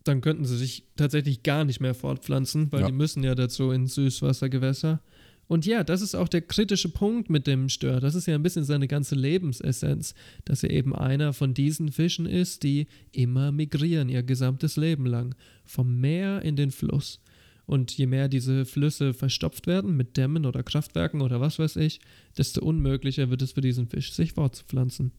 [0.07, 2.87] dann könnten sie sich tatsächlich gar nicht mehr fortpflanzen, weil ja.
[2.87, 5.01] die müssen ja dazu in Süßwassergewässer.
[5.49, 8.01] Und ja, das ist auch der kritische Punkt mit dem Stör.
[8.01, 12.27] Das ist ja ein bisschen seine ganze Lebensessenz, dass er eben einer von diesen Fischen
[12.27, 17.21] ist, die immer migrieren, ihr gesamtes Leben lang, vom Meer in den Fluss.
[17.67, 22.01] Und je mehr diese Flüsse verstopft werden mit Dämmen oder Kraftwerken oder was weiß ich,
[22.39, 25.13] desto unmöglicher wird es für diesen Fisch, sich fortzupflanzen.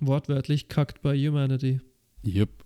[0.00, 1.80] Wortwörtlich kackt bei Humanity.
[2.24, 2.64] Yep.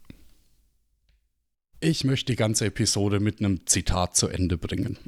[1.81, 4.99] Ich möchte die ganze Episode mit einem Zitat zu Ende bringen.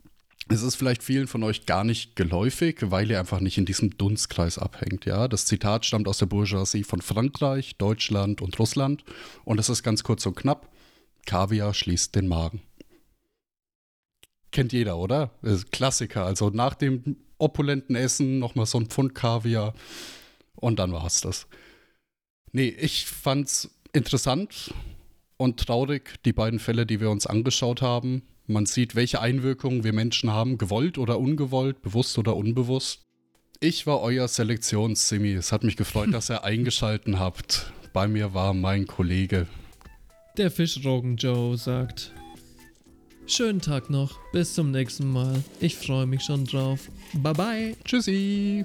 [0.48, 3.96] Es ist vielleicht vielen von euch gar nicht geläufig, weil ihr einfach nicht in diesem
[3.96, 5.04] Dunstkreis abhängt.
[5.04, 9.04] Ja, das Zitat stammt aus der Bourgeoisie von Frankreich, Deutschland und Russland
[9.44, 10.68] und es ist ganz kurz und knapp:
[11.24, 12.62] Kaviar schließt den Magen.
[14.56, 15.32] Kennt jeder, oder?
[15.70, 16.24] Klassiker.
[16.24, 19.74] Also nach dem opulenten Essen nochmal so ein Pfund Kaviar
[20.54, 21.46] und dann war es das.
[22.52, 24.72] Nee, ich fand's interessant
[25.36, 28.22] und traurig, die beiden Fälle, die wir uns angeschaut haben.
[28.46, 33.02] Man sieht, welche Einwirkungen wir Menschen haben, gewollt oder ungewollt, bewusst oder unbewusst.
[33.60, 35.34] Ich war euer Selektionssimi.
[35.34, 37.74] Es hat mich gefreut, dass ihr eingeschalten habt.
[37.92, 39.48] Bei mir war mein Kollege.
[40.38, 42.15] Der Fischrogen Joe sagt:
[43.28, 45.42] Schönen Tag noch, bis zum nächsten Mal.
[45.60, 46.88] Ich freue mich schon drauf.
[47.12, 47.76] Bye bye.
[47.84, 48.64] Tschüssi.